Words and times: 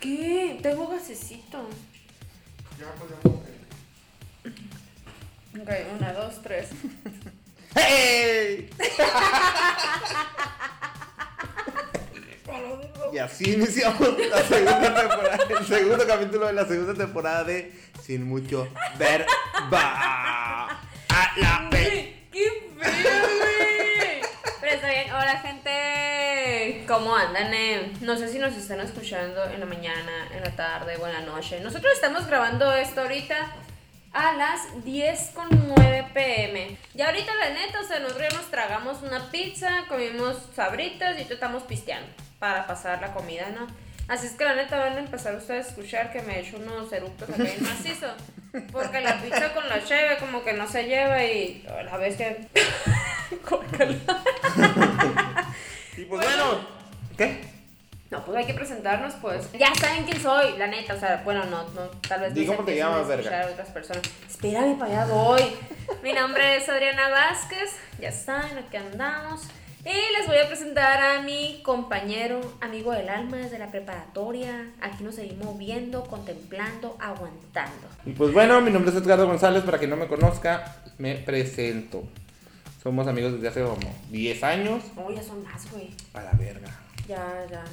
¿Qué? 0.00 0.58
Tengo 0.62 0.88
gasecito. 0.88 1.68
Ya, 2.78 2.86
pues 2.98 3.10
ya. 3.10 3.30
Ok, 5.62 5.68
una, 5.98 6.12
dos, 6.12 6.42
tres. 6.42 6.70
¡Hey! 7.74 8.70
Y 13.12 13.18
así 13.18 13.52
iniciamos 13.52 14.00
la 14.28 14.42
segunda 14.42 14.94
temporada, 14.94 15.38
el 15.58 15.66
segundo 15.66 16.06
capítulo 16.06 16.46
de 16.46 16.52
la 16.52 16.66
segunda 16.66 16.94
temporada 16.94 17.44
de 17.44 17.72
Sin 18.02 18.24
Mucho 18.24 18.68
Verba. 18.98 20.29
¿Cómo 26.90 27.14
andan? 27.14 27.54
eh? 27.54 27.92
No 28.00 28.16
sé 28.16 28.26
si 28.26 28.40
nos 28.40 28.52
están 28.56 28.80
escuchando 28.80 29.44
en 29.44 29.60
la 29.60 29.66
mañana, 29.66 30.26
en 30.34 30.42
la 30.42 30.50
tarde 30.56 30.96
o 30.96 31.06
en 31.06 31.12
la 31.12 31.20
noche. 31.20 31.60
Nosotros 31.60 31.92
estamos 31.92 32.26
grabando 32.26 32.72
esto 32.72 33.02
ahorita 33.02 33.36
a 34.12 34.32
las 34.32 34.84
10 34.84 35.30
con 35.32 35.46
9 35.68 36.08
pm. 36.12 36.76
Ya 36.94 37.06
ahorita, 37.06 37.32
la 37.36 37.50
neta, 37.50 37.80
o 37.80 37.84
sea, 37.84 38.00
nosotros 38.00 38.34
nos 38.34 38.50
tragamos 38.50 39.04
una 39.04 39.30
pizza, 39.30 39.84
comimos 39.88 40.36
sabritas 40.56 41.16
y 41.16 41.32
estamos 41.32 41.62
pisteando 41.62 42.08
para 42.40 42.66
pasar 42.66 43.00
la 43.00 43.14
comida, 43.14 43.50
¿no? 43.50 43.68
Así 44.08 44.26
es 44.26 44.32
que 44.32 44.42
la 44.42 44.56
neta 44.56 44.76
van 44.76 44.94
a 44.94 44.98
empezar 44.98 45.36
ustedes 45.36 45.66
a 45.66 45.68
escuchar 45.68 46.10
que 46.10 46.22
me 46.22 46.38
he 46.38 46.40
hecho 46.40 46.56
unos 46.56 46.92
eructos 46.92 47.30
acá 47.30 47.48
en 47.48 47.62
macizo. 47.62 48.08
Porque 48.72 49.00
la 49.00 49.22
pizza 49.22 49.54
con 49.54 49.68
la 49.68 49.84
cheve 49.84 50.16
como 50.18 50.42
que 50.42 50.54
no 50.54 50.66
se 50.66 50.88
lleva 50.88 51.22
y 51.22 51.64
a 51.68 51.84
la 51.84 51.96
vez 51.98 52.16
que... 52.16 52.48
Y 55.96 56.04
pues 56.06 56.24
bueno, 56.24 56.79
¿qué? 57.20 57.38
No, 58.10 58.24
pues 58.24 58.38
hay 58.38 58.46
que 58.46 58.54
presentarnos, 58.54 59.12
pues. 59.20 59.52
Ya 59.52 59.72
saben 59.74 60.04
quién 60.04 60.20
soy, 60.20 60.56
la 60.56 60.66
neta. 60.66 60.94
O 60.94 60.98
sea, 60.98 61.20
bueno, 61.22 61.44
no, 61.44 61.62
no 61.74 61.82
tal 62.08 62.20
vez 62.22 62.30
no 62.30 62.34
Di 62.34 62.40
se 62.40 62.46
cómo 62.46 62.64
te 62.64 62.72
empiecen 62.72 62.86
a 62.86 62.90
llamas, 62.90 63.08
verga. 63.08 63.22
escuchar 63.22 63.42
a 63.42 63.52
otras 63.52 63.68
personas. 63.68 64.02
Espérame, 64.28 64.78
para 64.78 65.02
allá 65.02 65.12
voy. 65.12 65.42
Mi 66.02 66.12
nombre 66.12 66.56
es 66.56 66.68
Adriana 66.68 67.08
Vázquez. 67.10 67.76
Ya 68.00 68.10
saben, 68.10 68.56
aquí 68.58 68.76
andamos. 68.78 69.42
Y 69.84 70.18
les 70.18 70.26
voy 70.26 70.38
a 70.38 70.48
presentar 70.48 71.00
a 71.00 71.22
mi 71.22 71.62
compañero, 71.62 72.40
amigo 72.60 72.90
del 72.92 73.08
alma 73.10 73.36
desde 73.36 73.58
la 73.58 73.70
preparatoria. 73.70 74.70
Aquí 74.80 75.04
nos 75.04 75.14
seguimos 75.14 75.56
viendo, 75.58 76.04
contemplando, 76.04 76.96
aguantando. 77.00 77.86
Y 78.06 78.12
pues 78.12 78.32
bueno, 78.32 78.60
mi 78.62 78.70
nombre 78.70 78.90
es 78.90 78.96
Edgardo 78.96 79.26
González, 79.26 79.62
para 79.62 79.78
quien 79.78 79.90
no 79.90 79.96
me 79.96 80.08
conozca, 80.08 80.82
me 80.98 81.14
presento. 81.16 82.02
Somos 82.82 83.06
amigos 83.06 83.34
desde 83.34 83.48
hace 83.48 83.62
como 83.62 83.94
10 84.10 84.42
años. 84.42 84.82
Oh, 84.96 85.10
ya 85.12 85.22
son 85.22 85.44
más, 85.44 85.70
güey. 85.70 85.90
A 86.14 86.22
la 86.22 86.32
verga. 86.32 86.79
Ya, 87.10 87.44
ya. 87.50 87.64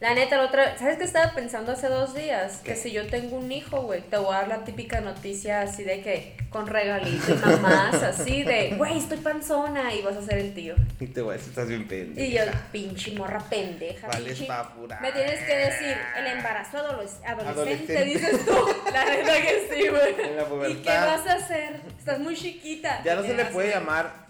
La 0.00 0.14
neta, 0.14 0.38
la 0.38 0.44
otra, 0.44 0.78
¿sabes 0.78 0.96
qué 0.96 1.04
estaba 1.04 1.32
pensando 1.34 1.72
hace 1.72 1.88
dos 1.88 2.14
días? 2.14 2.60
¿Qué? 2.64 2.70
Que 2.72 2.76
si 2.76 2.90
yo 2.90 3.06
tengo 3.06 3.36
un 3.36 3.52
hijo, 3.52 3.82
güey, 3.82 4.00
te 4.00 4.16
voy 4.16 4.34
a 4.34 4.38
dar 4.38 4.48
la 4.48 4.64
típica 4.64 5.00
noticia 5.02 5.60
así 5.60 5.82
de 5.84 6.00
que 6.00 6.36
con 6.48 6.66
regalito 6.66 7.34
y 7.34 7.36
mamás, 7.36 8.02
así 8.02 8.42
de, 8.42 8.74
güey, 8.78 8.96
estoy 8.98 9.18
panzona 9.18 9.94
y 9.94 10.00
vas 10.00 10.16
a 10.16 10.22
ser 10.22 10.38
el 10.38 10.54
tío. 10.54 10.74
Y 11.00 11.06
te 11.06 11.20
voy 11.20 11.32
a 11.34 11.36
decir, 11.36 11.50
estás 11.50 11.68
bien 11.68 11.86
pendeja. 11.86 12.26
Y 12.26 12.32
yo, 12.32 12.42
pinche 12.72 13.12
morra 13.12 13.40
pendeja. 13.50 14.08
Vales 14.08 14.38
pinche- 14.40 14.46
pa' 14.46 14.74
pura. 14.74 14.98
Me 15.00 15.12
tienes 15.12 15.40
que 15.40 15.54
decir, 15.56 15.96
el 16.16 16.26
embarazo 16.28 16.78
adoles- 16.78 17.22
adolescente, 17.26 17.98
Adolescente. 17.98 18.04
dices 18.04 18.44
tú. 18.46 18.52
La 18.92 19.04
neta 19.04 19.32
que 19.42 19.68
sí, 19.70 19.88
güey. 19.88 20.72
¿Y 20.72 20.74
qué 20.76 20.88
vas 20.88 21.26
a 21.26 21.32
hacer? 21.34 21.80
Estás 21.98 22.18
muy 22.18 22.34
chiquita. 22.34 23.02
Ya 23.04 23.16
no 23.16 23.22
¿Qué 23.22 23.28
se 23.28 23.34
le 23.34 23.44
puede 23.46 23.68
llamar 23.70 24.29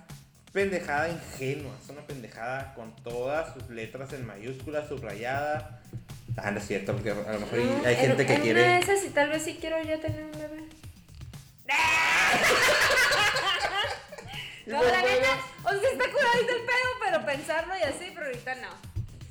pendejada 0.53 1.09
ingenua. 1.09 1.73
Es 1.83 1.89
una 1.91 2.03
pendejada 2.03 2.75
con 2.75 2.95
todas 2.97 3.55
sus 3.55 3.69
letras 3.71 4.13
en 4.13 4.27
mayúsculas, 4.27 4.89
subrayada. 4.89 5.81
Ah, 6.37 6.51
no 6.51 6.59
es 6.59 6.67
cierto, 6.67 6.93
porque 6.93 7.11
a 7.11 7.15
lo 7.15 7.41
mejor 7.41 7.59
hay- 7.59 7.65
No, 7.65 7.87
hay 7.87 7.95
en- 7.95 8.01
gente 8.01 8.27
que 8.27 8.35
en 8.35 8.43
quiere. 8.43 8.63
Una 8.63 8.73
de 8.75 8.79
esas 8.81 9.05
y 9.05 9.11
tal 9.11 9.29
vez 9.31 9.43
sí 9.43 9.59
quiero 9.61 9.83
ya 9.83 9.99
tener 10.01 10.25
un 10.25 10.33
bebé. 10.33 10.65
No, 14.67 14.81
la 14.85 15.03
neta, 15.03 15.37
o 15.65 15.71
sea, 15.71 15.91
está 15.91 16.05
curadito 16.13 16.53
el 16.53 16.61
pedo, 16.63 16.91
pero 17.05 17.27
pensarlo 17.27 17.75
y 17.77 17.83
así, 17.83 18.13
pero 18.15 18.27
ahorita 18.27 18.55
no. 18.57 18.69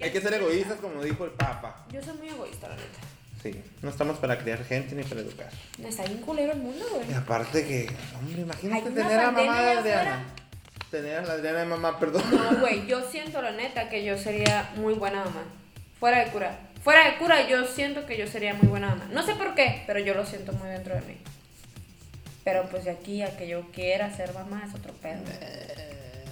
Hay 0.01 0.11
que 0.11 0.19
ser 0.19 0.33
egoístas, 0.33 0.79
como 0.79 1.01
dijo 1.01 1.23
el 1.23 1.31
Papa. 1.31 1.85
Yo 1.91 2.01
soy 2.01 2.17
muy 2.17 2.27
egoísta, 2.29 2.67
la 2.67 2.75
neta. 2.75 2.99
Sí, 3.41 3.63
no 3.81 3.89
estamos 3.89 4.17
para 4.17 4.37
criar 4.37 4.65
gente 4.65 4.95
ni 4.95 5.03
para 5.03 5.21
educar. 5.21 5.49
Está 5.81 6.03
bien 6.03 6.17
culero 6.19 6.51
el 6.51 6.59
mundo, 6.59 6.85
güey. 6.93 7.09
Y 7.09 7.13
aparte 7.13 7.65
que, 7.65 7.89
hombre, 8.17 8.41
imagínate 8.41 8.89
tener 8.91 9.19
a 9.19 9.31
mamá 9.31 9.61
de 9.61 9.71
Adriana. 9.77 10.25
Tener 10.91 11.19
a 11.19 11.21
la 11.21 11.33
Adriana 11.33 11.59
de 11.59 11.65
mamá, 11.65 11.99
perdón. 11.99 12.23
No, 12.31 12.59
güey, 12.59 12.87
yo 12.87 13.07
siento 13.09 13.41
la 13.41 13.51
neta 13.51 13.89
que 13.89 14.03
yo 14.03 14.17
sería 14.17 14.71
muy 14.75 14.93
buena 14.95 15.19
mamá. 15.23 15.43
Fuera 15.99 16.19
de 16.25 16.31
cura. 16.31 16.57
Fuera 16.83 17.05
de 17.05 17.17
cura, 17.17 17.47
yo 17.47 17.65
siento 17.67 18.05
que 18.05 18.17
yo 18.17 18.25
sería 18.25 18.53
muy 18.55 18.67
buena 18.67 18.89
mamá. 18.89 19.05
No 19.11 19.21
sé 19.23 19.35
por 19.35 19.53
qué, 19.53 19.83
pero 19.85 19.99
yo 19.99 20.13
lo 20.15 20.25
siento 20.25 20.51
muy 20.53 20.69
dentro 20.69 20.95
de 20.95 21.01
mí. 21.01 21.17
Pero 22.43 22.63
pues 22.69 22.85
de 22.85 22.91
aquí 22.91 23.21
a 23.21 23.37
que 23.37 23.47
yo 23.47 23.69
quiera 23.71 24.15
ser 24.15 24.33
mamá 24.33 24.63
es 24.67 24.73
otro 24.73 24.93
pedo. 24.93 25.21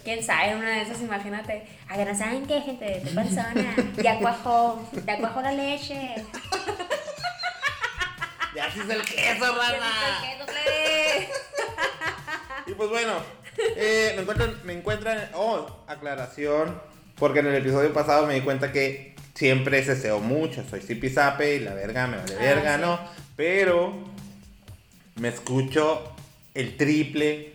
Quién 0.04 0.24
sabe, 0.24 0.56
una 0.56 0.70
de 0.70 0.82
esas, 0.82 1.02
imagínate. 1.02 1.68
A 1.90 1.96
que 1.98 2.06
no 2.06 2.18
saben 2.18 2.48
qué, 2.48 2.62
gente 2.62 2.86
de 2.86 3.02
tu 3.02 3.14
persona. 3.14 3.76
Ya 3.98 4.18
cuajó, 4.18 4.90
ya 5.06 5.18
cuajó 5.18 5.42
la 5.42 5.52
leche. 5.52 6.16
Ya 8.56 8.72
sí 8.72 8.80
es 8.80 8.90
el 8.90 9.02
queso, 9.04 9.46
Ya 9.46 9.52
rana. 9.52 10.32
el 10.32 10.46
queso. 10.46 11.32
Y 12.68 12.74
pues 12.74 12.90
bueno, 12.90 13.22
eh, 13.76 14.14
me 14.16 14.22
encuentran, 14.22 14.56
me 14.64 14.74
encuentran, 14.74 15.30
oh, 15.36 15.84
aclaración, 15.88 16.80
porque 17.18 17.40
en 17.40 17.48
el 17.48 17.56
episodio 17.56 17.92
pasado 17.94 18.28
me 18.28 18.36
di 18.36 18.42
cuenta 18.42 18.72
que 18.72 19.16
siempre 19.34 19.84
ceseo 19.84 20.20
mucho, 20.20 20.64
soy 20.70 20.82
zipizape 20.82 21.56
y 21.56 21.60
la 21.60 21.74
verga 21.74 22.08
me 22.08 22.18
vale 22.18 22.36
Ah, 22.36 22.42
verga, 22.42 22.76
sí. 22.76 22.82
¿no? 22.82 23.00
Pero 23.36 23.94
me 25.16 25.30
escucho 25.30 26.12
el 26.54 26.76
triple 26.78 27.54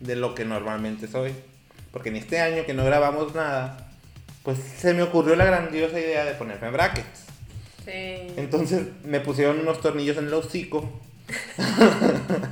de 0.00 0.16
lo 0.16 0.34
que 0.34 0.44
normalmente 0.44 1.06
soy, 1.08 1.32
porque 1.92 2.10
en 2.10 2.16
este 2.16 2.40
año 2.40 2.64
que 2.66 2.74
no 2.74 2.84
grabamos 2.84 3.34
nada, 3.34 3.88
pues 4.42 4.58
se 4.58 4.92
me 4.92 5.02
ocurrió 5.02 5.36
la 5.36 5.46
grandiosa 5.46 5.98
idea 5.98 6.24
de 6.24 6.34
ponerme 6.34 6.70
brackets. 6.70 7.20
Sí. 7.84 8.32
Entonces 8.36 8.82
me 9.04 9.20
pusieron 9.20 9.60
unos 9.60 9.80
tornillos 9.80 10.16
en 10.18 10.26
el 10.26 10.34
hocico. 10.34 10.90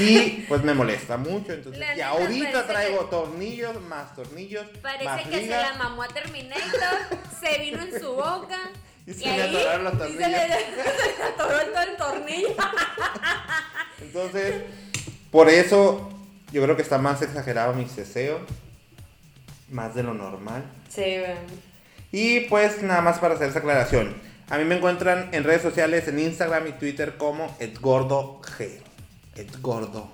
y 0.00 0.46
pues 0.48 0.62
me 0.62 0.74
molesta 0.74 1.16
mucho. 1.16 1.52
Entonces, 1.52 1.82
y 1.96 2.00
ahorita 2.00 2.66
traigo 2.66 3.04
tornillos, 3.06 3.80
más 3.82 4.14
tornillos, 4.14 4.66
Parece 4.82 5.04
más 5.04 5.22
que 5.22 5.40
se 5.42 5.48
la 5.48 5.74
mamó 5.74 6.02
a 6.02 6.08
Terminator, 6.08 7.18
se 7.40 7.58
vino 7.58 7.82
en 7.82 8.00
su 8.00 8.12
boca. 8.12 8.58
Y 9.06 9.14
se 9.14 9.24
le 9.24 9.42
atoraron 9.42 9.84
los 9.84 10.10
y 10.10 10.12
se 10.12 10.28
le, 10.28 10.36
atoró 11.34 11.58
todo 11.72 11.82
el 11.82 11.96
tornillo. 11.96 12.48
Entonces, 14.02 14.62
por 15.32 15.48
eso 15.48 16.12
yo 16.52 16.62
creo 16.62 16.76
que 16.76 16.82
está 16.82 16.98
más 16.98 17.20
exagerado 17.22 17.72
mi 17.72 17.86
ceseo. 17.86 18.40
Más 19.70 19.94
de 19.94 20.02
lo 20.02 20.14
normal. 20.14 20.64
Sí, 20.90 21.00
güey. 21.00 21.36
Y 22.12 22.40
pues 22.40 22.82
nada 22.82 23.00
más 23.00 23.18
para 23.18 23.34
hacer 23.34 23.48
esa 23.48 23.60
aclaración. 23.60 24.14
A 24.48 24.58
mí 24.58 24.64
me 24.64 24.76
encuentran 24.76 25.28
en 25.32 25.44
redes 25.44 25.62
sociales, 25.62 26.08
en 26.08 26.18
Instagram 26.18 26.66
y 26.66 26.72
Twitter 26.72 27.16
como 27.16 27.56
EdgordoG. 27.60 28.89
EdgordoG. 29.40 30.08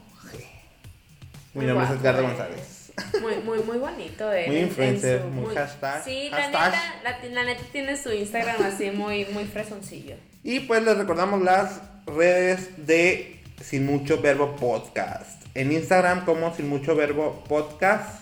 Mi 1.54 1.60
Muy 1.62 1.66
nombre 1.66 1.86
es 1.86 2.00
Edgardo. 2.00 2.22
González. 2.22 2.92
Muy, 3.20 3.36
muy, 3.44 3.58
muy 3.60 3.78
bonito, 3.78 4.32
eh. 4.32 4.44
Muy 4.46 4.56
en- 4.56 4.62
en 4.62 4.68
influencer, 4.68 5.22
su- 5.22 5.28
muy 5.28 5.54
hashtag. 5.54 6.04
Sí, 6.04 6.28
Hashtag. 6.30 6.52
la 6.52 6.70
neta, 6.70 6.94
la, 7.02 7.28
la 7.30 7.44
neta 7.44 7.62
tiene 7.72 7.96
su 7.96 8.10
Instagram 8.12 8.56
así 8.62 8.90
muy, 8.90 9.24
muy 9.26 9.44
fresoncillo. 9.44 10.16
Y 10.42 10.60
pues 10.60 10.82
les 10.82 10.96
recordamos 10.96 11.42
las 11.42 11.80
redes 12.06 12.86
de 12.86 13.40
Sin 13.62 13.84
Mucho 13.86 14.20
Verbo 14.20 14.56
Podcast. 14.56 15.42
En 15.54 15.72
Instagram 15.72 16.24
como 16.24 16.54
Sin 16.54 16.68
Mucho 16.68 16.94
Verbo 16.94 17.42
Podcast. 17.48 18.20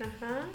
Ajá. 0.00 0.46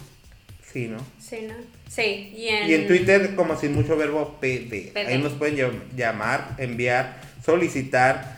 Sí, 0.72 0.88
¿no? 0.88 0.98
Sí, 1.20 1.48
¿no? 1.48 1.56
Sí, 1.90 2.34
y 2.36 2.48
en, 2.50 2.70
Y 2.70 2.74
en 2.74 2.88
Twitter 2.88 3.36
como 3.36 3.56
Sin 3.58 3.74
Mucho 3.74 3.96
Verbo 3.98 4.38
PD. 4.40 4.92
PD. 4.94 5.08
Ahí 5.08 5.18
nos 5.22 5.34
pueden 5.34 5.56
llam- 5.58 5.96
llamar, 5.96 6.56
enviar, 6.58 7.22
solicitar, 7.44 8.37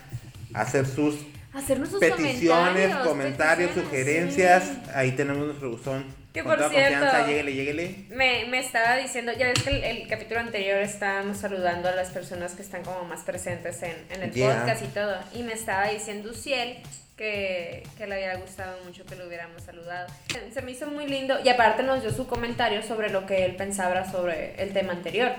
hacer 0.54 0.86
sus 0.86 1.16
hacernos 1.54 1.90
sus 1.90 2.00
peticiones, 2.00 2.96
comentarios, 2.98 3.72
peticiones, 3.72 3.74
sugerencias. 4.06 4.63
sí. 4.63 4.80
Ahí 4.94 5.12
tenemos 5.13 5.46
nuestro 5.46 5.72
buzón. 5.72 6.06
Que 6.34 6.42
Con 6.44 6.51
por 6.51 6.57
toda 6.60 6.69
cierto- 6.69 7.00
confianza, 7.00 7.25
lléguele, 7.28 7.54
lléguele. 7.54 7.96
Me, 8.10 8.46
me 8.46 8.60
estaba 8.60 8.98
diciendo, 8.98 9.31
ya 9.34 9.48
ves 9.48 9.63
que 9.63 9.72
el, 9.72 9.84
el 9.84 10.07
capítulo 10.07 10.40
anterior 10.40 10.78
estábamos 10.80 11.38
saludando 11.38 11.90
a 11.90 11.96
las 11.96 12.12
personas 12.12 12.54
que 12.54 12.62
están 12.62 12.84
como 12.84 13.04
más 13.06 13.22
presentes 13.24 13.81
en, 13.81 13.96
en 14.12 14.22
el 14.22 14.31
Yeah. 14.31 14.60
podcast 14.60 14.84
y 14.84 14.88
todo. 14.90 15.18
Y 15.34 15.42
me 15.42 15.54
estaba 15.54 15.88
diciendo 15.88 16.30
Uciel 16.30 16.78
que, 17.18 17.81
que 17.98 18.06
le 18.06 18.13
había 18.16 18.36
gustado 18.38 18.78
mucho 18.86 19.04
que 19.07 19.16
lo 19.16 19.25
hubiéramos 19.28 19.63
saludado. 19.63 20.07
Se 20.54 20.62
me 20.62 20.72
hizo 20.72 20.86
muy 20.88 21.07
lindo 21.07 21.40
y 21.44 21.50
aparte 21.50 21.81
nos 21.81 22.04
dio 22.04 22.12
su 22.13 22.28
comentario 22.28 22.84
sobre 22.84 23.10
lo 23.10 23.25
que 23.25 23.44
él 23.46 23.56
pensaba 23.56 24.10
sobre 24.10 24.54
el 24.62 24.72
tema 24.72 24.94
anterior. 24.94 25.31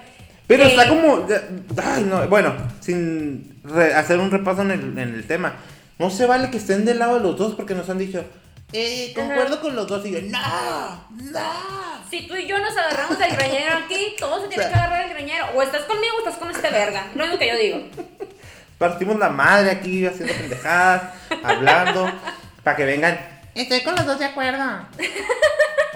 Pero 0.50 0.64
está 0.64 0.88
como. 0.88 1.26
ya- 1.28 1.42
Ay, 1.82 2.02
no. 2.04 2.26
Bueno, 2.28 2.54
sin 2.80 3.60
re- 3.64 3.94
hacer 3.94 4.18
un 4.18 4.30
repaso 4.30 4.62
en 4.62 4.70
el, 4.72 4.80
en 4.98 5.14
el 5.14 5.26
tema. 5.26 5.54
No 5.98 6.10
se 6.10 6.26
vale 6.26 6.50
que 6.50 6.56
estén 6.56 6.84
del 6.84 6.98
lado 6.98 7.14
de 7.16 7.20
los 7.20 7.36
dos 7.36 7.54
porque 7.54 7.74
nos 7.74 7.88
han 7.88 7.98
dicho. 7.98 8.24
eh, 8.72 9.12
concuerdo 9.14 9.60
con 9.60 9.76
los 9.76 9.86
dos. 9.86 10.04
Y 10.06 10.10
yo, 10.12 10.20
no, 10.22 11.08
no. 11.10 11.52
Si 12.10 12.26
tú 12.26 12.34
y 12.36 12.46
yo 12.46 12.58
nos 12.58 12.76
agarramos 12.76 13.18
del 13.18 13.30
greñero 13.36 13.76
aquí, 13.84 14.16
todos 14.18 14.42
se 14.42 14.48
tienen 14.48 14.68
que 14.68 14.74
agarrar 14.74 15.06
del 15.06 15.14
greñero. 15.16 15.46
O 15.54 15.62
estás 15.62 15.82
conmigo 15.82 16.14
o 16.16 16.18
estás 16.18 16.36
con 16.38 16.50
este 16.50 16.68
verga. 16.70 17.06
Lo 17.14 17.22
único 17.24 17.38
que 17.38 17.48
yo 17.48 17.56
digo. 17.56 17.78
Partimos 18.78 19.18
la 19.18 19.28
madre 19.28 19.70
aquí 19.70 20.06
haciendo 20.06 20.32
pendejadas, 20.34 21.12
hablando, 21.44 22.10
para 22.64 22.76
que 22.76 22.84
vengan. 22.86 23.20
Estoy 23.54 23.82
con 23.82 23.94
los 23.94 24.06
dos 24.06 24.18
de 24.18 24.24
acuerdo. 24.26 24.64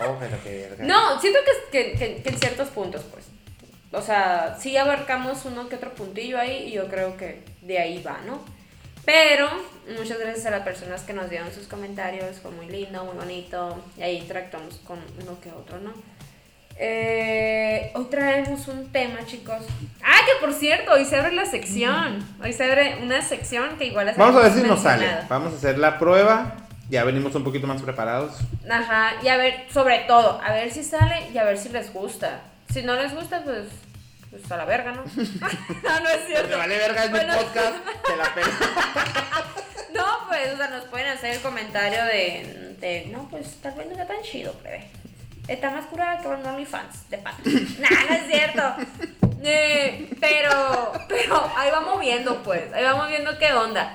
Oh, 0.07 0.17
pero 0.19 0.37
qué 0.43 0.67
verga. 0.69 0.85
No, 0.85 1.21
siento 1.21 1.39
que, 1.71 1.79
que, 1.93 1.93
que- 1.97 2.23
que 2.23 2.29
en 2.29 2.39
ciertos 2.39 2.69
puntos, 2.71 3.03
pues. 3.13 3.27
O 3.97 4.03
sea, 4.03 4.57
sí 4.59 4.77
abarcamos 4.77 5.45
uno 5.45 5.69
que 5.69 5.77
otro 5.77 5.95
puntillo 5.95 6.39
ahí 6.39 6.69
y 6.69 6.73
yo 6.73 6.89
creo 6.89 7.17
que 7.17 7.45
de 7.63 7.79
ahí 7.79 8.03
va, 8.03 8.19
¿no? 8.27 8.41
Pero 9.05 9.49
muchas 9.99 10.19
gracias 10.19 10.47
a 10.47 10.51
las 10.51 10.63
personas 10.63 11.03
que 11.03 11.13
nos 11.13 11.29
dieron 11.29 11.53
sus 11.53 11.67
comentarios, 11.67 12.39
fue 12.39 12.51
muy 12.51 12.67
lindo, 12.67 13.05
muy 13.05 13.17
bonito, 13.17 13.85
y 13.99 14.03
ahí 14.03 14.17
interactuamos 14.17 14.77
con 14.87 14.99
uno 15.23 15.39
que 15.41 15.51
otro, 15.51 15.79
¿no? 15.79 15.93
Eh, 16.77 17.93
hoy 17.95 18.05
traemos 18.07 18.67
un 18.67 18.91
tema, 18.91 19.25
chicos. 19.27 19.63
Ah, 20.03 20.19
que 20.27 20.45
por 20.45 20.53
cierto, 20.53 20.93
hoy 20.93 21.05
se 21.05 21.17
abre 21.17 21.33
la 21.33 21.45
sección. 21.45 22.27
Hoy 22.43 22.53
se 22.53 22.65
abre 22.65 22.99
una 23.01 23.23
sección 23.23 23.77
que 23.79 23.87
igual 23.87 24.07
las 24.07 24.17
Vamos 24.17 24.37
a 24.37 24.49
ver 24.49 24.53
si 24.53 24.63
nos 24.63 24.81
sale. 24.83 25.07
Vamos 25.29 25.53
a 25.53 25.57
hacer 25.57 25.79
la 25.79 25.99
prueba. 25.99 26.57
Ya 26.91 27.05
venimos 27.05 27.35
un 27.35 27.45
poquito 27.45 27.67
más 27.67 27.81
preparados. 27.81 28.35
Ajá, 28.69 29.13
y 29.23 29.29
a 29.29 29.37
ver, 29.37 29.67
sobre 29.73 30.01
todo, 30.01 30.41
a 30.43 30.53
ver 30.53 30.71
si 30.71 30.83
sale 30.83 31.31
y 31.33 31.39
a 31.39 31.45
ver 31.45 31.59
si 31.59 31.69
les 31.69 31.93
gusta. 31.93 32.41
Si 32.71 32.83
no 32.83 32.95
les 32.97 33.15
gusta, 33.15 33.43
pues, 33.45 33.67
pues 34.41 34.51
a 34.53 34.57
la 34.57 34.65
verga, 34.65 34.93
¿no? 34.93 35.03
no, 35.05 36.01
no 36.01 36.09
es 36.09 36.27
cierto. 36.27 36.49
Te 36.49 36.57
vale 36.57 36.77
verga, 36.79 37.05
es 37.05 37.11
mi 37.11 37.19
Bueno, 37.19 37.35
podcast. 37.37 37.75
Te 38.07 38.17
la 38.17 38.35
pela. 38.35 38.49
No, 39.95 40.07
pues, 40.29 40.53
o 40.53 40.57
sea, 40.57 40.69
nos 40.69 40.85
pueden 40.87 41.09
hacer 41.09 41.35
el 41.35 41.41
comentario 41.41 42.05
de, 42.05 42.77
de 42.81 43.07
no, 43.13 43.29
pues 43.31 43.57
tal 43.63 43.75
vez 43.75 43.87
no 43.87 43.93
está 43.93 44.07
tan 44.07 44.23
chido, 44.23 44.53
plebe. 44.55 44.89
Está 45.47 45.71
más 45.71 45.85
curada 45.87 46.21
que 46.21 46.29
un 46.29 46.45
OnlyFans, 46.45 47.11
de 47.11 47.19
pato. 47.19 47.43
nah, 47.79 47.91
no 48.09 48.15
es 48.15 48.27
cierto. 48.29 48.63
Eh, 49.43 50.09
pero, 50.21 50.93
pero 51.07 51.53
ahí 51.57 51.71
vamos 51.71 52.01
viendo, 52.01 52.43
pues. 52.43 52.73
Ahí 52.73 52.83
vamos 52.83 53.09
viendo 53.09 53.39
qué 53.39 53.53
onda. 53.53 53.93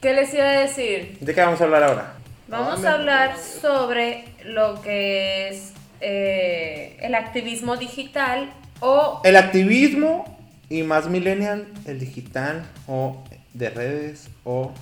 ¿Qué 0.00 0.12
les 0.12 0.32
iba 0.34 0.44
a 0.44 0.52
decir? 0.60 1.16
¿De 1.20 1.34
qué 1.34 1.40
vamos 1.40 1.60
a 1.60 1.64
hablar 1.64 1.82
ahora? 1.84 2.14
Vamos 2.48 2.84
Ah, 2.84 2.90
a 2.90 2.94
hablar 2.94 3.38
sobre 3.38 4.24
lo 4.44 4.82
que 4.82 5.48
es 5.48 5.72
eh, 6.00 6.98
el 7.00 7.14
activismo 7.14 7.76
digital 7.78 8.52
o 8.82 9.20
El 9.24 9.36
activismo 9.36 10.36
y 10.68 10.82
más 10.82 11.06
millennial, 11.08 11.66
el 11.86 11.98
digital 12.00 12.64
o 12.86 13.22
de 13.54 13.70
redes 13.70 14.28
o 14.44 14.72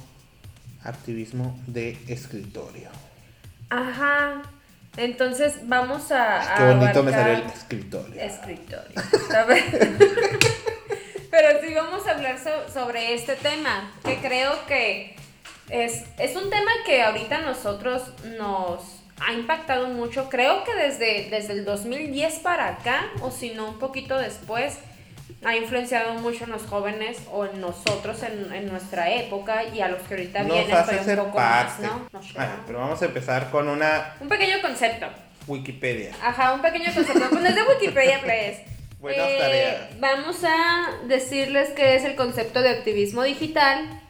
activismo 0.84 1.58
de 1.66 1.98
escritorio. 2.08 2.88
ajá. 3.70 4.42
Entonces 4.96 5.54
vamos 5.68 6.10
a, 6.10 6.40
a 6.54 6.56
Qué 6.58 6.74
bonito 6.74 7.02
me 7.04 7.12
salió 7.12 7.34
el 7.34 7.42
escritorio. 7.50 8.20
escritorio. 8.20 8.90
Pero 11.30 11.60
sí 11.64 11.72
vamos 11.74 12.06
a 12.06 12.10
hablar 12.12 12.38
so- 12.38 12.68
sobre 12.72 13.14
este 13.14 13.36
tema, 13.36 13.92
que 14.04 14.16
creo 14.16 14.52
que 14.66 15.14
es, 15.68 16.04
es 16.18 16.34
un 16.34 16.50
tema 16.50 16.70
que 16.84 17.02
ahorita 17.02 17.40
nosotros 17.42 18.02
nos 18.36 18.99
ha 19.26 19.32
impactado 19.32 19.88
mucho. 19.88 20.28
Creo 20.28 20.64
que 20.64 20.74
desde, 20.74 21.28
desde 21.30 21.52
el 21.54 21.64
2010 21.64 22.38
para 22.40 22.68
acá, 22.68 23.04
o 23.20 23.30
si 23.30 23.50
no 23.50 23.68
un 23.70 23.78
poquito 23.78 24.18
después, 24.18 24.78
ha 25.44 25.56
influenciado 25.56 26.14
mucho 26.14 26.44
en 26.44 26.50
los 26.50 26.62
jóvenes 26.66 27.18
o 27.32 27.46
en 27.46 27.60
nosotros 27.60 28.22
en, 28.22 28.52
en 28.52 28.68
nuestra 28.68 29.10
época 29.10 29.64
y 29.64 29.80
a 29.80 29.88
los 29.88 30.02
que 30.02 30.14
ahorita 30.14 30.42
Nos 30.42 30.52
vienen 30.52 30.76
hace 30.76 30.90
pero 30.92 31.04
ser 31.04 31.18
un 31.20 31.24
poco 31.26 31.36
parte. 31.36 31.82
más, 31.82 31.92
¿no? 32.12 32.20
Ajá, 32.36 32.56
pero 32.66 32.78
vamos 32.80 33.00
a 33.00 33.04
empezar 33.06 33.50
con 33.50 33.68
una 33.68 34.14
Un 34.20 34.28
pequeño 34.28 34.60
concepto. 34.60 35.06
Wikipedia. 35.46 36.12
Ajá, 36.22 36.52
un 36.52 36.60
pequeño 36.60 36.92
concepto. 36.94 37.28
Pues 37.30 37.42
no 37.42 37.48
es 37.48 37.54
de 37.54 37.62
Wikipedia, 37.62 38.20
pues. 38.22 38.58
Buenas 39.00 39.38
tareas. 39.38 39.76
Vamos 39.98 40.44
a 40.44 40.90
decirles 41.06 41.70
qué 41.70 41.94
es 41.94 42.04
el 42.04 42.16
concepto 42.16 42.60
de 42.60 42.68
activismo 42.68 43.22
digital. 43.22 44.02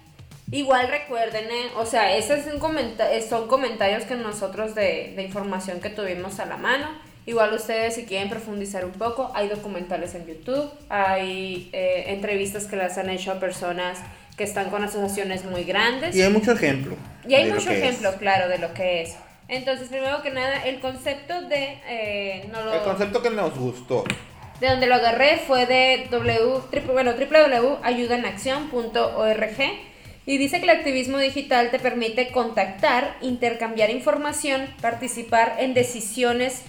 Igual 0.52 0.88
recuerden, 0.88 1.44
¿eh? 1.44 1.70
o 1.76 1.86
sea, 1.86 2.16
esos 2.16 2.38
es 2.38 2.46
comenta- 2.54 3.12
eh, 3.12 3.22
son 3.22 3.46
comentarios 3.46 4.02
que 4.04 4.16
nosotros 4.16 4.74
de, 4.74 5.12
de 5.14 5.22
información 5.22 5.80
que 5.80 5.90
tuvimos 5.90 6.40
a 6.40 6.46
la 6.46 6.56
mano. 6.56 6.88
Igual 7.26 7.52
ustedes 7.54 7.94
si 7.94 8.04
quieren 8.06 8.28
profundizar 8.30 8.84
un 8.84 8.92
poco, 8.92 9.30
hay 9.34 9.48
documentales 9.48 10.14
en 10.14 10.26
YouTube, 10.26 10.70
hay 10.88 11.68
eh, 11.72 12.04
entrevistas 12.08 12.64
que 12.66 12.76
las 12.76 12.98
han 12.98 13.10
hecho 13.10 13.30
a 13.30 13.38
personas 13.38 13.98
que 14.36 14.42
están 14.44 14.70
con 14.70 14.82
asociaciones 14.82 15.44
muy 15.44 15.62
grandes. 15.64 16.16
Y 16.16 16.22
hay 16.22 16.30
mucho 16.32 16.52
ejemplo. 16.52 16.96
Y 17.28 17.34
hay 17.34 17.52
mucho 17.52 17.68
que 17.68 17.76
es. 17.78 17.84
ejemplo, 17.84 18.12
claro, 18.18 18.48
de 18.48 18.58
lo 18.58 18.72
que 18.74 19.02
es. 19.02 19.14
Entonces, 19.48 19.88
primero 19.88 20.22
que 20.22 20.30
nada, 20.30 20.64
el 20.64 20.80
concepto 20.80 21.42
de... 21.42 21.78
eh, 21.88 22.48
no 22.50 22.62
lo- 22.62 22.72
El 22.74 22.80
concepto 22.80 23.22
que 23.22 23.30
nos 23.30 23.56
gustó. 23.56 24.02
de 24.60 24.66
donde 24.68 24.86
lo 24.86 24.94
agarré 24.96 25.38
fue 25.46 25.66
de 25.66 26.06
w, 26.10 26.60
triple- 26.70 26.92
bueno, 26.92 27.12
www.ayudaenacción.org 27.12 29.89
y 30.30 30.38
dice 30.38 30.58
que 30.58 30.64
el 30.70 30.78
activismo 30.78 31.18
digital 31.18 31.72
te 31.72 31.80
permite 31.80 32.30
contactar, 32.30 33.16
intercambiar 33.20 33.90
información, 33.90 34.64
participar 34.80 35.56
en 35.58 35.74
decisiones 35.74 36.62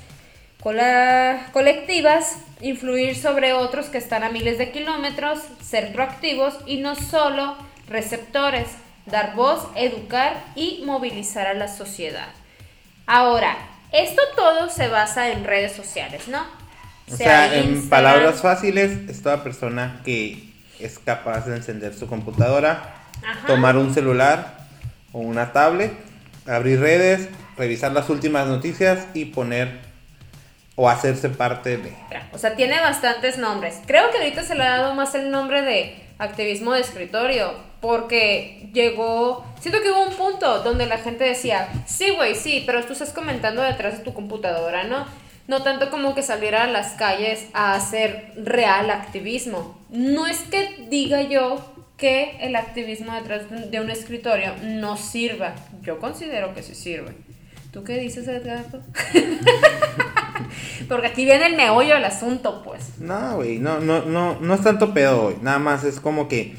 colectivas, 0.58 2.38
influir 2.62 3.16
sobre 3.16 3.54
otros 3.54 3.86
que 3.86 4.00
están 4.00 4.24
a 4.24 4.32
miles 4.32 4.58
de 4.58 4.72
kilómetros, 4.72 5.42
ser 5.62 5.94
proactivos 5.94 6.56
y 6.66 6.78
no 6.78 6.96
solo 6.96 7.56
receptores, 7.88 8.66
dar 9.06 9.36
voz, 9.36 9.68
educar 9.76 10.44
y 10.56 10.82
movilizar 10.84 11.46
a 11.46 11.54
la 11.54 11.68
sociedad. 11.68 12.30
Ahora, 13.06 13.56
esto 13.92 14.24
todo 14.36 14.72
se 14.72 14.88
basa 14.88 15.30
en 15.30 15.44
redes 15.44 15.74
sociales, 15.74 16.28
¿no? 16.28 16.42
O 17.12 17.16
sea, 17.16 17.56
en 17.56 17.88
palabras 17.90 18.42
fáciles, 18.42 19.08
es 19.08 19.22
toda 19.22 19.44
persona 19.44 20.02
que 20.04 20.50
es 20.80 20.98
capaz 20.98 21.46
de 21.46 21.58
encender 21.58 21.94
su 21.94 22.08
computadora, 22.08 22.98
Ajá. 23.26 23.48
tomar 23.48 23.78
un 23.78 23.94
celular 23.94 24.58
o 25.12 25.20
una 25.20 25.52
tablet, 25.52 25.94
abrir 26.48 26.80
redes, 26.80 27.30
revisar 27.58 27.92
las 27.92 28.10
últimas 28.10 28.48
noticias 28.48 29.08
y 29.14 29.26
poner 29.26 29.80
o 30.76 30.90
hacerse 30.90 31.30
parte 31.30 31.78
de. 31.78 31.94
O 32.34 32.38
sea, 32.38 32.56
tiene 32.56 32.80
bastantes 32.80 33.38
nombres. 33.38 33.80
Creo 33.86 34.10
que 34.12 34.18
ahorita 34.18 34.44
se 34.44 34.56
le 34.56 34.64
ha 34.64 34.78
dado 34.78 34.96
más 34.96 35.14
el 35.16 35.30
nombre 35.30 35.62
de 35.62 36.02
activismo 36.18 36.74
de 36.74 36.82
escritorio, 36.82 37.54
porque 37.82 38.70
llegó, 38.74 39.46
siento 39.60 39.82
que 39.82 39.92
hubo 39.92 40.08
un 40.08 40.16
punto 40.16 40.64
donde 40.64 40.86
la 40.86 40.98
gente 40.98 41.24
decía, 41.24 41.68
sí, 41.86 42.12
güey, 42.12 42.36
sí, 42.36 42.64
pero 42.66 42.84
tú 42.86 42.94
estás 42.94 43.12
comentando 43.12 43.62
detrás 43.62 43.98
de 43.98 44.04
tu 44.04 44.14
computadora, 44.14 44.84
¿no? 44.84 45.06
No 45.48 45.64
tanto 45.64 45.90
como 45.90 46.16
que 46.16 46.22
saliera 46.22 46.64
a 46.64 46.68
las 46.68 46.94
calles 46.94 47.48
a 47.54 47.74
hacer 47.74 48.32
real 48.38 48.90
activismo. 48.92 49.80
No 49.90 50.28
es 50.28 50.38
que 50.44 50.86
diga 50.90 51.24
yo 51.24 51.71
que 52.02 52.36
el 52.42 52.56
activismo 52.56 53.14
detrás 53.14 53.44
de 53.70 53.80
un 53.80 53.92
escritorio 53.92 54.56
no 54.64 54.98
sirva. 54.98 55.54
Yo 55.84 56.00
considero 56.00 56.56
que 56.56 56.64
sí 56.64 56.74
sirve. 56.74 57.12
¿Tú 57.72 57.84
qué 57.84 58.00
dices, 58.00 58.28
Edgardo? 58.28 58.82
Porque 60.90 61.08
aquí 61.08 61.26
viene 61.26 61.46
el 61.46 61.56
meollo 61.56 61.94
del 61.94 62.04
asunto, 62.04 62.64
pues. 62.64 62.98
No, 62.98 63.36
güey, 63.36 63.60
no, 63.60 63.80
no, 63.80 64.04
no, 64.04 64.40
no 64.42 64.54
es 64.56 64.62
tanto 64.62 64.96
pedo, 64.96 65.26
güey. 65.26 65.36
Nada 65.44 65.60
más 65.60 65.84
es 65.84 66.00
como 66.00 66.28
que 66.28 66.56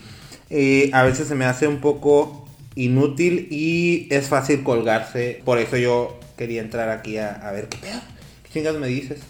eh, 0.48 0.90
a 0.92 1.02
veces 1.02 1.26
se 1.26 1.34
me 1.34 1.44
hace 1.44 1.66
un 1.66 1.80
poco 1.80 2.48
inútil 2.76 3.48
y 3.50 4.06
es 4.14 4.28
fácil 4.28 4.62
colgarse. 4.62 5.42
Por 5.44 5.58
eso 5.58 5.76
yo 5.76 6.20
quería 6.38 6.60
entrar 6.60 6.88
aquí 6.88 7.18
a, 7.18 7.32
a 7.32 7.50
ver 7.50 7.68
qué 7.68 7.78
pedo. 7.78 8.00
¿Qué 8.44 8.50
chingas 8.52 8.76
me 8.76 8.86
dices? 8.86 9.20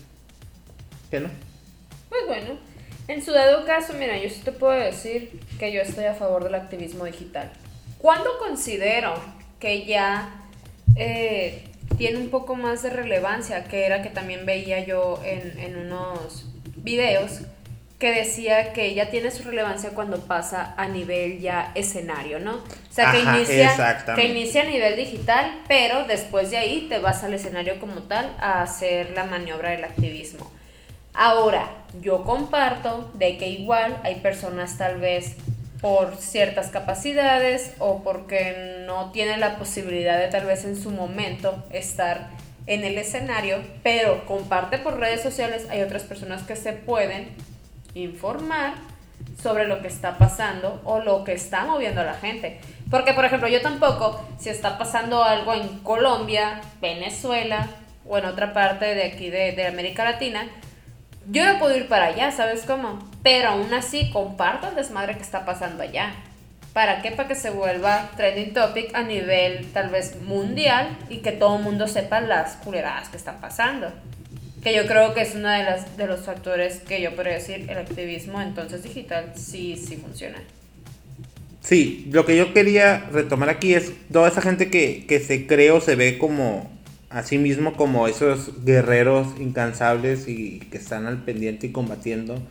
¿Qué 1.11 1.21
no? 1.21 1.31
Pues 2.11 2.21
bueno, 2.27 2.59
en 3.09 3.25
su 3.25 3.33
dado 3.33 3.65
caso, 3.65 3.95
mira, 3.99 4.23
yo 4.23 4.29
sí 4.29 4.43
te 4.45 4.53
puedo 4.53 4.73
decir 4.73 5.41
que 5.63 5.71
yo 5.71 5.81
estoy 5.81 6.07
a 6.07 6.15
favor 6.15 6.43
del 6.43 6.57
activismo 6.57 7.05
digital. 7.05 7.49
¿Cuándo 7.99 8.37
considero 8.41 9.15
que 9.61 9.85
ya 9.85 10.29
eh, 10.97 11.69
tiene 11.97 12.19
un 12.19 12.31
poco 12.31 12.57
más 12.57 12.83
de 12.83 12.91
relevancia? 12.91 13.63
Que 13.63 13.87
era 13.87 14.03
que 14.03 14.11
también 14.11 14.45
veía 14.45 14.85
yo 14.85 15.23
en, 15.25 15.57
en 15.61 15.77
unos 15.77 16.47
videos 16.79 17.43
que 18.01 18.11
decía 18.11 18.73
que 18.73 18.93
ya 18.95 19.11
tiene 19.11 19.31
su 19.31 19.45
relevancia 19.45 19.91
cuando 19.91 20.19
pasa 20.23 20.75
a 20.77 20.89
nivel 20.89 21.39
ya 21.39 21.71
escenario, 21.77 22.41
¿no? 22.41 22.55
O 22.55 22.93
sea, 22.93 23.13
que, 23.13 23.19
Ajá, 23.19 23.37
inicia, 23.37 24.05
que 24.17 24.25
inicia 24.25 24.63
a 24.63 24.65
nivel 24.65 24.97
digital, 24.97 25.61
pero 25.69 26.07
después 26.07 26.51
de 26.51 26.57
ahí 26.57 26.87
te 26.89 26.99
vas 26.99 27.23
al 27.23 27.35
escenario 27.35 27.79
como 27.79 28.03
tal 28.03 28.35
a 28.41 28.63
hacer 28.63 29.11
la 29.11 29.27
maniobra 29.27 29.71
del 29.71 29.85
activismo. 29.85 30.51
Ahora, 31.15 31.69
yo 32.01 32.25
comparto 32.25 33.13
de 33.15 33.37
que 33.37 33.49
igual 33.49 33.97
hay 34.03 34.17
personas 34.17 34.79
tal 34.79 34.99
vez 34.99 35.37
por 35.83 36.17
ciertas 36.17 36.69
capacidades 36.69 37.73
o 37.81 38.05
porque 38.05 38.85
no 38.87 39.11
tienen 39.11 39.41
la 39.41 39.59
posibilidad 39.59 40.19
de 40.19 40.29
tal 40.29 40.47
vez 40.47 40.65
en 40.65 40.81
su 40.81 40.91
momento 40.91 41.63
estar 41.73 42.31
en 42.69 42.85
el 42.85 42.97
escenario, 42.97 43.59
pero 43.83 44.25
comparte 44.25 44.79
por 44.79 45.01
redes 45.01 45.23
sociales, 45.23 45.67
hay 45.69 45.83
otras 45.83 46.05
personas 46.05 46.45
que 46.45 46.55
se 46.55 46.73
pueden 46.73 47.31
informar 47.95 48.75
sobre 49.43 49.67
lo 49.67 49.83
que 49.83 49.89
está 49.89 50.19
pasando 50.19 50.81
o 50.85 51.01
lo 51.01 51.25
que 51.25 51.33
está 51.33 51.65
moviendo 51.65 52.01
a 52.01 52.05
la 52.05 52.15
gente. 52.15 52.61
Porque, 52.89 53.13
por 53.13 53.25
ejemplo, 53.25 53.49
yo 53.49 53.61
tampoco, 53.61 54.25
si 54.39 54.51
está 54.51 54.79
pasando 54.79 55.25
algo 55.25 55.53
en 55.53 55.81
Colombia, 55.81 56.61
Venezuela 56.81 57.69
o 58.09 58.19
en 58.19 58.27
otra 58.27 58.53
parte 58.53 58.95
de 58.95 59.05
aquí 59.05 59.31
de, 59.31 59.51
de 59.51 59.67
América 59.67 60.05
Latina, 60.05 60.47
yo 61.31 61.45
no 61.45 61.59
puedo 61.59 61.77
ir 61.77 61.89
para 61.89 62.07
allá, 62.07 62.31
¿sabes 62.33 62.63
cómo? 62.67 62.99
Pero 63.23 63.51
aún 63.51 63.73
así 63.73 64.11
comparto 64.11 64.69
el 64.69 64.75
desmadre 64.75 65.17
que 65.17 65.23
está 65.23 65.45
pasando 65.45 65.83
allá. 65.83 66.15
¿Para 66.73 67.03
qué? 67.03 67.11
Para 67.13 67.29
que 67.29 67.35
se 67.35 67.51
vuelva 67.51 68.11
trending 68.17 68.55
topic 68.55 68.95
a 68.95 69.03
nivel 69.03 69.67
tal 69.73 69.91
vez 69.91 70.21
mundial 70.23 70.97
y 71.11 71.19
que 71.19 71.33
todo 71.33 71.59
el 71.59 71.63
mundo 71.63 71.87
sepa 71.87 72.21
las 72.21 72.57
culeradas 72.57 73.11
que 73.11 73.19
están 73.19 73.41
pasando. 73.41 73.93
Que 74.63 74.75
yo 74.75 74.87
creo 74.87 75.13
que 75.13 75.23
es 75.23 75.35
uno 75.35 75.49
de, 75.49 75.65
las, 75.65 75.97
de 75.97 76.07
los 76.07 76.21
factores 76.21 76.81
que 76.81 77.03
yo 77.03 77.15
podría 77.15 77.35
decir 77.35 77.67
el 77.69 77.79
activismo 77.79 78.41
entonces 78.41 78.83
digital 78.83 79.33
sí, 79.35 79.77
sí 79.77 79.97
funciona. 79.97 80.39
Sí, 81.61 82.09
lo 82.11 82.25
que 82.25 82.37
yo 82.37 82.53
quería 82.55 83.07
retomar 83.13 83.49
aquí 83.49 83.75
es 83.75 83.93
toda 84.11 84.29
esa 84.29 84.41
gente 84.41 84.71
que, 84.71 85.05
que 85.07 85.21
se 85.21 85.47
cree 85.47 85.71
o 85.71 85.81
se 85.81 85.95
ve 85.95 86.19
como 86.19 86.71
a 87.13 87.23
sí 87.23 87.39
mismo 87.39 87.75
como 87.75 88.09
esos 88.09 88.65
guerreros 88.65 89.29
incansables 89.39 90.29
y 90.29 90.61
que 90.71 90.79
están 90.79 91.07
al 91.07 91.23
pendiente 91.23 91.67
y 91.67 91.73
combatiendo 91.73 92.43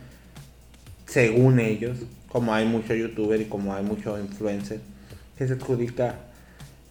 según 1.06 1.60
ellos, 1.60 1.98
como 2.28 2.54
hay 2.54 2.64
mucho 2.64 2.94
youtuber 2.94 3.40
y 3.40 3.44
como 3.44 3.74
hay 3.74 3.82
mucho 3.82 4.18
influencer 4.18 4.80
que 5.36 5.46
se 5.46 5.54
adjudica 5.54 6.16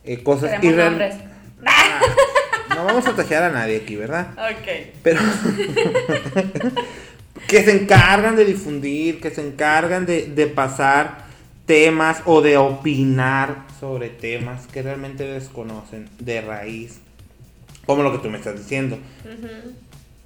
eh, 0.03 0.23
cosas 0.23 0.63
nombres. 0.63 1.15
Ah, 1.63 2.01
no 2.75 2.85
vamos 2.85 3.05
a 3.05 3.15
tajear 3.15 3.43
a 3.43 3.51
nadie 3.51 3.77
aquí, 3.77 3.95
¿verdad? 3.95 4.31
Ok. 4.31 4.67
Pero 5.03 5.19
que 7.47 7.63
se 7.63 7.83
encargan 7.83 8.35
de 8.35 8.45
difundir, 8.45 9.21
que 9.21 9.29
se 9.29 9.45
encargan 9.45 10.07
de, 10.07 10.25
de 10.25 10.47
pasar 10.47 11.25
temas 11.67 12.23
o 12.25 12.41
de 12.41 12.57
opinar 12.57 13.67
sobre 13.79 14.09
temas 14.09 14.65
que 14.65 14.81
realmente 14.81 15.23
desconocen 15.23 16.09
de 16.17 16.41
raíz, 16.41 16.99
como 17.85 18.03
lo 18.03 18.11
que 18.11 18.19
tú 18.19 18.29
me 18.29 18.37
estás 18.37 18.57
diciendo. 18.57 18.97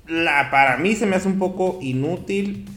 La, 0.07 0.51
para 0.51 0.77
mí 0.77 0.95
se 0.95 1.05
me 1.05 1.15
hace 1.15 1.27
un 1.27 1.39
poco 1.39 1.79
inútil 1.81 2.67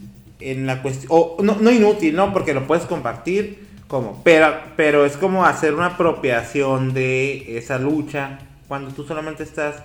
en 0.41 0.67
la 0.67 0.83
cuestión, 0.83 1.09
o 1.13 1.37
no, 1.43 1.57
no 1.61 1.71
inútil, 1.71 2.15
no, 2.15 2.33
porque 2.33 2.55
lo 2.55 2.67
puedes 2.67 2.85
compartir, 2.87 3.67
como, 3.89 4.23
pero, 4.23 4.55
pero 4.77 5.05
es 5.05 5.17
como 5.17 5.45
hacer 5.45 5.75
una 5.75 5.87
apropiación 5.87 6.95
de 6.95 7.59
esa 7.59 7.79
lucha 7.79 8.39
cuando 8.69 8.93
tú 8.93 9.05
solamente 9.05 9.43
estás 9.43 9.77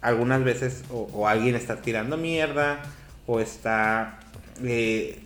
algunas 0.00 0.42
veces 0.42 0.82
o, 0.90 1.08
o 1.14 1.28
alguien 1.28 1.54
está 1.54 1.76
tirando 1.76 2.16
mierda 2.16 2.82
o 3.26 3.38
está 3.38 4.18
eh, 4.64 5.20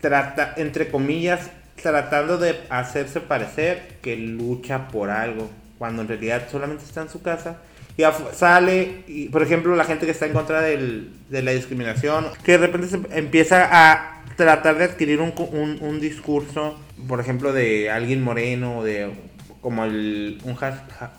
trata 0.00 0.54
entre 0.56 0.88
comillas 0.88 1.50
tratando 1.82 2.38
de 2.38 2.60
hacerse 2.70 3.20
parecer 3.20 3.98
que 4.00 4.16
lucha 4.16 4.86
por 4.88 5.10
algo 5.10 5.50
cuando 5.78 6.02
en 6.02 6.08
realidad 6.08 6.42
solamente 6.50 6.84
está 6.84 7.02
en 7.02 7.08
su 7.08 7.22
casa 7.22 7.58
y 7.96 8.02
sale 8.32 9.04
y 9.06 9.28
por 9.28 9.42
ejemplo 9.42 9.76
la 9.76 9.84
gente 9.84 10.06
que 10.06 10.12
está 10.12 10.26
en 10.26 10.32
contra 10.32 10.60
del- 10.62 11.12
de 11.28 11.42
la 11.42 11.52
discriminación 11.52 12.26
que 12.42 12.52
de 12.52 12.58
repente 12.58 12.88
se 12.88 12.98
empieza 13.18 13.68
a 13.70 14.22
tratar 14.36 14.78
de 14.78 14.84
adquirir 14.84 15.20
un, 15.20 15.32
un, 15.52 15.78
un 15.80 16.00
discurso 16.00 16.78
por 17.06 17.20
ejemplo 17.20 17.52
de 17.52 17.90
alguien 17.90 18.22
moreno 18.22 18.78
o 18.78 18.84
de 18.84 19.12
como 19.60 19.84
el 19.84 20.40
un 20.44 20.56
hash- 20.56 20.80
ha- 21.00 21.12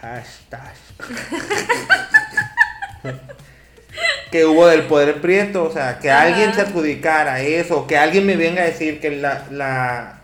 hashtag 0.00 0.74
que 4.30 4.44
hubo 4.46 4.66
del 4.68 4.82
poder 4.82 5.20
prieto, 5.20 5.64
o 5.64 5.72
sea, 5.72 5.98
que 5.98 6.10
Ajá. 6.10 6.22
alguien 6.22 6.54
se 6.54 6.60
adjudicara 6.60 7.40
eso, 7.40 7.86
que 7.86 7.96
alguien 7.96 8.26
me 8.26 8.36
venga 8.36 8.62
a 8.62 8.66
decir 8.66 9.00
que 9.00 9.10
la 9.10 9.46
la 9.50 10.19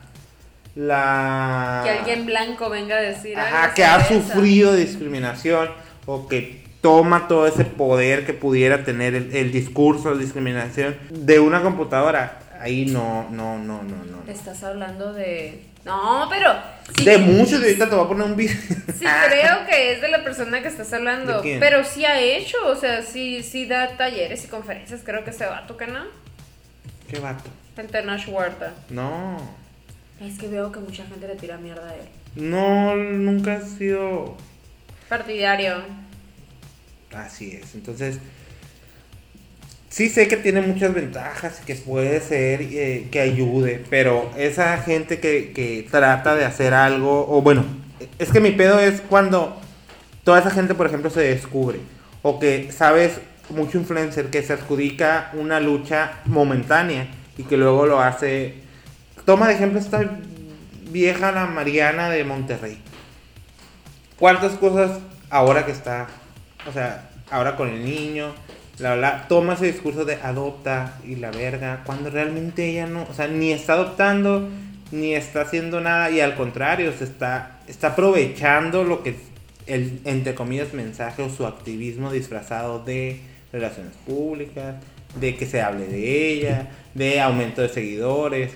la 0.76 1.80
Que 1.84 1.90
alguien 1.90 2.26
blanco 2.26 2.68
venga 2.70 2.96
a 2.96 3.00
decir 3.00 3.36
Ajá, 3.38 3.74
que 3.74 3.84
ha 3.84 4.06
sufrido 4.06 4.74
discriminación 4.74 5.70
o 6.04 6.28
que 6.28 6.64
toma 6.82 7.26
todo 7.26 7.46
ese 7.46 7.64
poder 7.64 8.24
que 8.26 8.32
pudiera 8.34 8.84
tener 8.84 9.14
el, 9.14 9.34
el 9.34 9.50
discurso 9.50 10.14
de 10.14 10.22
discriminación 10.22 10.96
de 11.10 11.40
una 11.40 11.62
computadora. 11.62 12.38
Ahí 12.60 12.86
no, 12.86 13.28
no, 13.30 13.58
no, 13.58 13.82
no, 13.82 14.04
no. 14.04 14.30
Estás 14.32 14.62
hablando 14.62 15.12
de... 15.12 15.62
No, 15.84 16.26
pero... 16.30 16.52
sí- 16.96 17.04
De 17.04 17.18
muchos, 17.18 17.60
y 17.60 17.64
ahorita 17.64 17.88
te 17.88 17.94
voy 17.96 18.04
a 18.04 18.08
poner 18.08 18.26
un 18.26 18.36
video. 18.36 18.56
Sí, 18.56 19.04
creo 19.28 19.66
que 19.68 19.92
es 19.92 20.00
de 20.00 20.08
la 20.08 20.22
persona 20.24 20.60
que 20.62 20.68
estás 20.68 20.92
hablando. 20.92 21.42
¿De? 21.42 21.58
Pero 21.58 21.84
sí 21.84 22.04
ha 22.04 22.20
hecho, 22.20 22.56
o 22.66 22.76
sea, 22.76 23.02
sí, 23.02 23.42
sí 23.42 23.66
da 23.66 23.96
talleres 23.96 24.44
y 24.44 24.48
conferencias. 24.48 25.00
Creo 25.04 25.22
que 25.24 25.30
ese 25.30 25.46
vato 25.46 25.76
que 25.76 25.86
no. 25.86 26.04
¿Qué 27.08 27.18
vato? 27.18 27.50
El 27.76 27.88
Huerta. 28.28 28.72
No. 28.90 29.65
Es 30.20 30.38
que 30.38 30.48
veo 30.48 30.72
que 30.72 30.80
mucha 30.80 31.04
gente 31.04 31.28
le 31.28 31.36
tira 31.36 31.58
mierda 31.58 31.88
a 31.88 31.94
él. 31.94 32.08
No, 32.36 32.96
nunca 32.96 33.56
ha 33.56 33.60
sido 33.62 34.36
Partidario. 35.08 35.76
Así 37.14 37.58
es, 37.62 37.74
entonces 37.74 38.18
sí 39.88 40.08
sé 40.08 40.26
que 40.26 40.36
tiene 40.36 40.60
muchas 40.60 40.92
ventajas, 40.92 41.60
que 41.64 41.76
puede 41.76 42.20
ser 42.20 42.60
eh, 42.60 43.08
que 43.10 43.20
ayude, 43.20 43.82
pero 43.88 44.30
esa 44.36 44.76
gente 44.78 45.20
que, 45.20 45.52
que 45.52 45.86
trata 45.88 46.34
de 46.34 46.44
hacer 46.44 46.74
algo, 46.74 47.26
o 47.30 47.40
bueno, 47.40 47.64
es 48.18 48.30
que 48.30 48.40
mi 48.40 48.50
pedo 48.50 48.80
es 48.80 49.00
cuando 49.00 49.56
toda 50.24 50.40
esa 50.40 50.50
gente, 50.50 50.74
por 50.74 50.86
ejemplo, 50.86 51.08
se 51.08 51.20
descubre, 51.20 51.78
o 52.22 52.40
que 52.40 52.72
sabes, 52.72 53.20
mucho 53.48 53.78
influencer 53.78 54.26
que 54.26 54.42
se 54.42 54.54
adjudica 54.54 55.30
una 55.34 55.60
lucha 55.60 56.20
momentánea 56.24 57.06
y 57.38 57.44
que 57.44 57.56
luego 57.56 57.86
lo 57.86 58.00
hace... 58.00 58.65
Toma 59.26 59.48
de 59.48 59.54
ejemplo 59.54 59.80
esta 59.80 60.08
vieja, 60.88 61.32
la 61.32 61.46
Mariana 61.46 62.10
de 62.10 62.22
Monterrey. 62.22 62.78
¿Cuántas 64.20 64.52
cosas 64.52 65.00
ahora 65.30 65.66
que 65.66 65.72
está, 65.72 66.06
o 66.68 66.72
sea, 66.72 67.10
ahora 67.28 67.56
con 67.56 67.68
el 67.68 67.84
niño, 67.84 68.32
la 68.78 69.26
toma 69.26 69.54
ese 69.54 69.66
discurso 69.66 70.04
de 70.04 70.14
adopta 70.14 70.94
y 71.04 71.16
la 71.16 71.32
verga, 71.32 71.82
cuando 71.84 72.08
realmente 72.08 72.68
ella 72.68 72.86
no, 72.86 73.02
o 73.10 73.14
sea, 73.14 73.26
ni 73.26 73.50
está 73.50 73.72
adoptando, 73.72 74.48
ni 74.92 75.16
está 75.16 75.40
haciendo 75.40 75.80
nada, 75.80 76.08
y 76.12 76.20
al 76.20 76.36
contrario, 76.36 76.92
se 76.96 77.02
está, 77.02 77.58
está 77.66 77.88
aprovechando 77.88 78.84
lo 78.84 79.02
que 79.02 79.16
el, 79.66 80.02
entre 80.04 80.36
comillas, 80.36 80.72
mensaje 80.72 81.22
o 81.24 81.30
su 81.30 81.46
activismo 81.46 82.12
disfrazado 82.12 82.84
de 82.84 83.22
relaciones 83.52 83.94
públicas, 84.06 84.76
de 85.18 85.34
que 85.34 85.46
se 85.46 85.62
hable 85.62 85.88
de 85.88 86.30
ella, 86.30 86.68
de 86.94 87.20
aumento 87.20 87.62
de 87.62 87.70
seguidores. 87.70 88.52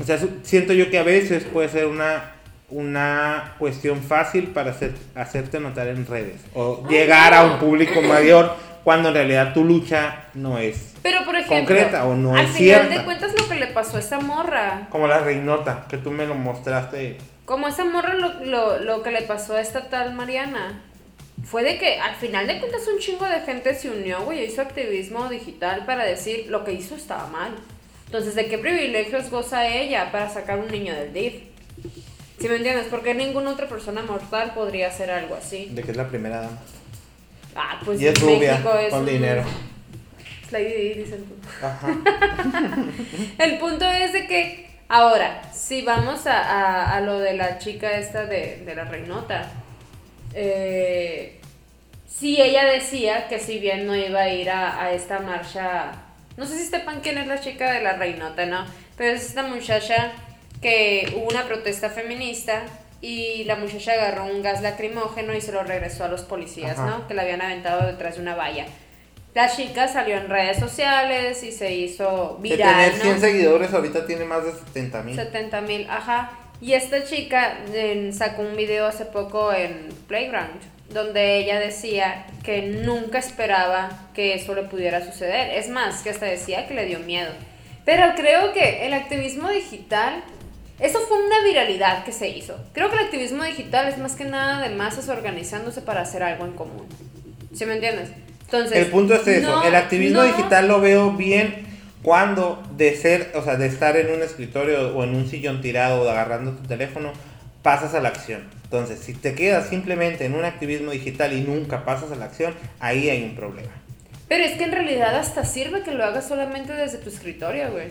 O 0.00 0.04
sea, 0.04 0.18
siento 0.42 0.72
yo 0.72 0.90
que 0.90 0.98
a 0.98 1.02
veces 1.02 1.44
puede 1.44 1.68
ser 1.68 1.86
una, 1.86 2.32
una 2.70 3.54
cuestión 3.58 4.02
fácil 4.02 4.48
para 4.48 4.70
hacer, 4.70 4.92
hacerte 5.14 5.60
notar 5.60 5.88
en 5.88 6.06
redes 6.06 6.40
o 6.54 6.86
llegar 6.88 7.34
a 7.34 7.44
un 7.44 7.58
público 7.58 8.00
mayor 8.00 8.56
cuando 8.84 9.08
en 9.10 9.14
realidad 9.14 9.52
tu 9.54 9.64
lucha 9.64 10.24
no 10.34 10.58
es 10.58 10.94
Pero 11.02 11.24
por 11.24 11.36
ejemplo, 11.36 11.56
Concreta 11.76 12.04
o 12.06 12.14
no 12.16 12.34
al 12.34 12.46
es 12.46 12.50
final 12.52 12.80
cierta. 12.80 12.98
de 12.98 13.04
cuentas 13.04 13.32
lo 13.38 13.48
que 13.48 13.54
le 13.56 13.66
pasó 13.68 13.96
a 13.96 14.00
esa 14.00 14.18
morra. 14.18 14.88
como 14.90 15.06
la 15.06 15.18
reinota 15.18 15.86
que 15.88 15.98
tú 15.98 16.10
me 16.10 16.26
lo 16.26 16.34
mostraste. 16.34 17.18
Como 17.44 17.68
esa 17.68 17.84
morra 17.84 18.14
lo, 18.14 18.44
lo, 18.44 18.78
lo 18.78 19.02
que 19.02 19.10
le 19.10 19.22
pasó 19.22 19.54
a 19.56 19.60
esta 19.60 19.88
tal 19.88 20.14
Mariana. 20.14 20.80
Fue 21.44 21.64
de 21.64 21.76
que 21.78 21.98
al 21.98 22.14
final 22.16 22.46
de 22.46 22.58
cuentas 22.60 22.82
un 22.92 22.98
chingo 23.00 23.24
de 23.26 23.40
gente 23.40 23.74
se 23.74 23.90
unió, 23.90 24.22
güey, 24.22 24.44
hizo 24.44 24.62
activismo 24.62 25.28
digital 25.28 25.84
para 25.84 26.04
decir 26.04 26.46
lo 26.48 26.64
que 26.64 26.72
hizo 26.72 26.94
estaba 26.94 27.26
mal. 27.26 27.50
Entonces, 28.12 28.34
¿de 28.34 28.46
qué 28.46 28.58
privilegios 28.58 29.30
goza 29.30 29.66
ella 29.66 30.12
para 30.12 30.28
sacar 30.28 30.58
un 30.58 30.68
niño 30.70 30.92
del 30.94 31.14
DIF? 31.14 31.32
¿Sí 32.38 32.46
me 32.46 32.56
entiendes? 32.56 32.88
Porque 32.90 33.14
ninguna 33.14 33.52
otra 33.52 33.66
persona 33.66 34.02
mortal 34.02 34.52
podría 34.54 34.88
hacer 34.88 35.10
algo 35.10 35.34
así. 35.34 35.70
De 35.72 35.82
que 35.82 35.92
es 35.92 35.96
la 35.96 36.06
primera 36.08 36.42
dama. 36.42 36.58
Ah, 37.56 37.80
pues 37.82 37.98
y 38.02 38.06
es 38.08 38.14
en 38.20 38.28
rubia, 38.28 38.50
México 38.52 38.74
es 38.74 38.90
con 38.90 39.00
un- 39.00 39.06
dinero. 39.06 39.44
Lady 40.50 40.64
Di, 40.74 40.94
dicen. 40.94 41.24
Ajá. 41.62 41.88
El 43.38 43.56
punto 43.58 43.86
es 43.90 44.12
de 44.12 44.26
que, 44.26 44.68
ahora, 44.90 45.50
si 45.54 45.80
vamos 45.80 46.26
a, 46.26 46.38
a- 46.38 46.94
a 46.98 47.00
lo 47.00 47.18
de 47.18 47.32
la 47.32 47.56
chica 47.58 47.92
esta 47.96 48.26
de, 48.26 48.58
de 48.66 48.74
la 48.74 48.84
reinota, 48.84 49.50
eh, 50.34 51.40
si 52.06 52.42
ella 52.42 52.66
decía 52.66 53.26
que 53.28 53.38
si 53.38 53.58
bien 53.58 53.86
no 53.86 53.96
iba 53.96 54.20
a 54.20 54.28
ir 54.28 54.50
a, 54.50 54.82
a 54.82 54.92
esta 54.92 55.18
marcha, 55.20 55.92
no 56.36 56.46
sé 56.46 56.58
si 56.58 56.66
sepan 56.66 57.00
quién 57.00 57.18
es 57.18 57.26
la 57.26 57.40
chica 57.40 57.72
de 57.72 57.82
la 57.82 57.94
reinota, 57.94 58.46
¿no? 58.46 58.64
Pero 58.96 59.14
es 59.16 59.26
esta 59.26 59.42
muchacha 59.42 60.12
que 60.60 61.12
hubo 61.16 61.28
una 61.28 61.44
protesta 61.44 61.90
feminista 61.90 62.62
y 63.00 63.44
la 63.44 63.56
muchacha 63.56 63.92
agarró 63.92 64.24
un 64.26 64.42
gas 64.42 64.62
lacrimógeno 64.62 65.34
y 65.34 65.40
se 65.40 65.52
lo 65.52 65.64
regresó 65.64 66.04
a 66.04 66.08
los 66.08 66.22
policías, 66.22 66.78
Ajá. 66.78 66.86
¿no? 66.86 67.08
Que 67.08 67.14
la 67.14 67.22
habían 67.22 67.42
aventado 67.42 67.86
detrás 67.86 68.16
de 68.16 68.22
una 68.22 68.34
valla. 68.34 68.66
La 69.34 69.50
chica 69.50 69.88
salió 69.88 70.16
en 70.18 70.28
redes 70.28 70.58
sociales 70.58 71.42
y 71.42 71.52
se 71.52 71.72
hizo 71.74 72.38
De 72.40 72.50
viral, 72.50 72.74
tener 72.74 72.98
¿no? 72.98 73.02
100 73.04 73.20
seguidores, 73.20 73.72
ahorita 73.72 74.06
tiene 74.06 74.24
más 74.24 74.44
de 74.44 74.52
70 74.52 75.02
mil. 75.02 75.16
70 75.16 75.60
mil, 75.62 75.86
ajá. 75.90 76.32
Y 76.60 76.74
esta 76.74 77.02
chica 77.02 77.58
eh, 77.72 78.10
sacó 78.12 78.42
un 78.42 78.56
video 78.56 78.86
hace 78.86 79.06
poco 79.06 79.52
en 79.52 79.88
Playground, 80.06 80.60
donde 80.90 81.38
ella 81.38 81.58
decía 81.58 82.26
que 82.42 82.62
nunca 82.62 83.18
esperaba 83.18 84.08
que 84.14 84.34
eso 84.34 84.54
le 84.54 84.62
pudiera 84.64 85.04
suceder. 85.04 85.50
Es 85.58 85.68
más, 85.68 86.02
que 86.02 86.10
hasta 86.10 86.26
decía 86.26 86.66
que 86.66 86.74
le 86.74 86.86
dio 86.86 86.98
miedo. 87.00 87.30
Pero 87.84 88.12
creo 88.16 88.52
que 88.52 88.86
el 88.86 88.92
activismo 88.94 89.48
digital, 89.50 90.22
eso 90.78 91.00
fue 91.00 91.16
una 91.24 91.42
viralidad 91.44 92.04
que 92.04 92.12
se 92.12 92.28
hizo. 92.28 92.56
Creo 92.72 92.90
que 92.90 92.96
el 92.96 93.04
activismo 93.04 93.42
digital 93.44 93.88
es 93.88 93.98
más 93.98 94.14
que 94.14 94.24
nada 94.24 94.60
de 94.66 94.74
masas 94.74 95.08
organizándose 95.08 95.80
para 95.80 96.02
hacer 96.02 96.22
algo 96.22 96.44
en 96.44 96.52
común. 96.52 96.86
¿Sí 97.54 97.64
me 97.66 97.74
entiendes? 97.74 98.10
Entonces, 98.44 98.76
el 98.78 98.86
punto 98.86 99.14
es 99.14 99.26
eso, 99.26 99.50
no- 99.50 99.64
el 99.64 99.74
activismo 99.74 100.20
no- 100.22 100.26
digital 100.26 100.68
lo 100.68 100.80
veo 100.80 101.12
bien 101.12 101.66
cuando 102.02 102.62
de 102.76 102.94
ser, 102.96 103.32
o 103.34 103.42
sea, 103.42 103.56
de 103.56 103.66
estar 103.66 103.96
en 103.96 104.12
un 104.12 104.22
escritorio 104.22 104.94
o 104.94 105.04
en 105.04 105.14
un 105.14 105.26
sillón 105.28 105.62
tirado 105.62 106.02
o 106.02 106.08
agarrando 106.10 106.52
tu 106.52 106.66
teléfono, 106.68 107.12
pasas 107.62 107.94
a 107.94 108.00
la 108.00 108.08
acción. 108.10 108.42
Entonces, 108.72 109.00
si 109.00 109.12
te 109.12 109.34
quedas 109.34 109.68
simplemente 109.68 110.24
en 110.24 110.34
un 110.34 110.46
activismo 110.46 110.92
digital 110.92 111.34
y 111.34 111.42
nunca 111.42 111.84
pasas 111.84 112.10
a 112.10 112.14
la 112.14 112.24
acción, 112.24 112.54
ahí 112.80 113.10
hay 113.10 113.22
un 113.22 113.34
problema. 113.36 113.68
Pero 114.28 114.44
es 114.44 114.52
que 114.56 114.64
en 114.64 114.72
realidad 114.72 115.14
hasta 115.14 115.44
sirve 115.44 115.82
que 115.82 115.90
lo 115.90 116.02
hagas 116.02 116.26
solamente 116.26 116.72
desde 116.72 116.96
tu 116.96 117.10
escritorio, 117.10 117.70
güey. 117.70 117.88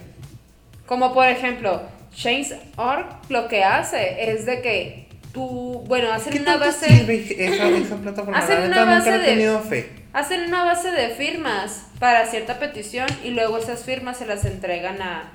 Como 0.88 1.14
por 1.14 1.28
ejemplo, 1.28 1.84
Change.org 2.16 3.06
lo 3.30 3.48
que 3.48 3.64
hace 3.64 4.32
es 4.32 4.48
de 4.48 4.62
que 4.64 5.08
tú, 5.32 5.84
bueno, 5.88 6.12
hacen 6.12 6.34
¿Qué 6.34 6.40
una 6.40 6.58
base... 6.58 6.88
sirve 6.88 7.28
esa, 7.46 7.68
esa 7.70 7.96
plataforma? 7.98 8.40
Hacen 8.40 8.64
una 8.64 8.84
base 8.86 9.12
de- 9.12 9.24
tenido 9.24 9.60
fe. 9.60 9.88
Hacen 10.14 10.42
una 10.46 10.64
base 10.64 10.90
de 10.90 11.10
firmas 11.10 11.90
para 12.00 12.26
cierta 12.26 12.58
petición 12.58 13.06
y 13.24 13.30
luego 13.30 13.60
esas 13.60 13.84
firmas 13.84 14.18
se 14.18 14.26
las 14.26 14.46
entregan 14.46 15.00
a, 15.00 15.32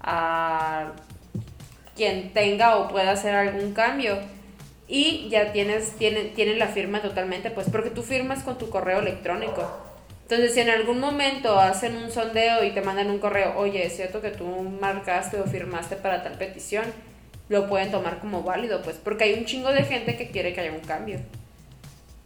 a 0.00 0.92
quien 1.96 2.32
tenga 2.32 2.76
o 2.76 2.86
pueda 2.86 3.10
hacer 3.10 3.34
algún 3.34 3.74
cambio. 3.74 4.18
Y 4.86 5.28
ya 5.30 5.52
tienes, 5.52 5.92
tienen, 5.96 6.34
tienen 6.34 6.58
la 6.58 6.68
firma 6.68 7.00
totalmente, 7.00 7.50
pues 7.50 7.68
porque 7.70 7.90
tú 7.90 8.02
firmas 8.02 8.42
con 8.42 8.58
tu 8.58 8.68
correo 8.68 8.98
electrónico. 9.00 9.66
Entonces, 10.22 10.54
si 10.54 10.60
en 10.60 10.70
algún 10.70 11.00
momento 11.00 11.58
hacen 11.58 11.96
un 11.96 12.10
sondeo 12.10 12.64
y 12.64 12.70
te 12.70 12.80
mandan 12.82 13.10
un 13.10 13.18
correo, 13.18 13.54
oye, 13.56 13.86
es 13.86 13.96
cierto 13.96 14.20
que 14.20 14.30
tú 14.30 14.44
marcaste 14.46 15.38
o 15.40 15.44
firmaste 15.44 15.96
para 15.96 16.22
tal 16.22 16.34
petición, 16.38 16.84
lo 17.48 17.68
pueden 17.68 17.90
tomar 17.90 18.20
como 18.20 18.42
válido, 18.42 18.82
pues, 18.82 18.96
porque 18.96 19.24
hay 19.24 19.34
un 19.34 19.44
chingo 19.44 19.70
de 19.70 19.84
gente 19.84 20.16
que 20.16 20.30
quiere 20.30 20.54
que 20.54 20.60
haya 20.62 20.72
un 20.72 20.80
cambio. 20.80 21.18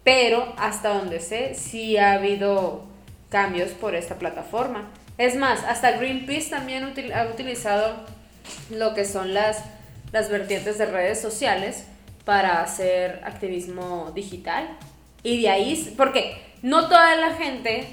Pero 0.05 0.55
hasta 0.57 0.91
donde 0.91 1.21
sé, 1.21 1.55
sí 1.55 1.97
ha 1.97 2.13
habido 2.13 2.85
cambios 3.31 3.71
por 3.73 3.95
esta 3.95 4.15
plataforma. 4.17 4.91
Es 5.19 5.35
más, 5.37 5.65
hasta 5.65 5.93
Greenpeace 5.93 6.51
también 6.51 6.85
util- 6.85 7.13
ha 7.13 7.27
utilizado 7.27 7.95
lo 8.71 8.95
que 8.95 9.05
son 9.05 9.35
las, 9.35 9.63
las 10.13 10.31
vertientes 10.31 10.79
de 10.79 10.87
redes 10.87 11.21
sociales 11.21 11.85
para 12.29 12.61
hacer 12.61 13.23
activismo 13.25 14.13
digital. 14.15 14.69
Y 15.23 15.41
de 15.41 15.49
ahí, 15.49 15.95
porque 15.97 16.37
no 16.61 16.87
toda 16.87 17.17
la 17.17 17.33
gente 17.33 17.89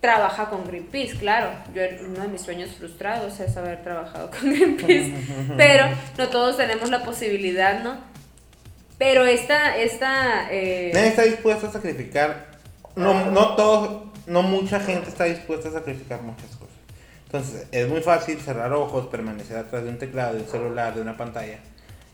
trabaja 0.00 0.50
con 0.50 0.66
Greenpeace, 0.66 1.16
claro. 1.16 1.52
Yo 1.72 1.82
uno 2.04 2.22
de 2.22 2.26
mis 2.26 2.40
sueños 2.40 2.70
frustrados 2.76 3.38
es 3.38 3.56
haber 3.56 3.84
trabajado 3.84 4.32
con 4.32 4.40
Greenpeace, 4.52 5.14
pero 5.56 5.84
no 6.18 6.28
todos 6.28 6.56
tenemos 6.56 6.90
la 6.90 7.04
posibilidad, 7.04 7.84
¿no? 7.84 7.98
Pero 8.98 9.24
esta, 9.26 9.76
esta, 9.76 10.48
eh, 10.50 10.90
Nadie 10.92 11.10
está 11.10 11.22
dispuesto 11.22 11.68
a 11.68 11.70
sacrificar. 11.70 12.48
No, 12.96 13.30
no 13.30 13.54
todos, 13.54 14.08
no 14.26 14.42
mucha 14.42 14.80
gente 14.80 15.08
está 15.08 15.22
dispuesta 15.22 15.68
a 15.68 15.72
sacrificar 15.72 16.20
muchas 16.20 16.50
cosas. 16.56 16.74
Entonces, 17.26 17.68
es 17.70 17.88
muy 17.88 18.00
fácil 18.00 18.40
cerrar 18.40 18.72
ojos, 18.72 19.06
permanecer 19.06 19.56
atrás 19.56 19.84
de 19.84 19.90
un 19.90 19.98
teclado, 19.98 20.34
de 20.34 20.40
un 20.40 20.48
celular, 20.48 20.96
de 20.96 21.00
una 21.00 21.16
pantalla, 21.16 21.60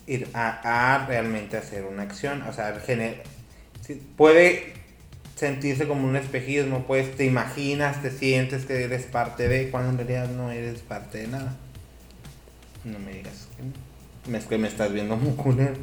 ir 0.08 0.28
a, 0.34 0.94
a 0.94 1.06
realmente 1.06 1.56
hacer 1.56 1.84
una 1.84 2.02
acción. 2.02 2.42
O 2.42 2.52
sea, 2.52 2.74
gener- 2.84 3.22
sí, 3.86 4.02
puede 4.16 4.72
sentirse 5.36 5.86
como 5.86 6.08
un 6.08 6.16
espejismo, 6.16 6.84
pues 6.86 7.16
te 7.16 7.24
imaginas, 7.24 8.02
te 8.02 8.10
sientes 8.10 8.64
que 8.64 8.82
eres 8.82 9.04
parte 9.04 9.46
de, 9.48 9.70
cuando 9.70 9.90
en 9.90 9.98
realidad 9.98 10.28
no 10.28 10.50
eres 10.50 10.80
parte 10.80 11.18
de 11.18 11.28
nada. 11.28 11.54
No 12.84 12.98
me 12.98 13.12
digas 13.12 13.46
que 13.56 13.62
no. 13.62 14.36
Es 14.36 14.44
que 14.46 14.58
me 14.58 14.66
estás 14.68 14.92
viendo 14.92 15.16
muy 15.16 15.34
culero. 15.36 15.74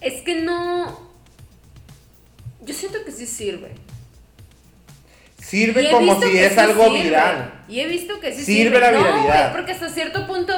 es 0.00 0.22
que 0.22 0.42
no... 0.42 1.06
Yo 2.64 2.74
siento 2.74 2.98
que 3.04 3.12
sí 3.12 3.26
sirve. 3.26 3.70
Sirve 5.40 5.90
como 5.90 6.20
si 6.20 6.36
es 6.36 6.58
algo 6.58 6.84
sirve. 6.84 7.02
viral. 7.04 7.64
Y 7.68 7.80
he 7.80 7.86
visto 7.88 8.20
que 8.20 8.34
sí 8.34 8.44
Sirve 8.44 8.76
sirve. 8.76 8.80
la 8.80 8.92
No, 8.92 8.98
viralidad. 8.98 9.52
porque 9.52 9.72
hasta 9.72 9.88
cierto 9.88 10.26
punto, 10.26 10.52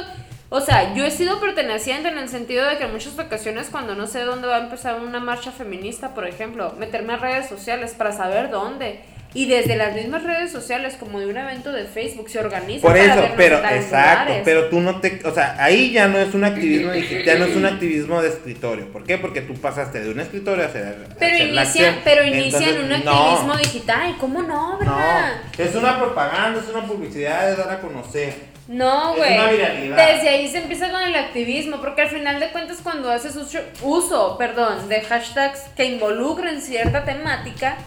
o 0.53 0.59
sea, 0.59 0.93
yo 0.93 1.05
he 1.05 1.11
sido 1.11 1.39
perteneciente 1.39 2.09
en 2.09 2.17
el 2.17 2.27
sentido 2.27 2.67
de 2.67 2.77
que 2.77 2.83
en 2.83 2.91
muchas 2.91 3.17
ocasiones 3.17 3.69
cuando 3.69 3.95
no 3.95 4.05
sé 4.05 4.23
dónde 4.23 4.49
va 4.49 4.57
a 4.57 4.63
empezar 4.63 4.99
una 4.99 5.21
marcha 5.21 5.53
feminista, 5.53 6.13
por 6.13 6.27
ejemplo, 6.27 6.73
meterme 6.77 7.13
a 7.13 7.17
redes 7.17 7.47
sociales 7.47 7.93
para 7.97 8.11
saber 8.11 8.49
dónde. 8.49 8.99
Y 9.33 9.45
desde 9.45 9.77
las 9.77 9.93
mismas 9.95 10.23
redes 10.23 10.51
sociales, 10.51 10.95
como 10.99 11.19
de 11.21 11.27
un 11.27 11.37
evento 11.37 11.71
de 11.71 11.85
Facebook, 11.85 12.29
se 12.29 12.39
organiza 12.39 12.81
Por 12.81 12.91
para 12.97 13.03
eso, 13.25 13.33
pero 13.37 13.57
exacto, 13.59 14.23
lugares. 14.25 14.41
pero 14.43 14.65
tú 14.69 14.81
no 14.81 14.99
te, 14.99 15.21
o 15.23 15.33
sea, 15.33 15.55
ahí 15.57 15.91
ya 15.93 16.09
no 16.09 16.17
es 16.17 16.33
un 16.33 16.43
activismo 16.43 16.91
digital, 16.91 17.23
ya 17.23 17.35
no 17.35 17.45
es 17.45 17.55
un 17.55 17.65
activismo 17.65 18.21
de 18.21 18.27
escritorio. 18.27 18.91
¿Por 18.91 19.05
qué? 19.05 19.17
Porque 19.17 19.39
tú 19.41 19.53
pasaste 19.53 20.01
de 20.01 20.09
un 20.11 20.19
escritorio 20.19 20.65
a 20.65 20.67
hacer, 20.67 20.97
Pero 21.17 21.33
hacer 21.35 21.47
inicia, 21.47 21.99
pero 22.03 22.23
inicia 22.25 22.59
en 22.69 22.75
Entonces, 22.75 22.99
un 22.99 23.05
no, 23.05 23.11
activismo 23.29 23.57
digital. 23.57 24.15
¿Cómo 24.19 24.41
no, 24.41 24.73
No, 24.73 24.77
verdad? 24.79 25.33
es 25.57 25.75
una 25.75 25.97
propaganda, 25.97 26.59
es 26.59 26.75
una 26.75 26.85
publicidad, 26.85 27.51
es 27.51 27.57
dar 27.57 27.71
a 27.71 27.79
conocer. 27.79 28.33
No, 28.67 29.11
Es 29.13 29.17
güey. 29.17 29.33
una 29.37 29.49
viralidad. 29.51 29.95
Desde 29.95 30.29
ahí 30.29 30.47
se 30.49 30.57
empieza 30.57 30.89
con 30.91 31.01
el 31.03 31.15
activismo, 31.15 31.77
porque 31.79 32.01
al 32.01 32.09
final 32.09 32.39
de 32.41 32.49
cuentas 32.49 32.79
cuando 32.83 33.09
haces 33.09 33.35
uso, 33.37 33.59
uso, 33.81 34.37
perdón, 34.37 34.89
de 34.89 34.99
hashtags 35.01 35.61
que 35.75 35.85
involucren 35.85 36.61
cierta 36.61 37.03
temática, 37.05 37.77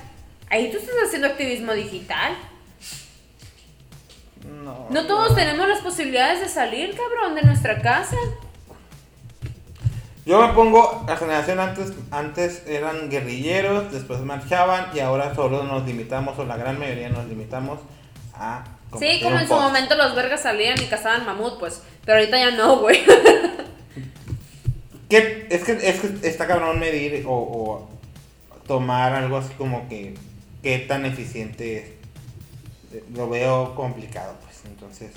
ahí 0.50 0.70
tú 0.70 0.78
estás 0.78 0.94
haciendo 1.06 1.28
activismo 1.28 1.72
digital. 1.72 2.36
No, 4.62 4.86
No 4.90 5.06
todos 5.06 5.34
tenemos 5.34 5.68
las 5.68 5.80
posibilidades 5.80 6.40
de 6.40 6.48
salir, 6.48 6.96
cabrón, 6.96 7.34
de 7.34 7.42
nuestra 7.42 7.80
casa. 7.80 8.16
Yo 10.26 10.46
me 10.46 10.54
pongo, 10.54 11.04
la 11.06 11.16
generación 11.16 11.60
antes, 11.60 11.92
antes 12.10 12.62
eran 12.66 13.10
guerrilleros, 13.10 13.92
después 13.92 14.20
marchaban 14.20 14.86
y 14.94 15.00
ahora 15.00 15.34
solo 15.34 15.64
nos 15.64 15.84
limitamos, 15.84 16.38
o 16.38 16.44
la 16.44 16.56
gran 16.56 16.78
mayoría 16.78 17.10
nos 17.10 17.26
limitamos 17.26 17.80
a... 18.34 18.64
Sí, 18.98 19.20
como 19.22 19.38
en 19.38 19.48
su 19.48 19.54
momento 19.54 19.96
los 19.96 20.14
vergas 20.14 20.42
salían 20.42 20.80
y 20.80 20.86
cazaban 20.86 21.26
mamut, 21.26 21.58
pues. 21.58 21.82
Pero 22.04 22.18
ahorita 22.18 22.38
ya 22.38 22.50
no, 22.52 22.78
güey. 22.78 23.02
¿Qué? 25.08 25.48
Es 25.50 25.64
que, 25.64 25.72
es 25.72 26.00
que 26.00 26.28
está 26.28 26.46
cabrón 26.46 26.78
medir 26.78 27.24
o, 27.26 27.32
o 27.32 27.88
tomar 28.66 29.14
algo 29.14 29.38
así 29.38 29.52
como 29.54 29.88
que 29.88 30.14
qué 30.64 30.80
tan 30.80 31.06
eficiente 31.06 31.78
es. 31.78 31.90
Lo 33.14 33.28
veo 33.28 33.74
complicado, 33.76 34.34
pues. 34.42 34.62
Entonces, 34.64 35.12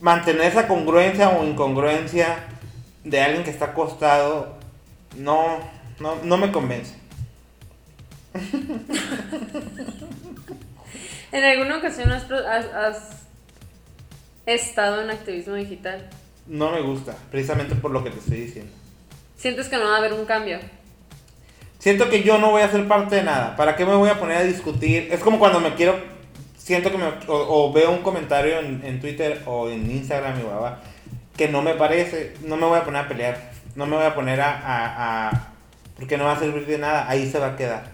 mantener 0.00 0.42
esa 0.46 0.68
congruencia 0.68 1.30
o 1.30 1.44
incongruencia 1.44 2.44
de 3.02 3.20
alguien 3.20 3.42
que 3.44 3.50
está 3.50 3.66
acostado 3.66 4.56
no, 5.16 5.58
no, 6.00 6.16
no 6.22 6.36
me 6.36 6.52
convence. 6.52 6.94
¿En 11.32 11.44
alguna 11.44 11.78
ocasión 11.78 12.10
has, 12.12 12.30
has- 12.30 12.72
has 12.74 13.08
estado 14.46 15.02
en 15.02 15.10
activismo 15.10 15.54
digital? 15.54 16.08
No 16.46 16.70
me 16.70 16.80
gusta, 16.82 17.16
precisamente 17.30 17.74
por 17.74 17.90
lo 17.90 18.04
que 18.04 18.10
te 18.10 18.18
estoy 18.18 18.40
diciendo. 18.42 18.72
¿Sientes 19.36 19.68
que 19.68 19.76
no 19.76 19.84
va 19.84 19.94
a 19.94 19.98
haber 19.98 20.12
un 20.12 20.24
cambio? 20.24 20.58
Siento 21.86 22.10
que 22.10 22.24
yo 22.24 22.38
no 22.38 22.50
voy 22.50 22.62
a 22.62 22.68
ser 22.68 22.88
parte 22.88 23.14
de 23.14 23.22
nada. 23.22 23.54
¿Para 23.54 23.76
qué 23.76 23.86
me 23.86 23.94
voy 23.94 24.10
a 24.10 24.18
poner 24.18 24.38
a 24.38 24.42
discutir? 24.42 25.06
Es 25.12 25.20
como 25.20 25.38
cuando 25.38 25.60
me 25.60 25.74
quiero. 25.74 25.96
Siento 26.58 26.90
que 26.90 26.98
me. 26.98 27.04
O, 27.04 27.12
o 27.68 27.72
veo 27.72 27.92
un 27.92 28.02
comentario 28.02 28.58
en, 28.58 28.82
en 28.84 29.00
Twitter 29.00 29.40
o 29.46 29.68
en 29.70 29.88
Instagram 29.88 30.36
y 30.40 30.42
guava, 30.42 30.80
que 31.36 31.46
no 31.46 31.62
me 31.62 31.74
parece. 31.74 32.34
No 32.42 32.56
me 32.56 32.66
voy 32.66 32.76
a 32.76 32.82
poner 32.82 33.02
a 33.04 33.06
pelear. 33.08 33.52
No 33.76 33.86
me 33.86 33.94
voy 33.94 34.04
a 34.04 34.16
poner 34.16 34.40
a. 34.40 34.50
a- 34.50 35.28
a- 35.28 35.52
porque 35.96 36.16
no 36.18 36.24
va 36.24 36.32
a 36.32 36.38
servir 36.40 36.66
de 36.66 36.76
nada. 36.76 37.08
Ahí 37.08 37.30
se 37.30 37.38
va 37.38 37.50
a 37.52 37.56
quedar. 37.56 37.92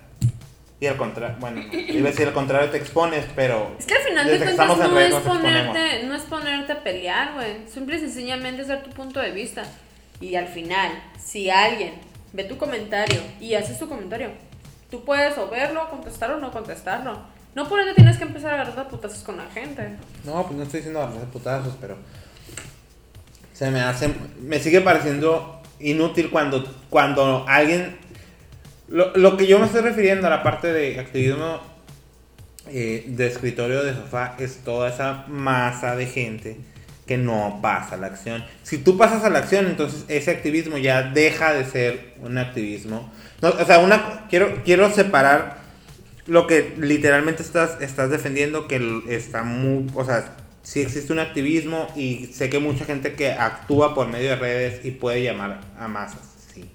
Y 0.80 0.86
al 0.86 0.96
contrario. 0.96 1.36
Bueno, 1.38 1.60
no, 1.62 1.78
iba 1.78 2.08
a 2.08 2.12
decir 2.12 2.26
al 2.26 2.32
contrario 2.32 2.70
te 2.70 2.78
expones, 2.78 3.26
pero. 3.36 3.76
Es 3.78 3.84
que 3.84 3.92
al 3.92 4.02
final 4.04 4.26
de 4.26 4.38
cuentas 4.38 4.68
no 4.88 4.98
es, 5.00 5.14
ponerte, 5.16 6.02
no 6.04 6.14
es 6.14 6.22
ponerte 6.22 6.72
a 6.72 6.82
pelear, 6.82 7.34
güey. 7.34 7.68
Simple 7.68 7.96
y 7.96 8.00
sencillamente 8.00 8.62
es 8.62 8.68
dar 8.68 8.82
tu 8.82 8.88
punto 8.88 9.20
de 9.20 9.32
vista. 9.32 9.64
Y 10.18 10.34
al 10.36 10.48
final, 10.48 10.90
si 11.22 11.50
alguien 11.50 12.10
ve 12.32 12.44
tu 12.44 12.56
comentario 12.56 13.20
y 13.40 13.54
haces 13.54 13.78
tu 13.78 13.88
comentario, 13.88 14.30
tú 14.90 15.04
puedes 15.04 15.36
o 15.38 15.48
verlo, 15.48 15.88
contestarlo 15.90 16.36
o 16.36 16.40
no 16.40 16.50
contestarlo. 16.50 17.18
No 17.54 17.68
por 17.68 17.80
eso 17.80 17.94
tienes 17.94 18.16
que 18.16 18.24
empezar 18.24 18.52
a 18.52 18.62
agarrar 18.62 18.88
putazos 18.88 19.22
con 19.22 19.36
la 19.36 19.46
gente. 19.46 19.96
No, 20.24 20.42
pues 20.46 20.56
no 20.56 20.62
estoy 20.62 20.80
diciendo 20.80 21.06
de 21.06 21.26
putazos, 21.26 21.74
pero 21.80 21.96
se 23.52 23.70
me 23.70 23.80
hace, 23.80 24.10
me 24.40 24.58
sigue 24.58 24.80
pareciendo 24.80 25.60
inútil 25.78 26.30
cuando, 26.30 26.64
cuando 26.88 27.44
alguien, 27.46 27.98
lo, 28.88 29.14
lo 29.16 29.36
que 29.36 29.46
yo 29.46 29.58
me 29.58 29.66
estoy 29.66 29.82
refiriendo 29.82 30.26
a 30.26 30.30
la 30.30 30.42
parte 30.42 30.72
de 30.72 30.98
activismo 30.98 31.60
eh, 32.68 33.04
de 33.08 33.26
escritorio 33.26 33.82
de 33.82 33.94
sofá 33.94 34.36
es 34.38 34.58
toda 34.64 34.88
esa 34.88 35.24
masa 35.28 35.96
de 35.96 36.06
gente 36.06 36.56
no 37.16 37.60
pasa 37.62 37.96
la 37.96 38.08
acción. 38.08 38.44
Si 38.62 38.78
tú 38.78 38.96
pasas 38.96 39.24
a 39.24 39.30
la 39.30 39.40
acción, 39.40 39.66
entonces 39.66 40.04
ese 40.08 40.30
activismo 40.30 40.78
ya 40.78 41.02
deja 41.02 41.52
de 41.52 41.64
ser 41.64 42.14
un 42.22 42.38
activismo. 42.38 43.12
No, 43.40 43.50
o 43.50 43.64
sea, 43.64 43.78
una, 43.78 44.26
quiero, 44.28 44.62
quiero 44.64 44.90
separar 44.90 45.58
lo 46.26 46.46
que 46.46 46.74
literalmente 46.78 47.42
estás, 47.42 47.80
estás 47.80 48.10
defendiendo, 48.10 48.68
que 48.68 49.02
está 49.08 49.42
muy, 49.42 49.86
o 49.94 50.04
sea, 50.04 50.36
sí 50.62 50.80
existe 50.80 51.12
un 51.12 51.18
activismo 51.18 51.88
y 51.96 52.26
sé 52.26 52.48
que 52.48 52.58
mucha 52.58 52.84
gente 52.84 53.14
que 53.14 53.32
actúa 53.32 53.94
por 53.94 54.08
medio 54.08 54.30
de 54.30 54.36
redes 54.36 54.84
y 54.84 54.92
puede 54.92 55.22
llamar 55.22 55.60
a 55.78 55.88
masas, 55.88 56.20
sí. 56.54 56.70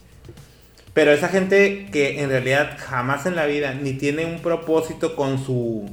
Pero 0.94 1.12
esa 1.12 1.30
gente 1.30 1.88
que 1.92 2.22
en 2.22 2.30
realidad 2.30 2.78
jamás 2.78 3.26
en 3.26 3.36
la 3.36 3.46
vida 3.46 3.74
ni 3.74 3.94
tiene 3.94 4.26
un 4.26 4.42
propósito 4.42 5.16
con 5.16 5.44
su, 5.44 5.90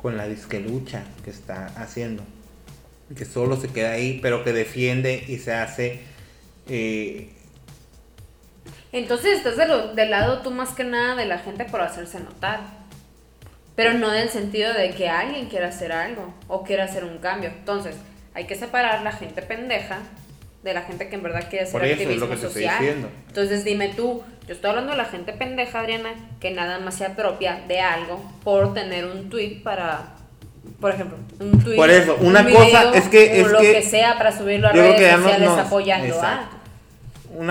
con 0.00 0.16
la 0.16 0.28
disque 0.28 0.60
lucha 0.60 1.02
que 1.24 1.30
está 1.30 1.66
haciendo 1.76 2.22
que 3.16 3.24
solo 3.24 3.56
se 3.56 3.68
queda 3.68 3.92
ahí, 3.92 4.18
pero 4.20 4.44
que 4.44 4.52
defiende 4.52 5.24
y 5.26 5.38
se 5.38 5.52
hace... 5.52 6.00
Eh, 6.68 7.30
Entonces 8.92 9.38
estás 9.38 9.56
del 9.56 10.10
lado 10.10 10.42
tú 10.42 10.50
más 10.50 10.70
que 10.70 10.84
nada 10.84 11.14
de 11.16 11.26
la 11.26 11.38
gente 11.38 11.64
por 11.64 11.80
hacerse 11.80 12.20
notar, 12.20 12.60
pero 13.74 13.94
no 13.94 14.12
en 14.12 14.22
el 14.22 14.28
sentido 14.28 14.74
de 14.74 14.90
que 14.90 15.08
alguien 15.08 15.48
quiera 15.48 15.68
hacer 15.68 15.92
algo 15.92 16.34
o 16.48 16.64
quiera 16.64 16.84
hacer 16.84 17.04
un 17.04 17.18
cambio. 17.18 17.50
Entonces 17.50 17.96
hay 18.34 18.46
que 18.46 18.56
separar 18.56 19.02
la 19.02 19.12
gente 19.12 19.40
pendeja 19.42 19.98
de 20.62 20.74
la 20.74 20.82
gente 20.82 21.08
que 21.08 21.14
en 21.14 21.22
verdad 21.22 21.48
quiere 21.48 21.64
hacer 21.64 21.82
activismo 21.82 22.36
social. 22.36 23.08
Entonces 23.28 23.64
dime 23.64 23.88
tú, 23.94 24.22
yo 24.46 24.54
estoy 24.54 24.70
hablando 24.70 24.92
de 24.92 24.98
la 24.98 25.04
gente 25.04 25.32
pendeja, 25.32 25.80
Adriana, 25.80 26.10
que 26.40 26.50
nada 26.50 26.78
más 26.80 26.96
se 26.96 27.06
apropia 27.06 27.62
de 27.68 27.80
algo 27.80 28.20
por 28.44 28.74
tener 28.74 29.06
un 29.06 29.30
tweet 29.30 29.62
para 29.62 30.17
por 30.80 30.92
ejemplo, 30.92 31.16
un 31.40 31.62
tweet, 31.62 31.76
Por 31.76 31.90
eso, 31.90 32.16
una 32.20 32.44
cosa 32.44 32.92
es 32.94 33.08
que. 33.08 33.42
O 33.44 33.48
lo 33.48 33.60
que, 33.60 33.82
sea 33.82 34.16
para 34.16 34.36
subirlo 34.36 34.68
a 34.68 34.72
redes 34.72 35.12
sociales 35.12 35.50
apoyando 35.50 36.22
a. 36.22 36.50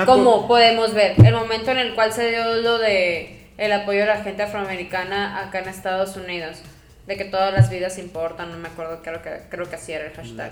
Como 0.05 0.47
podemos 0.47 0.93
ver, 0.93 1.15
el 1.23 1.33
momento 1.33 1.71
en 1.71 1.77
el 1.77 1.93
cual 1.93 2.11
se 2.11 2.29
dio 2.29 2.55
lo 2.61 2.77
de 2.77 3.37
el 3.57 3.71
apoyo 3.71 4.03
a 4.03 4.05
la 4.05 4.23
gente 4.23 4.43
afroamericana 4.43 5.41
acá 5.41 5.59
en 5.59 5.69
Estados 5.69 6.15
Unidos, 6.15 6.59
de 7.07 7.17
que 7.17 7.25
todas 7.25 7.53
las 7.53 7.69
vidas 7.69 7.97
importan, 7.97 8.51
no 8.51 8.57
me 8.57 8.67
acuerdo, 8.67 9.01
creo 9.01 9.21
que, 9.21 9.41
creo 9.49 9.69
que 9.69 9.75
así 9.75 9.93
era 9.93 10.05
el 10.05 10.13
hashtag. 10.13 10.51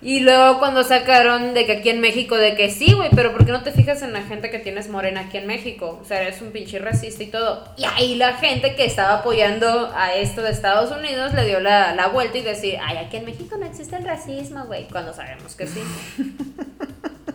Y 0.00 0.20
luego 0.20 0.60
cuando 0.60 0.84
sacaron 0.84 1.54
de 1.54 1.66
que 1.66 1.72
aquí 1.72 1.90
en 1.90 2.00
México, 2.00 2.36
de 2.36 2.54
que 2.54 2.70
sí, 2.70 2.92
güey, 2.92 3.10
pero 3.14 3.32
¿por 3.32 3.44
qué 3.44 3.50
no 3.50 3.62
te 3.62 3.72
fijas 3.72 4.02
en 4.02 4.12
la 4.12 4.22
gente 4.22 4.48
que 4.48 4.60
tienes 4.60 4.88
morena 4.88 5.22
aquí 5.22 5.38
en 5.38 5.46
México? 5.46 5.98
O 6.00 6.04
sea, 6.04 6.22
eres 6.22 6.40
un 6.40 6.52
pinche 6.52 6.78
racista 6.78 7.24
y 7.24 7.26
todo. 7.26 7.64
Y 7.76 7.84
ahí 7.84 8.14
la 8.14 8.34
gente 8.34 8.76
que 8.76 8.84
estaba 8.84 9.18
apoyando 9.18 9.92
a 9.96 10.14
esto 10.14 10.42
de 10.42 10.50
Estados 10.50 10.96
Unidos 10.96 11.34
le 11.34 11.44
dio 11.46 11.58
la, 11.58 11.94
la 11.94 12.06
vuelta 12.08 12.38
y 12.38 12.42
decir, 12.42 12.78
ay, 12.80 12.98
aquí 12.98 13.16
en 13.16 13.24
México 13.24 13.56
no 13.58 13.66
existe 13.66 13.96
el 13.96 14.04
racismo, 14.04 14.66
güey, 14.66 14.86
cuando 14.86 15.12
sabemos 15.12 15.56
que 15.56 15.66
sí. 15.66 15.82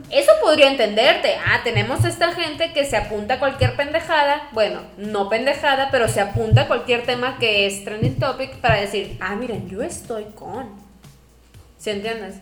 Eso 0.10 0.32
podría 0.41 0.69
entenderte. 0.69 1.36
Ah, 1.43 1.62
tenemos 1.63 2.06
esta 2.06 2.34
gente 2.34 2.71
que 2.71 2.86
se 2.86 2.95
apunta 2.95 3.34
a 3.34 3.39
cualquier 3.39 3.76
pendejada. 3.76 4.47
Bueno, 4.52 4.82
no 4.97 5.28
pendejada, 5.28 5.89
pero 5.91 6.08
se 6.08 6.21
apunta 6.21 6.62
a 6.62 6.67
cualquier 6.67 7.04
tema 7.04 7.39
que 7.39 7.65
es 7.65 7.84
trending 7.84 8.19
topic 8.19 8.58
para 8.58 8.80
decir, 8.80 9.17
ah, 9.19 9.36
miren, 9.36 9.67
yo 9.67 9.82
estoy 9.82 10.26
con. 10.36 10.69
¿Se 11.80 11.91
entiendes? 11.91 12.36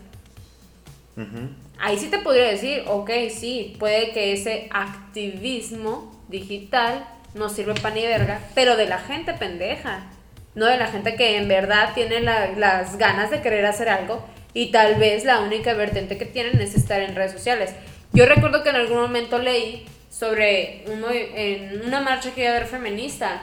Ahí 1.78 1.98
sí 1.98 2.08
te 2.08 2.18
podría 2.18 2.48
decir, 2.48 2.84
ok, 2.86 3.10
sí, 3.30 3.76
puede 3.78 4.12
que 4.12 4.32
ese 4.32 4.68
activismo 4.70 6.24
digital 6.28 7.06
no 7.34 7.48
sirve 7.48 7.74
para 7.74 7.94
ni 7.94 8.02
verga, 8.02 8.40
pero 8.54 8.76
de 8.76 8.86
la 8.86 8.98
gente 8.98 9.34
pendeja, 9.34 10.06
no 10.54 10.66
de 10.66 10.76
la 10.76 10.86
gente 10.86 11.16
que 11.16 11.36
en 11.36 11.48
verdad 11.48 11.90
tiene 11.94 12.20
las 12.20 12.98
ganas 12.98 13.30
de 13.30 13.40
querer 13.42 13.66
hacer 13.66 13.88
algo 13.88 14.24
y 14.54 14.70
tal 14.70 14.96
vez 14.96 15.24
la 15.24 15.40
única 15.40 15.74
vertiente 15.74 16.18
que 16.18 16.26
tienen 16.26 16.60
es 16.60 16.74
estar 16.74 17.00
en 17.00 17.14
redes 17.14 17.32
sociales. 17.32 17.74
Yo 18.12 18.26
recuerdo 18.26 18.62
que 18.62 18.70
en 18.70 18.76
algún 18.76 18.98
momento 18.98 19.38
leí 19.38 19.86
sobre 20.10 20.84
en 20.84 21.82
una 21.86 22.00
marcha 22.00 22.32
que 22.34 22.42
iba 22.42 22.52
a 22.52 22.56
haber 22.56 22.68
feminista 22.68 23.42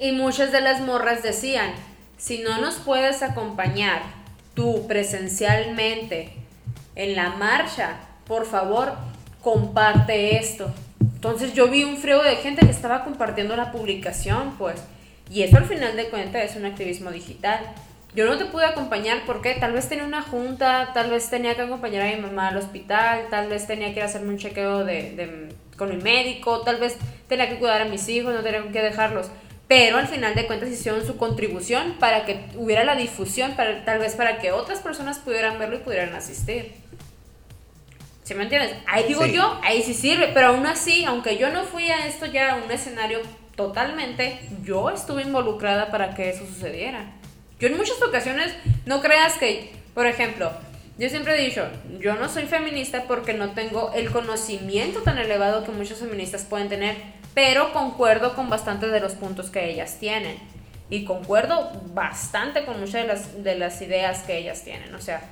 y 0.00 0.12
muchas 0.12 0.50
de 0.52 0.60
las 0.60 0.80
morras 0.80 1.22
decían, 1.22 1.72
si 2.16 2.38
no 2.38 2.60
nos 2.60 2.76
puedes 2.76 3.22
acompañar 3.22 4.02
tú 4.54 4.86
presencialmente 4.88 6.32
en 6.98 7.14
la 7.14 7.30
marcha, 7.30 7.96
por 8.26 8.44
favor, 8.44 8.92
comparte 9.40 10.36
esto. 10.36 10.70
Entonces 11.00 11.54
yo 11.54 11.68
vi 11.68 11.84
un 11.84 11.96
frío 11.96 12.22
de 12.22 12.36
gente 12.36 12.66
que 12.66 12.72
estaba 12.72 13.04
compartiendo 13.04 13.56
la 13.56 13.72
publicación, 13.72 14.56
pues. 14.58 14.82
Y 15.30 15.42
eso 15.42 15.56
al 15.56 15.64
final 15.64 15.96
de 15.96 16.08
cuentas 16.08 16.50
es 16.50 16.56
un 16.56 16.66
activismo 16.66 17.10
digital. 17.10 17.60
Yo 18.14 18.26
no 18.26 18.36
te 18.36 18.46
pude 18.46 18.64
acompañar 18.64 19.22
porque 19.26 19.54
tal 19.54 19.72
vez 19.72 19.88
tenía 19.88 20.04
una 20.04 20.22
junta, 20.22 20.90
tal 20.92 21.10
vez 21.10 21.30
tenía 21.30 21.54
que 21.54 21.62
acompañar 21.62 22.02
a 22.02 22.16
mi 22.16 22.20
mamá 22.20 22.48
al 22.48 22.56
hospital, 22.56 23.26
tal 23.30 23.48
vez 23.48 23.66
tenía 23.66 23.92
que 23.92 23.98
ir 23.98 24.02
a 24.02 24.06
hacerme 24.06 24.30
un 24.30 24.38
chequeo 24.38 24.84
de, 24.84 25.50
con 25.76 25.90
mi 25.90 26.02
médico, 26.02 26.62
tal 26.62 26.78
vez 26.78 26.96
tenía 27.28 27.48
que 27.48 27.58
cuidar 27.58 27.82
a 27.82 27.84
mis 27.84 28.08
hijos, 28.08 28.34
no 28.34 28.40
tenía 28.40 28.62
que 28.72 28.82
dejarlos. 28.82 29.30
Pero 29.68 29.98
al 29.98 30.08
final 30.08 30.34
de 30.34 30.46
cuentas 30.46 30.70
hicieron 30.70 31.06
su 31.06 31.16
contribución 31.16 31.96
para 32.00 32.24
que 32.24 32.40
hubiera 32.56 32.82
la 32.82 32.96
difusión, 32.96 33.52
para, 33.52 33.84
tal 33.84 34.00
vez 34.00 34.16
para 34.16 34.38
que 34.38 34.50
otras 34.50 34.80
personas 34.80 35.18
pudieran 35.18 35.58
verlo 35.58 35.76
y 35.76 35.80
pudieran 35.80 36.14
asistir. 36.14 36.87
¿Sí 38.28 38.34
me 38.34 38.42
entiendes? 38.42 38.76
Ahí 38.86 39.04
digo 39.04 39.24
yo, 39.24 39.58
ahí 39.62 39.82
sí 39.82 39.94
sirve, 39.94 40.32
pero 40.34 40.48
aún 40.48 40.66
así, 40.66 41.02
aunque 41.06 41.38
yo 41.38 41.48
no 41.48 41.64
fui 41.64 41.90
a 41.90 42.06
esto 42.06 42.26
ya 42.26 42.52
a 42.52 42.56
un 42.56 42.70
escenario 42.70 43.20
totalmente, 43.56 44.38
yo 44.62 44.90
estuve 44.90 45.22
involucrada 45.22 45.90
para 45.90 46.14
que 46.14 46.28
eso 46.28 46.44
sucediera. 46.44 47.06
Yo 47.58 47.68
en 47.68 47.78
muchas 47.78 48.02
ocasiones, 48.02 48.54
no 48.84 49.00
creas 49.00 49.38
que, 49.38 49.72
por 49.94 50.06
ejemplo, 50.06 50.52
yo 50.98 51.08
siempre 51.08 51.36
he 51.38 51.46
dicho, 51.46 51.70
yo 52.00 52.16
no 52.16 52.28
soy 52.28 52.44
feminista 52.44 53.04
porque 53.04 53.32
no 53.32 53.52
tengo 53.52 53.92
el 53.94 54.10
conocimiento 54.10 55.00
tan 55.00 55.16
elevado 55.16 55.64
que 55.64 55.72
muchos 55.72 55.98
feministas 55.98 56.44
pueden 56.44 56.68
tener, 56.68 56.96
pero 57.32 57.72
concuerdo 57.72 58.34
con 58.34 58.50
bastantes 58.50 58.92
de 58.92 59.00
los 59.00 59.14
puntos 59.14 59.48
que 59.48 59.70
ellas 59.70 59.96
tienen. 59.98 60.36
Y 60.90 61.06
concuerdo 61.06 61.72
bastante 61.94 62.66
con 62.66 62.78
muchas 62.78 63.00
de 63.00 63.06
las, 63.06 63.42
de 63.42 63.54
las 63.56 63.80
ideas 63.80 64.18
que 64.24 64.36
ellas 64.36 64.64
tienen, 64.64 64.94
o 64.94 65.00
sea, 65.00 65.22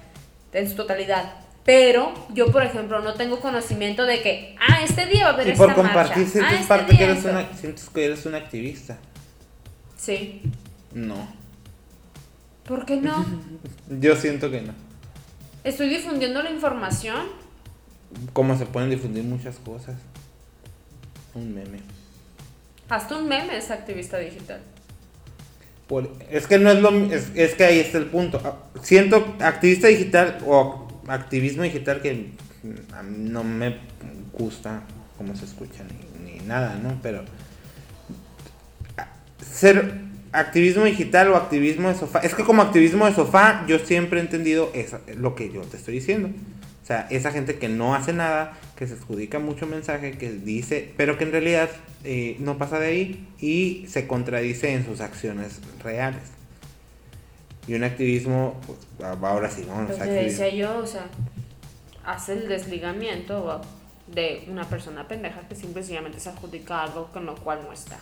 en 0.54 0.66
su 0.66 0.76
totalidad. 0.76 1.45
Pero 1.66 2.14
yo, 2.32 2.52
por 2.52 2.62
ejemplo, 2.62 3.00
no 3.00 3.14
tengo 3.14 3.40
conocimiento 3.40 4.04
de 4.04 4.22
que, 4.22 4.56
ah, 4.60 4.82
este 4.84 5.04
día 5.06 5.24
va 5.24 5.30
a 5.30 5.34
haber 5.34 5.48
y 5.48 5.52
por 5.56 5.74
compartir 5.74 6.24
marcha. 6.24 6.40
Ah, 6.70 6.78
este 6.84 6.96
que 6.96 7.04
eres 7.04 7.24
una, 7.24 7.52
sientes 7.54 7.88
que 7.92 8.04
eres 8.04 8.24
una 8.24 8.38
activista. 8.38 8.96
Sí. 9.98 10.42
No. 10.94 11.28
¿Por 12.64 12.86
qué 12.86 12.98
no? 12.98 13.26
yo 14.00 14.14
siento 14.14 14.48
que 14.48 14.62
no. 14.62 14.74
Estoy 15.64 15.88
difundiendo 15.88 16.40
la 16.40 16.50
información. 16.50 17.26
Como 18.32 18.56
se 18.56 18.66
pueden 18.66 18.88
difundir 18.88 19.24
muchas 19.24 19.56
cosas. 19.56 19.96
Un 21.34 21.52
meme. 21.52 21.80
Hasta 22.88 23.16
un 23.16 23.26
meme 23.26 23.56
es 23.56 23.72
activista 23.72 24.18
digital. 24.18 24.60
es 26.30 26.46
que 26.46 26.58
no 26.58 26.70
es 26.70 26.80
lo 26.80 26.90
es, 27.12 27.32
es 27.34 27.54
que 27.54 27.64
ahí 27.64 27.80
está 27.80 27.98
el 27.98 28.06
punto. 28.06 28.40
Ah, 28.44 28.54
siento 28.84 29.34
activista 29.40 29.88
digital 29.88 30.38
o 30.46 30.85
activismo 31.08 31.62
digital 31.62 32.00
que 32.00 32.30
a 32.94 33.02
mí 33.02 33.28
no 33.30 33.44
me 33.44 33.78
gusta 34.32 34.82
cómo 35.16 35.34
se 35.36 35.44
escucha 35.44 35.84
ni, 36.24 36.40
nada, 36.46 36.78
¿no? 36.82 36.98
Pero 37.02 37.24
ser 39.40 40.00
activismo 40.32 40.84
digital 40.84 41.28
o 41.28 41.36
activismo 41.36 41.88
de 41.88 41.94
sofá, 41.94 42.20
es 42.20 42.34
que 42.34 42.44
como 42.44 42.62
activismo 42.62 43.06
de 43.06 43.14
sofá 43.14 43.64
yo 43.66 43.78
siempre 43.78 44.20
he 44.20 44.22
entendido 44.22 44.70
eso, 44.74 45.00
lo 45.16 45.34
que 45.34 45.50
yo 45.50 45.62
te 45.62 45.76
estoy 45.76 45.94
diciendo. 45.94 46.30
O 46.82 46.86
sea, 46.86 47.08
esa 47.10 47.32
gente 47.32 47.56
que 47.56 47.68
no 47.68 47.96
hace 47.96 48.12
nada, 48.12 48.52
que 48.76 48.86
se 48.86 48.94
adjudica 48.94 49.40
mucho 49.40 49.66
mensaje, 49.66 50.12
que 50.12 50.30
dice, 50.30 50.92
pero 50.96 51.18
que 51.18 51.24
en 51.24 51.32
realidad 51.32 51.68
eh, 52.04 52.36
no 52.38 52.58
pasa 52.58 52.78
de 52.78 52.86
ahí 52.86 53.28
y 53.40 53.86
se 53.88 54.06
contradice 54.06 54.72
en 54.72 54.84
sus 54.84 55.00
acciones 55.00 55.60
reales. 55.82 56.35
Y 57.66 57.74
un 57.74 57.84
activismo, 57.84 58.60
pues 58.66 58.78
ahora 59.22 59.50
sí, 59.50 59.66
¿no? 59.66 59.86
Que 59.86 60.04
decía 60.04 60.48
yo, 60.50 60.78
o 60.78 60.86
sea, 60.86 61.06
hace 62.04 62.34
el 62.34 62.48
desligamiento 62.48 63.60
de 64.06 64.44
una 64.48 64.64
persona 64.64 65.08
pendeja 65.08 65.40
que 65.48 65.56
simplemente 65.56 66.20
se 66.20 66.28
adjudica 66.28 66.84
algo 66.84 67.08
con 67.12 67.26
lo 67.26 67.34
cual 67.34 67.60
no 67.66 67.72
está. 67.72 67.98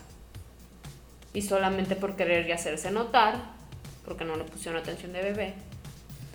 Y 1.33 1.43
solamente 1.43 1.97
por 1.97 2.15
querer 2.15 2.51
hacerse 2.53 2.91
notar, 2.91 3.55
porque 4.05 4.25
no 4.25 4.37
le 4.37 4.45
pusieron 4.45 4.81
atención 4.81 5.13
de 5.13 5.23
bebé. 5.23 5.55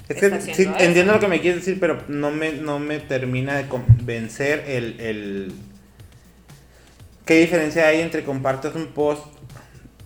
Es 0.10 0.18
que 0.18 0.42
sí, 0.42 0.68
entiendo 0.80 1.14
lo 1.14 1.20
que 1.20 1.28
me 1.28 1.40
quieres 1.40 1.64
decir, 1.64 1.80
pero 1.80 2.02
no 2.08 2.32
me, 2.32 2.52
no 2.52 2.80
me 2.80 3.00
termina 3.00 3.56
de 3.56 3.68
convencer 3.68 4.64
el, 4.68 5.00
el... 5.00 5.54
¿Qué 7.26 7.36
diferencia 7.42 7.88
hay 7.88 8.02
entre 8.02 8.24
compartes 8.24 8.74
un 8.74 8.88
post 8.88 9.24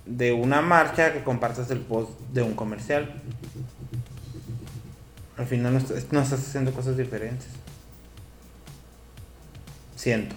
de 0.06 0.34
una 0.34 0.62
marcha 0.62 1.14
que 1.14 1.24
compartas 1.24 1.72
el 1.72 1.80
post 1.80 2.12
de 2.32 2.42
un 2.42 2.54
comercial. 2.54 3.22
Al 5.38 5.46
final 5.48 5.74
no, 5.74 5.80
estás 5.80 6.34
haciendo 6.34 6.72
cosas 6.72 6.98
diferentes. 6.98 7.48
Siento. 9.96 10.36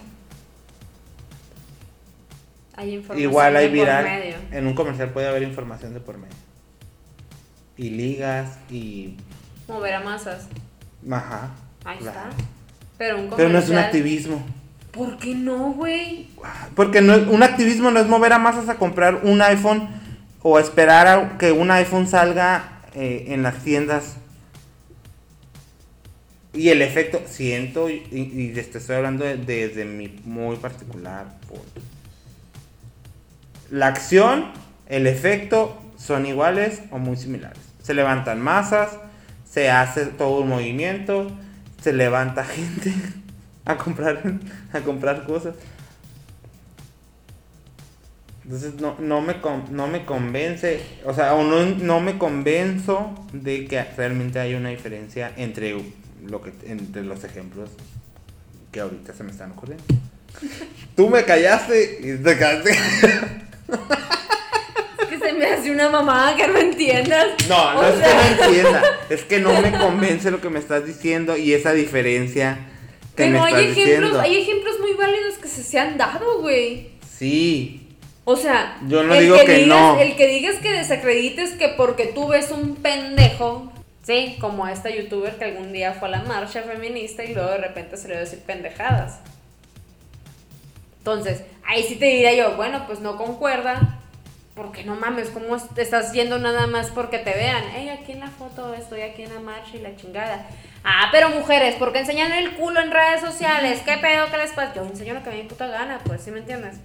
Hay 2.75 3.03
Igual 3.15 3.55
hay 3.55 3.69
viral. 3.69 4.35
En 4.51 4.67
un 4.67 4.73
comercial 4.73 5.09
puede 5.09 5.27
haber 5.27 5.43
información 5.43 5.93
de 5.93 5.99
por 5.99 6.17
medio. 6.17 6.35
Y 7.75 7.89
ligas 7.91 8.57
y 8.69 9.17
Mover 9.67 9.95
a 9.95 9.99
masas. 9.99 10.47
Ajá. 11.11 11.51
Ahí 11.83 11.97
claro. 11.97 12.29
está. 12.29 12.43
Pero 12.97 13.19
un 13.19 13.29
Pero 13.29 13.49
no 13.49 13.59
es 13.59 13.69
un 13.69 13.77
activismo. 13.77 14.43
¿Por 14.97 15.17
qué 15.17 15.35
no, 15.35 15.73
güey? 15.73 16.27
Porque 16.75 17.01
no, 17.01 17.15
un 17.31 17.43
activismo 17.43 17.91
no 17.91 17.99
es 17.99 18.07
mover 18.07 18.33
a 18.33 18.39
masas 18.39 18.67
a 18.69 18.75
comprar 18.75 19.21
un 19.23 19.41
iPhone 19.41 19.87
o 20.41 20.57
esperar 20.59 21.07
a 21.07 21.37
que 21.37 21.51
un 21.51 21.69
iPhone 21.71 22.07
salga 22.07 22.81
eh, 22.95 23.25
en 23.29 23.43
las 23.43 23.63
tiendas. 23.63 24.15
Y 26.53 26.69
el 26.69 26.81
efecto, 26.81 27.21
siento, 27.27 27.89
y, 27.89 28.03
y 28.11 28.51
te 28.53 28.77
estoy 28.79 28.95
hablando 28.95 29.23
de- 29.23 29.37
desde 29.37 29.85
mi 29.85 30.07
muy 30.25 30.55
particular 30.55 31.25
punto. 31.47 31.81
La 33.69 33.87
acción, 33.87 34.45
el 34.87 35.05
efecto 35.07 35.79
son 35.97 36.25
iguales 36.25 36.81
o 36.89 36.97
muy 36.97 37.17
similares. 37.17 37.59
Se 37.83 37.93
levantan 37.93 38.41
masas, 38.41 38.89
se 39.49 39.69
hace 39.69 40.05
todo 40.07 40.41
un 40.41 40.49
movimiento, 40.49 41.29
se 41.81 41.93
levanta 41.93 42.43
gente 42.45 42.93
a 43.67 43.77
comprar, 43.77 44.23
a 44.73 44.79
comprar 44.79 45.25
cosas. 45.25 45.55
Entonces 48.43 48.75
no, 48.75 48.95
no, 48.99 49.19
me, 49.19 49.35
no 49.71 49.87
me 49.87 50.05
convence, 50.05 50.79
o 51.03 51.13
sea, 51.13 51.35
o 51.35 51.43
no, 51.43 51.65
no 51.65 51.99
me 51.99 52.17
convenzo 52.17 53.13
de 53.33 53.65
que 53.65 53.83
realmente 53.83 54.39
hay 54.39 54.55
una 54.55 54.69
diferencia 54.69 55.33
entre, 55.35 55.75
lo 56.25 56.41
que, 56.41 56.53
entre 56.65 57.03
los 57.03 57.25
ejemplos 57.25 57.71
que 58.71 58.79
ahorita 58.79 59.13
se 59.13 59.25
me 59.25 59.31
están 59.31 59.51
ocurriendo. 59.51 59.83
Tú 60.95 61.09
me 61.09 61.25
callaste 61.25 61.99
y 62.01 62.23
te 62.23 62.37
callaste. 62.37 62.71
Es 64.99 65.07
que 65.09 65.19
se 65.19 65.33
me 65.33 65.45
hace 65.45 65.71
una 65.71 65.89
mamada 65.89 66.35
que 66.35 66.47
no 66.47 66.57
entiendas. 66.57 67.27
No, 67.49 67.73
no 67.73 67.79
O 67.79 67.83
es 67.85 67.95
que 67.95 68.13
no 68.13 68.45
entienda, 68.45 68.83
es 69.09 69.23
que 69.23 69.39
no 69.39 69.61
me 69.61 69.71
convence 69.77 70.31
lo 70.31 70.39
que 70.39 70.49
me 70.49 70.59
estás 70.59 70.85
diciendo 70.85 71.35
y 71.35 71.53
esa 71.53 71.73
diferencia 71.73 72.59
Pero 73.17 73.43
hay 73.43 73.53
ejemplos, 73.53 73.75
diciendo. 73.75 74.19
hay 74.21 74.37
ejemplos 74.37 74.79
muy 74.79 74.93
válidos 74.93 75.35
que 75.41 75.47
se, 75.47 75.63
se 75.63 75.79
han 75.79 75.97
dado, 75.97 76.39
güey. 76.41 76.91
Sí, 77.17 77.87
O 78.25 78.35
sea, 78.35 78.77
Yo 78.87 79.03
no 79.03 79.13
el 79.15 79.21
digo 79.23 79.37
que 79.43 79.57
digas, 79.59 79.67
no. 79.67 79.99
El 79.99 80.15
que 80.15 80.27
digas 80.27 80.57
que 80.57 80.71
desacredites 80.71 81.51
que 81.53 81.69
porque 81.69 82.05
tú 82.07 82.27
ves 82.27 82.51
un 82.51 82.75
pendejo, 82.75 83.71
sí, 84.03 84.37
como 84.39 84.65
a 84.65 84.71
esta 84.71 84.89
youtuber 84.89 85.35
que 85.37 85.45
algún 85.45 85.73
día 85.73 85.93
fue 85.93 86.09
a 86.09 86.11
la 86.11 86.21
marcha 86.23 86.61
feminista 86.61 87.23
y 87.23 87.33
luego 87.33 87.49
de 87.49 87.57
repente 87.57 87.97
se 87.97 88.07
le 88.07 88.13
dio 88.13 88.17
a 88.21 88.25
decir 88.25 88.39
pendejadas. 88.45 89.19
Entonces, 90.99 91.43
ahí 91.65 91.83
sí 91.83 91.95
te 91.95 92.05
diría 92.05 92.35
yo, 92.35 92.55
bueno, 92.55 92.83
pues 92.85 92.99
no 92.99 93.17
concuerda, 93.17 93.99
porque 94.57 94.83
no 94.83 94.95
mames, 94.95 95.29
¿cómo 95.29 95.55
estás 95.55 96.11
yendo 96.11 96.39
nada 96.39 96.65
más 96.65 96.87
porque 96.87 97.19
te 97.19 97.31
vean? 97.31 97.63
Ey, 97.75 97.89
aquí 97.89 98.13
en 98.13 98.19
la 98.19 98.27
foto 98.27 98.73
estoy 98.73 99.01
aquí 99.01 99.21
en 99.21 99.33
la 99.33 99.39
marcha 99.39 99.77
y 99.77 99.79
la 99.79 99.95
chingada. 99.95 100.47
Ah, 100.83 101.09
pero 101.11 101.29
mujeres, 101.29 101.75
¿por 101.75 101.93
qué 101.93 101.99
enseñan 101.99 102.31
el 102.31 102.53
culo 102.55 102.81
en 102.81 102.91
redes 102.91 103.21
sociales? 103.21 103.81
¿Qué 103.85 103.97
pedo 103.97 104.29
que 104.31 104.37
les 104.37 104.51
pasa? 104.51 104.73
Yo 104.73 104.83
enseño 104.83 105.13
lo 105.13 105.23
que 105.23 105.29
me 105.29 105.37
dé 105.37 105.43
puta 105.43 105.67
gana, 105.67 105.99
pues, 106.03 106.23
¿sí 106.23 106.31
me 106.31 106.39
entiendes? 106.39 106.77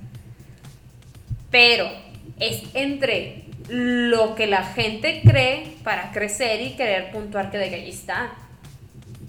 Pero 1.51 1.91
es 2.39 2.63
entre 2.75 3.47
lo 3.69 4.35
que 4.35 4.47
la 4.47 4.65
gente 4.65 5.23
cree 5.25 5.77
para 5.83 6.13
crecer 6.13 6.61
y 6.61 6.77
querer 6.77 7.11
puntuar 7.11 7.51
que 7.51 7.57
de 7.57 7.71
que 7.71 7.77
ahí 7.77 7.91
está. 7.91 8.33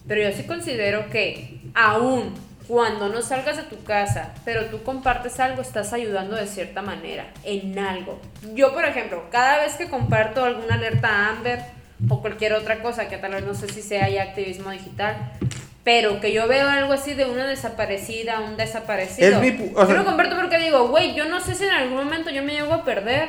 Pero 0.06 0.22
yo 0.22 0.36
sí 0.36 0.44
considero 0.44 1.10
que 1.10 1.62
aún 1.74 2.34
cuando 2.68 3.10
no 3.10 3.22
salgas 3.22 3.58
de 3.58 3.64
tu 3.64 3.84
casa, 3.84 4.34
pero 4.46 4.66
tú 4.68 4.84
compartes 4.84 5.40
algo, 5.40 5.62
estás 5.62 5.92
ayudando 5.94 6.36
de 6.36 6.48
cierta 6.48 6.82
manera, 6.82 7.26
en 7.44 7.78
algo. 7.78 8.20
Yo, 8.54 8.74
por 8.74 8.86
ejemplo, 8.86 9.24
cada 9.32 9.60
vez 9.60 9.74
que 9.76 9.90
comparto 9.90 10.46
alguna 10.46 10.76
alerta 10.76 11.30
Amber 11.30 11.60
o 12.10 12.22
cualquier 12.22 12.54
otra 12.54 12.82
cosa, 12.82 13.08
que 13.10 13.18
tal 13.18 13.32
vez 13.34 13.44
no 13.46 13.54
sé 13.54 13.68
si 13.70 13.82
sea 13.82 14.08
ya 14.10 14.24
activismo 14.24 14.72
digital, 14.72 15.16
pero 15.84 16.22
que 16.22 16.32
yo 16.32 16.48
veo 16.48 16.70
algo 16.70 16.94
así 16.94 17.14
de 17.14 17.26
una 17.26 17.46
desaparecida, 17.46 18.40
un 18.40 18.56
desaparecido. 18.56 19.28
Es 19.36 19.40
mi 19.42 19.50
pu- 19.58 19.72
o 19.76 19.86
sea- 19.86 19.96
yo 19.96 20.02
lo 20.02 20.06
comparto 20.06 20.36
porque 20.38 20.58
digo, 20.58 20.88
güey, 20.88 21.14
yo 21.16 21.26
no 21.26 21.42
sé 21.42 21.56
si 21.56 21.66
en 21.66 21.72
algún 21.72 21.98
momento 21.98 22.30
yo 22.30 22.42
me 22.44 22.54
llego 22.54 22.74
a 22.74 22.86
perder. 22.86 23.28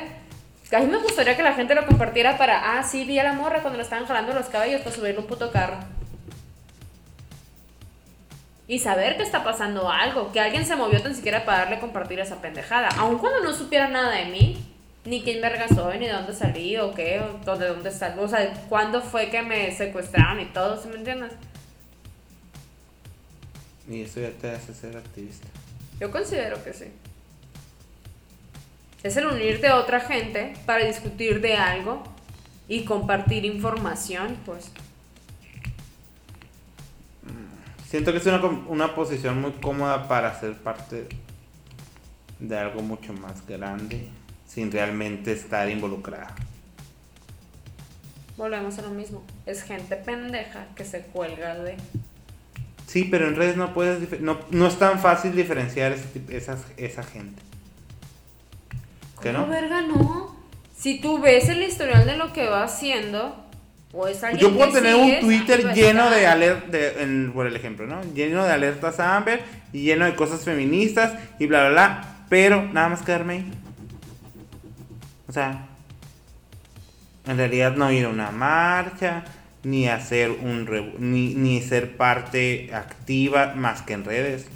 A 0.71 0.79
mí 0.79 0.87
me 0.87 0.97
gustaría 0.97 1.35
que 1.37 1.43
la 1.43 1.53
gente 1.53 1.75
lo 1.75 1.85
compartiera 1.85 2.37
para, 2.37 2.77
ah, 2.77 2.83
sí, 2.83 3.03
vi 3.03 3.19
a 3.19 3.23
la 3.23 3.33
morra 3.33 3.59
cuando 3.59 3.77
le 3.77 3.83
estaban 3.83 4.05
jalando 4.07 4.33
los 4.33 4.47
cabellos 4.47 4.81
para 4.81 4.95
subirle 4.95 5.19
un 5.19 5.27
puto 5.27 5.51
carro. 5.51 5.77
Y 8.67 8.79
saber 8.79 9.17
que 9.17 9.23
está 9.23 9.43
pasando 9.43 9.91
algo, 9.91 10.31
que 10.31 10.39
alguien 10.39 10.65
se 10.65 10.75
movió 10.75 11.01
tan 11.01 11.15
siquiera 11.15 11.45
para 11.45 11.59
darle 11.59 11.79
compartir 11.79 12.19
esa 12.19 12.41
pendejada. 12.41 12.89
Aun 12.97 13.19
cuando 13.19 13.41
no 13.41 13.53
supiera 13.53 13.87
nada 13.87 14.11
de 14.11 14.25
mí, 14.25 14.57
ni 15.05 15.21
quién 15.21 15.41
verga 15.41 15.67
soy, 15.67 15.99
ni 15.99 16.07
de 16.07 16.13
dónde 16.13 16.33
salí, 16.33 16.77
o 16.77 16.93
qué, 16.93 17.21
o 17.45 17.57
de 17.57 17.67
dónde 17.67 17.91
salgo, 17.91 18.23
o 18.23 18.27
sea, 18.27 18.51
cuándo 18.67 19.01
fue 19.01 19.29
que 19.29 19.43
me 19.43 19.71
secuestraron 19.71 20.39
y 20.39 20.45
todo, 20.45 20.81
¿sí 20.81 20.87
me 20.87 20.95
entiendes? 20.95 21.31
y 23.89 24.01
eso 24.01 24.19
ya 24.19 24.31
te 24.31 24.49
hace 24.51 24.73
ser 24.73 24.97
activista. 24.97 25.47
Yo 25.99 26.11
considero 26.11 26.63
que 26.63 26.73
sí. 26.73 26.85
Es 29.03 29.15
el 29.17 29.27
unirte 29.27 29.67
a 29.67 29.77
otra 29.77 29.99
gente 29.99 30.53
para 30.65 30.85
discutir 30.85 31.39
de 31.41 31.55
algo 31.55 32.03
y 32.67 32.83
compartir 32.85 33.45
información, 33.45 34.37
pues. 34.45 34.71
Siento 37.87 38.11
que 38.11 38.17
es 38.17 38.25
una, 38.25 38.43
una 38.67 38.95
posición 38.95 39.41
muy 39.41 39.51
cómoda 39.53 40.07
para 40.07 40.39
ser 40.39 40.55
parte 40.55 41.07
de 42.39 42.57
algo 42.57 42.81
mucho 42.81 43.13
más 43.13 43.45
grande 43.47 44.09
sin 44.47 44.71
realmente 44.71 45.31
estar 45.31 45.69
involucrada. 45.69 46.33
Volvemos 48.37 48.77
a 48.79 48.81
lo 48.81 48.89
mismo. 48.89 49.23
Es 49.45 49.63
gente 49.63 49.95
pendeja 49.95 50.67
que 50.75 50.83
se 50.83 51.01
cuelga 51.01 51.55
de. 51.55 51.77
Sí, 52.87 53.05
pero 53.05 53.27
en 53.27 53.35
redes 53.35 53.57
no 53.57 53.73
puedes 53.73 54.19
no, 54.21 54.39
no 54.51 54.67
es 54.67 54.77
tan 54.77 54.99
fácil 54.99 55.35
diferenciar 55.35 55.93
ese 55.93 56.21
esas, 56.29 56.65
esa 56.77 57.03
gente. 57.03 57.41
¿Qué 59.21 59.31
¿Cómo 59.31 59.45
no? 59.45 59.51
verga 59.51 59.81
no? 59.81 60.35
Si 60.75 60.99
tú 60.99 61.19
ves 61.19 61.49
el 61.49 61.63
historial 61.63 62.05
de 62.05 62.17
lo 62.17 62.33
que 62.33 62.47
va 62.47 62.63
haciendo, 62.63 63.44
o 63.95 64.07
es 64.07 64.23
alguien 64.23 64.41
Yo 64.41 64.55
puedo 64.55 64.71
que 64.71 64.79
tener 64.79 64.95
sigues, 64.95 65.23
un 65.23 65.29
Twitter 65.29 65.73
lleno 65.73 66.09
de 66.09 66.27
alertas, 66.27 66.91
por 67.33 67.47
el 67.47 67.55
ejemplo, 67.55 67.87
¿no? 67.87 68.01
Lleno 68.13 68.43
de 68.43 68.51
alertas 68.51 68.99
a 68.99 69.15
Amber 69.15 69.41
y 69.71 69.83
lleno 69.83 70.05
de 70.05 70.15
cosas 70.15 70.43
feministas 70.43 71.13
y 71.39 71.45
bla, 71.45 71.61
bla, 71.61 71.69
bla, 71.69 72.15
pero 72.29 72.63
nada 72.73 72.89
más 72.89 73.01
quedarme 73.01 73.33
ahí. 73.33 73.51
O 75.27 75.31
sea, 75.31 75.67
en 77.25 77.37
realidad 77.37 77.75
no 77.75 77.91
ir 77.91 78.05
a 78.05 78.09
una 78.09 78.31
marcha, 78.31 79.23
ni 79.63 79.87
hacer 79.87 80.29
un, 80.29 80.69
ni, 80.99 81.33
ni 81.33 81.61
ser 81.61 81.97
parte 81.97 82.69
activa 82.73 83.53
más 83.55 83.81
que 83.81 83.93
en 83.93 84.03
redes. 84.03 84.47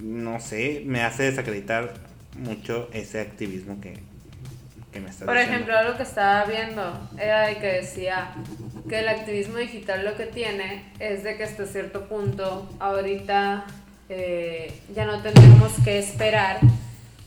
No 0.00 0.40
sé, 0.40 0.82
me 0.86 1.02
hace 1.02 1.24
desacreditar 1.24 1.94
mucho 2.38 2.88
ese 2.92 3.20
activismo 3.20 3.80
que, 3.80 3.98
que 4.94 5.00
me 5.00 5.10
está 5.10 5.26
Por 5.26 5.34
diciendo. 5.34 5.54
ejemplo, 5.54 5.76
algo 5.78 5.96
que 5.98 6.04
estaba 6.04 6.44
viendo 6.44 7.10
era 7.18 7.48
de 7.48 7.56
que 7.58 7.66
decía 7.66 8.28
que 8.88 9.00
el 9.00 9.08
activismo 9.08 9.58
digital 9.58 10.04
lo 10.04 10.16
que 10.16 10.24
tiene 10.26 10.84
es 11.00 11.22
de 11.24 11.36
que 11.36 11.44
hasta 11.44 11.66
cierto 11.66 12.08
punto 12.08 12.66
ahorita 12.80 13.64
eh, 14.08 14.72
ya 14.94 15.04
no 15.04 15.20
tendremos 15.20 15.72
que 15.84 15.98
esperar 15.98 16.60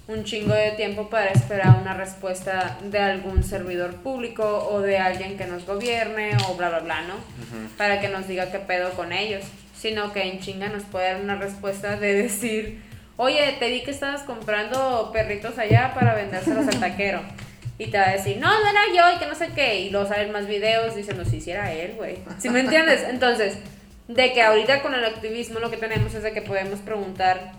un 0.08 0.24
chingo 0.24 0.54
de 0.54 0.72
tiempo 0.72 1.10
para 1.10 1.32
esperar 1.32 1.78
una 1.82 1.94
respuesta 1.94 2.78
de 2.84 2.98
algún 3.00 3.44
servidor 3.44 3.96
público 3.96 4.70
o 4.72 4.80
de 4.80 4.98
alguien 4.98 5.38
que 5.38 5.46
nos 5.46 5.66
gobierne 5.66 6.32
o 6.48 6.56
bla 6.56 6.70
bla 6.70 6.80
bla, 6.80 7.02
¿no? 7.02 7.16
Para 7.78 8.00
que 8.00 8.08
nos 8.08 8.26
diga 8.28 8.50
qué 8.50 8.60
pedo 8.60 8.92
con 8.92 9.12
ellos, 9.12 9.44
sino 9.78 10.14
que 10.14 10.24
en 10.24 10.40
chinga 10.40 10.70
nos 10.70 10.84
puede 10.84 11.12
dar 11.12 11.22
una 11.22 11.36
respuesta 11.36 11.98
de 11.98 12.14
decir, 12.14 12.82
oye, 13.18 13.58
te 13.60 13.70
vi 13.70 13.84
que 13.84 13.92
estabas 13.92 14.22
comprando 14.22 15.10
perritos 15.12 15.58
allá 15.58 15.92
para 15.94 16.16
vendérselos 16.16 16.68
al 16.70 16.80
taquero. 16.80 17.22
Y 17.80 17.88
te 17.88 17.98
va 17.98 18.10
a 18.10 18.14
decir, 18.14 18.38
no, 18.38 18.48
no 18.48 18.70
era 18.70 18.82
yo 18.96 19.16
y 19.16 19.20
que 19.20 19.28
no 19.28 19.36
sé 19.36 19.50
qué. 19.54 19.82
Y 19.82 19.90
luego 19.92 20.08
salen 20.08 20.32
más 20.32 20.48
videos 20.48 20.96
diciendo, 20.96 21.24
sí, 21.26 21.42
sí 21.42 21.52
era 21.52 21.72
él, 21.72 21.94
güey. 21.96 22.18
¿Sí 22.40 22.50
me 22.50 22.62
entiendes? 22.62 23.04
Entonces, 23.08 23.58
de 24.08 24.34
que 24.34 24.42
ahorita 24.42 24.82
con 24.82 24.96
el 24.96 25.06
activismo 25.06 25.60
lo 25.60 25.70
que 25.70 25.78
tenemos 25.78 26.14
es 26.16 26.24
de 26.24 26.32
que 26.34 26.42
podemos 26.42 26.80
preguntar 26.80 27.52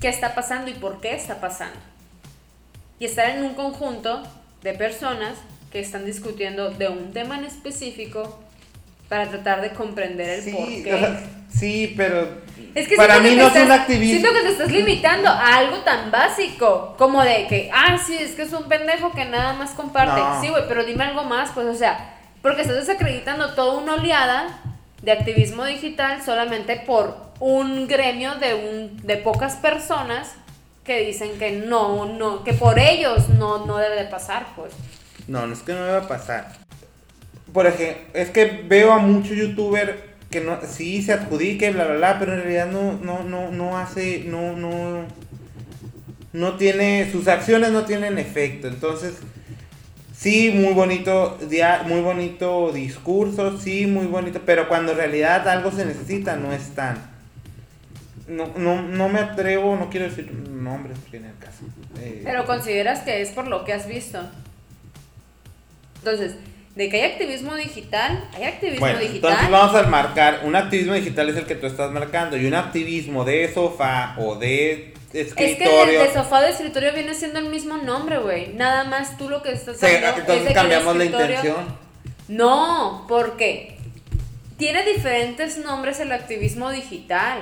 qué 0.00 0.08
está 0.08 0.34
pasando 0.34 0.70
y 0.70 0.74
por 0.74 1.00
qué 1.00 1.14
está 1.14 1.40
pasando. 1.40 1.78
Y 2.98 3.04
estar 3.04 3.28
en 3.28 3.44
un 3.44 3.54
conjunto 3.54 4.22
de 4.62 4.72
personas 4.72 5.36
que 5.70 5.80
están 5.80 6.06
discutiendo 6.06 6.70
de 6.70 6.88
un 6.88 7.12
tema 7.12 7.36
en 7.38 7.44
específico 7.44 8.40
para 9.10 9.28
tratar 9.28 9.60
de 9.60 9.70
comprender 9.70 10.30
el 10.30 10.42
Sí, 10.42 10.52
por 10.52 10.66
qué. 10.66 10.94
o 10.94 10.98
sea, 10.98 11.20
sí, 11.50 11.94
pero 11.96 12.28
Es 12.74 12.88
que 12.88 12.96
para 12.96 13.20
mí 13.20 13.30
que 13.30 13.36
no 13.36 13.48
es 13.48 13.64
un 13.64 13.72
activismo. 13.72 14.20
Siento 14.20 14.32
que 14.32 14.42
te 14.42 14.52
estás 14.52 14.70
limitando 14.70 15.28
a 15.28 15.56
algo 15.56 15.78
tan 15.78 16.10
básico 16.10 16.94
como 16.98 17.22
de 17.22 17.46
que, 17.46 17.70
ah, 17.72 17.98
sí, 17.98 18.16
es 18.18 18.32
que 18.32 18.42
es 18.42 18.52
un 18.52 18.64
pendejo 18.64 19.12
que 19.12 19.24
nada 19.24 19.54
más 19.54 19.70
comparte. 19.70 20.20
No. 20.20 20.40
Sí, 20.40 20.48
güey, 20.48 20.64
pero 20.68 20.84
dime 20.84 21.04
algo 21.04 21.24
más, 21.24 21.50
pues, 21.52 21.66
o 21.66 21.74
sea, 21.74 22.14
porque 22.42 22.62
estás 22.62 22.76
desacreditando 22.76 23.54
toda 23.54 23.78
una 23.80 23.94
oleada 23.94 24.60
de 25.02 25.12
activismo 25.12 25.64
digital 25.64 26.22
solamente 26.22 26.76
por 26.76 27.16
un 27.40 27.86
gremio 27.86 28.34
de, 28.36 28.54
un, 28.54 29.06
de 29.06 29.16
pocas 29.16 29.56
personas 29.56 30.34
que 30.84 31.00
dicen 31.00 31.38
que 31.38 31.52
no, 31.52 32.06
no, 32.06 32.44
que 32.44 32.52
por 32.52 32.78
ellos 32.78 33.28
no, 33.30 33.66
no 33.66 33.78
debe 33.78 33.96
de 33.96 34.04
pasar, 34.04 34.48
pues. 34.54 34.72
No, 35.26 35.46
no 35.46 35.52
es 35.52 35.60
que 35.60 35.72
no 35.72 35.80
me 35.80 35.90
va 35.90 35.98
a 35.98 36.08
pasar. 36.08 36.52
por 37.52 37.66
ejemplo, 37.66 38.02
es 38.14 38.30
que 38.30 38.64
veo 38.66 38.92
a 38.92 38.98
muchos 38.98 39.36
youtubers 39.36 39.96
no, 40.40 40.58
sí 40.66 41.02
se 41.02 41.12
adjudique, 41.12 41.70
bla, 41.70 41.84
bla, 41.84 41.96
bla, 41.96 42.18
pero 42.18 42.34
en 42.34 42.42
realidad 42.42 42.70
no, 42.70 42.92
no, 43.02 43.22
no, 43.24 43.50
no 43.50 43.78
hace, 43.78 44.24
no, 44.26 44.56
no, 44.56 45.04
no 46.32 46.56
tiene, 46.56 47.10
sus 47.10 47.28
acciones 47.28 47.70
no 47.70 47.84
tienen 47.84 48.18
efecto. 48.18 48.68
Entonces, 48.68 49.14
sí, 50.16 50.50
muy 50.54 50.74
bonito, 50.74 51.38
muy 51.86 52.00
bonito 52.00 52.72
discurso, 52.72 53.58
sí, 53.58 53.86
muy 53.86 54.06
bonito, 54.06 54.40
pero 54.44 54.68
cuando 54.68 54.92
en 54.92 54.98
realidad 54.98 55.46
algo 55.48 55.70
se 55.70 55.86
necesita, 55.86 56.36
no 56.36 56.52
es 56.52 56.74
tan. 56.74 57.16
No, 58.28 58.52
no, 58.56 58.82
no 58.82 59.08
me 59.08 59.20
atrevo, 59.20 59.76
no 59.76 59.88
quiero 59.88 60.06
decir 60.06 60.32
nombres 60.32 60.98
en 61.12 61.26
el 61.26 61.38
caso. 61.38 61.64
Eh, 62.00 62.22
Pero 62.24 62.44
consideras 62.44 63.00
que 63.00 63.22
es 63.22 63.30
por 63.30 63.46
lo 63.46 63.64
que 63.64 63.72
has 63.72 63.86
visto. 63.86 64.20
Entonces, 65.98 66.36
de 66.76 66.88
que 66.90 67.02
hay 67.02 67.10
activismo 67.10 67.56
digital, 67.56 68.22
hay 68.34 68.44
activismo 68.44 68.80
Bueno, 68.80 68.98
digital. 69.00 69.30
entonces 69.32 69.50
vamos 69.50 69.74
a 69.74 69.82
marcar, 69.88 70.40
un 70.44 70.54
activismo 70.54 70.92
digital 70.94 71.28
es 71.30 71.36
el 71.36 71.46
que 71.46 71.54
tú 71.56 71.66
estás 71.66 71.90
marcando, 71.90 72.36
y 72.36 72.46
un 72.46 72.54
activismo 72.54 73.24
de 73.24 73.52
sofá 73.52 74.14
o 74.18 74.36
de 74.36 74.92
Es 75.12 75.32
que 75.34 75.52
escritorio. 75.52 76.00
de, 76.00 76.06
de 76.08 76.12
sofá 76.14 76.42
de 76.42 76.50
escritorio 76.50 76.92
viene 76.92 77.14
siendo 77.14 77.38
el 77.38 77.46
mismo 77.46 77.78
nombre, 77.78 78.18
güey. 78.18 78.52
Nada 78.52 78.84
más 78.84 79.16
tú 79.16 79.28
lo 79.30 79.42
que 79.42 79.52
estás 79.52 79.78
se- 79.78 80.00
dando 80.00 80.06
es 80.08 80.14
de 80.16 80.20
entonces 80.20 80.42
que 80.44 80.48
el 80.50 80.54
cambiamos 80.54 80.96
la 80.96 81.04
escritorio- 81.04 81.36
intención. 81.38 81.86
No, 82.28 83.06
porque 83.08 83.78
tiene 84.58 84.84
diferentes 84.84 85.58
nombres 85.58 85.98
el 86.00 86.12
activismo 86.12 86.70
digital. 86.70 87.38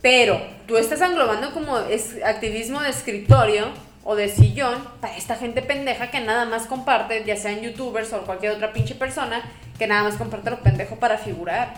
Pero 0.00 0.40
tú 0.66 0.76
estás 0.78 1.00
englobando 1.00 1.52
como 1.52 1.78
es 1.78 2.16
activismo 2.24 2.80
de 2.80 2.90
escritorio 2.90 3.68
o 4.04 4.16
de 4.16 4.28
sillón 4.28 4.82
para 5.00 5.16
esta 5.16 5.36
gente 5.36 5.62
pendeja 5.62 6.10
que 6.10 6.20
nada 6.20 6.44
más 6.44 6.66
comparte, 6.66 7.22
ya 7.24 7.36
sean 7.36 7.60
youtubers 7.60 8.12
o 8.12 8.22
cualquier 8.22 8.52
otra 8.52 8.72
pinche 8.72 8.94
persona, 8.94 9.42
que 9.78 9.86
nada 9.86 10.02
más 10.04 10.14
comparte 10.16 10.50
lo 10.50 10.60
pendejo 10.60 10.96
para 10.96 11.18
figurar. 11.18 11.74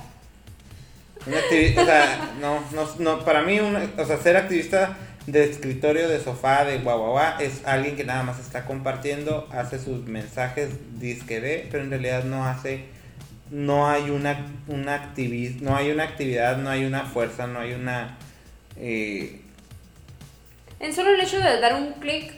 Activi- 1.27 1.77
o 1.79 1.85
sea, 1.85 2.33
no, 2.41 2.61
no, 2.73 2.89
no, 2.99 3.25
para 3.25 3.43
mí, 3.43 3.59
o 3.61 4.05
sea, 4.05 4.19
ser 4.19 4.37
activista 4.37 4.97
de 5.27 5.45
escritorio, 5.45 6.09
de 6.09 6.21
sofá, 6.21 6.65
de 6.65 6.79
guau, 6.79 6.99
guau, 6.99 7.11
guau, 7.13 7.41
es 7.41 7.63
alguien 7.65 7.97
que 7.97 8.05
nada 8.05 8.23
más 8.23 8.39
está 8.39 8.67
compartiendo, 8.67 9.49
hace 9.51 9.79
sus 9.79 10.05
mensajes 10.07 10.69
disque 11.01 11.41
de, 11.41 11.67
pero 11.71 11.83
en 11.83 11.91
realidad 11.91 12.25
no 12.25 12.47
hace, 12.47 12.85
no 13.51 13.89
hay 13.89 14.11
una, 14.11 14.47
una 14.69 14.97
activis- 15.15 15.61
no 15.61 15.77
hay 15.77 15.91
una 15.91 16.05
actividad, 16.05 16.59
no 16.59 16.69
hay 16.69 16.85
una 16.85 17.05
fuerza, 17.05 17.47
no 17.47 17.61
hay 17.61 17.73
una, 17.73 18.19
eh, 18.77 19.41
En 20.85 20.93
solo 20.95 21.11
el 21.15 21.21
hecho 21.21 21.39
de 21.39 21.61
dar 21.61 21.75
un 21.75 21.93
clic 21.95 22.31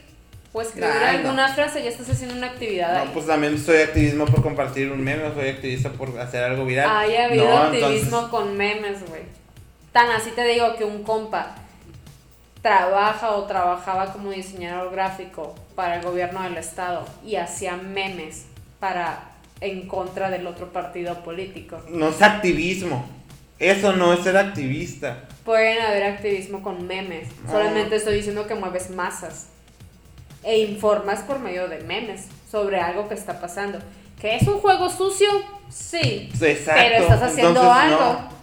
o 0.52 0.62
escribir 0.62 0.88
Ay, 0.88 1.18
no. 1.18 1.28
alguna 1.30 1.48
frase 1.52 1.82
ya 1.82 1.90
estás 1.90 2.08
haciendo 2.08 2.36
una 2.36 2.46
actividad 2.46 2.94
ahí. 2.96 3.06
no, 3.08 3.12
pues 3.12 3.26
también 3.26 3.58
soy 3.58 3.78
activismo 3.78 4.24
por 4.24 4.40
compartir 4.42 4.90
un 4.92 5.02
meme, 5.02 5.22
soy 5.34 5.48
activista 5.48 5.90
por 5.90 6.16
hacer 6.20 6.44
algo 6.44 6.64
viral. 6.64 6.88
Hay 6.88 7.16
habido 7.16 7.44
No, 7.44 7.56
activismo 7.64 7.94
entonces- 7.96 8.28
con 8.30 8.56
memes, 8.56 9.08
güey. 9.08 9.22
Tan 9.92 10.10
así 10.10 10.30
te 10.30 10.44
digo 10.46 10.76
que 10.76 10.84
un 10.84 11.02
compa 11.02 11.56
trabaja 12.62 13.32
o 13.32 13.44
trabajaba 13.44 14.12
como 14.12 14.30
diseñador 14.30 14.92
gráfico 14.92 15.54
para 15.74 15.96
el 15.96 16.02
gobierno 16.02 16.42
del 16.42 16.56
estado 16.56 17.04
y 17.24 17.36
hacía 17.36 17.76
memes 17.76 18.44
para 18.80 19.30
en 19.60 19.88
contra 19.88 20.30
del 20.30 20.46
otro 20.46 20.72
partido 20.72 21.14
político. 21.24 21.80
no 21.88 22.08
es 22.10 22.22
activismo, 22.22 23.08
eso 23.58 23.92
no 23.92 24.12
es 24.12 24.20
ser 24.20 24.36
activista. 24.36 25.24
Pueden 25.44 25.80
haber 25.82 26.04
activismo 26.04 26.62
con 26.62 26.86
memes. 26.86 27.28
Ah. 27.46 27.52
Solamente 27.52 27.96
estoy 27.96 28.16
diciendo 28.16 28.46
que 28.46 28.54
mueves 28.54 28.90
masas 28.90 29.46
e 30.42 30.58
informas 30.58 31.20
por 31.20 31.38
medio 31.38 31.68
de 31.68 31.80
memes 31.80 32.26
sobre 32.50 32.80
algo 32.80 33.08
que 33.08 33.14
está 33.14 33.40
pasando. 33.40 33.78
¿Que 34.20 34.36
es 34.36 34.42
un 34.48 34.58
juego 34.60 34.88
sucio? 34.88 35.28
Sí. 35.70 36.30
Exacto. 36.40 36.82
Pero 36.82 37.02
estás 37.02 37.22
haciendo 37.22 37.60
Entonces, 37.60 37.82
algo. 37.82 37.98
no. 38.00 38.36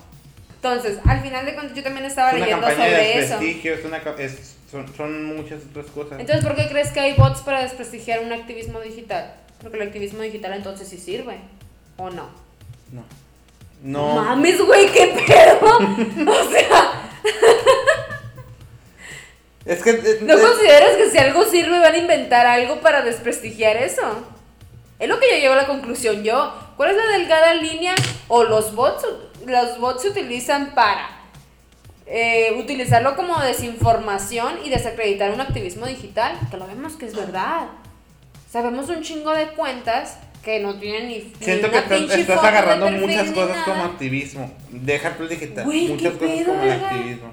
Entonces, 0.56 1.00
al 1.06 1.22
final 1.22 1.46
de 1.46 1.54
cuentas, 1.56 1.76
yo 1.76 1.84
también 1.84 2.06
estaba 2.06 2.32
Es 2.32 2.40
leyendo 2.40 2.66
campaña 2.66 2.86
de 2.86 3.28
sobre 3.28 3.60
eso. 3.60 3.70
es 3.80 3.86
una, 3.86 3.98
es- 4.18 4.56
son, 4.72 4.96
son 4.96 5.26
muchas 5.26 5.60
otras 5.70 5.86
cosas. 5.88 6.20
Entonces, 6.20 6.44
¿por 6.44 6.56
qué 6.56 6.68
crees 6.70 6.90
que 6.92 7.00
hay 7.00 7.14
bots 7.16 7.42
para 7.42 7.62
desprestigiar 7.62 8.22
un 8.22 8.32
activismo 8.32 8.80
digital? 8.80 9.34
Porque 9.62 9.78
el 9.78 9.84
activismo 9.88 10.22
digital 10.22 10.54
entonces 10.54 10.88
sí 10.88 10.98
sirve. 10.98 11.38
¿O 11.98 12.10
no? 12.10 12.30
no. 12.92 13.04
No. 13.84 14.16
Mames, 14.16 14.66
güey, 14.66 14.90
qué 14.94 15.08
pedo. 15.08 15.78
o 16.32 16.50
sea, 16.50 17.10
Es 19.66 19.84
que. 19.84 19.90
eh, 19.92 20.20
¿no 20.22 20.36
eh, 20.36 20.42
consideras 20.42 20.96
que 20.96 21.10
si 21.10 21.18
algo 21.18 21.44
sirve 21.44 21.80
van 21.80 21.94
a 21.94 21.98
inventar 21.98 22.48
algo 22.48 22.80
para 22.80 23.02
desprestigiar 23.02 23.76
eso? 23.76 24.02
Es 25.00 25.10
lo 25.10 25.20
que 25.20 25.30
yo 25.32 25.36
llego 25.38 25.54
a 25.54 25.58
la 25.58 25.68
conclusión 25.68 26.24
yo. 26.24 26.54
¿Cuál 26.78 26.92
es 26.92 26.98
la 26.98 27.18
delgada 27.18 27.54
línea? 27.56 27.94
O 28.30 28.46
los 28.46 28.74
bots, 28.74 29.06
los 29.46 29.80
bots 29.80 30.04
se 30.04 30.10
utilizan 30.10 30.74
para 30.74 31.10
eh, 32.06 32.56
utilizarlo 32.58 33.18
como 33.18 33.38
desinformación 33.42 34.60
y 34.64 34.70
desacreditar 34.70 35.32
un 35.32 35.42
activismo 35.42 35.88
digital, 35.88 36.40
que 36.50 36.56
lo 36.56 36.68
vemos 36.68 36.96
que 36.96 37.06
es 37.06 37.16
verdad. 37.16 37.68
Sabemos 38.50 38.88
un 38.88 39.02
chingo 39.02 39.34
de 39.34 39.48
cuentas 39.48 40.20
que 40.44 40.60
no 40.60 40.78
tienen 40.80 41.08
ni, 41.08 41.18
ni 41.20 41.34
Siento 41.40 41.72
que 41.72 41.78
una 41.78 42.16
estás, 42.16 42.44
agarrando 42.44 42.90
muchas 42.92 43.32
cosas 43.32 43.64
como 43.64 43.84
activismo. 43.84 44.52
Deja 44.72 45.16
el 45.20 45.30
digital. 45.30 45.66
Güey, 45.66 45.88
muchas 45.88 46.14
cosas 46.14 46.36
pedo, 46.36 46.46
como 46.48 46.64
el 46.64 46.72
activismo. 46.72 47.32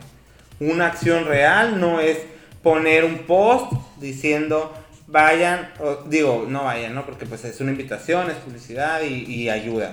Una 0.61 0.87
acción 0.87 1.25
real 1.27 1.81
no 1.81 2.01
es 2.01 2.19
poner 2.63 3.05
un 3.05 3.19
post 3.21 3.73
diciendo 3.99 4.73
vayan, 5.07 5.71
o- 5.81 6.05
digo, 6.07 6.47
no 6.49 6.65
vayan, 6.65 6.95
¿no? 6.95 7.05
Porque 7.05 7.27
pues 7.27 7.45
es 7.45 7.61
una 7.61 7.73
invitación, 7.73 8.31
es 8.31 8.37
publicidad 8.37 9.03
y, 9.03 9.25
y 9.25 9.51
ayuda. 9.51 9.91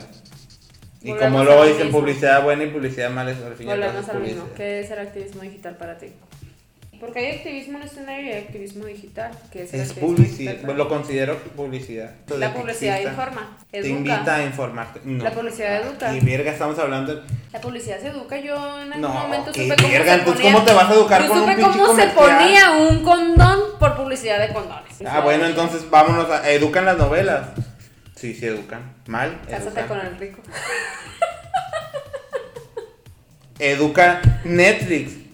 Y 1.01 1.09
Volvemos 1.09 1.31
como 1.31 1.43
luego 1.43 1.65
dicen 1.65 1.91
publicidad 1.91 2.43
buena 2.43 2.63
y 2.65 2.67
publicidad 2.67 3.09
mala, 3.09 3.31
es 3.31 3.37
al 3.41 3.55
fin 3.55 3.67
y 3.67 3.71
al 3.71 3.79
cabo 3.79 3.91
Volvemos 3.93 4.03
es 4.03 4.09
a 4.09 4.13
lo 4.13 4.19
mismo. 4.19 4.43
¿Qué 4.55 4.79
es 4.81 4.91
el 4.91 4.99
activismo 4.99 5.41
digital 5.41 5.75
para 5.77 5.97
ti? 5.97 6.07
Porque 6.99 7.19
hay 7.19 7.37
activismo 7.37 7.77
en 7.77 7.83
escenario 7.85 8.25
y 8.25 8.29
hay 8.29 8.43
activismo 8.43 8.85
digital. 8.85 9.31
¿Qué 9.51 9.63
es 9.63 9.73
Es 9.73 9.93
publicidad, 9.93 10.53
digital 10.53 10.77
lo 10.77 10.89
considero 10.89 11.37
publicidad. 11.55 12.11
La 12.27 12.51
que 12.53 12.59
publicidad 12.59 12.95
exista. 12.95 13.11
informa. 13.11 13.57
Te 13.69 13.87
invita 13.87 14.35
a 14.35 14.43
informarte. 14.43 15.01
No. 15.03 15.23
La 15.23 15.31
publicidad 15.31 15.81
educa. 15.81 16.15
Y 16.15 16.19
verga, 16.21 16.51
estamos 16.51 16.79
hablando. 16.79 17.23
La 17.53 17.61
publicidad 17.61 17.99
se 17.99 18.07
educa. 18.07 18.37
Yo 18.39 18.55
en 18.81 18.93
algún 18.93 19.01
No, 19.01 19.09
momento 19.09 19.53
supe 19.53 19.75
cómo 19.75 19.89
verga, 19.89 20.17
se 20.17 20.23
ponía. 20.23 20.51
¿cómo 20.53 20.65
te 20.65 20.73
vas 20.73 20.89
a 20.89 20.93
educar 20.93 21.21
yo 21.21 21.27
con 21.29 21.37
un 21.37 21.43
supe 21.43 21.55
pinche 21.55 21.71
cómo 21.79 21.95
se 21.95 22.07
ponía 22.07 22.71
un 22.71 23.03
condón 23.03 23.59
por 23.79 23.95
publicidad 23.95 24.39
de 24.39 24.53
condones. 24.53 24.95
Ah, 25.05 25.19
bueno, 25.21 25.45
entonces 25.45 25.89
vámonos 25.89 26.29
a. 26.29 26.49
¿Educan 26.49 26.85
las 26.85 26.97
novelas? 26.97 27.49
Sí, 28.15 28.33
sí, 28.33 28.47
educan. 28.47 28.95
Mal. 29.05 29.39
Cásate 29.47 29.81
educan. 29.81 29.87
con 29.87 29.99
el 29.99 30.17
rico. 30.17 30.41
Educa 33.59 34.21
Netflix. 34.43 35.26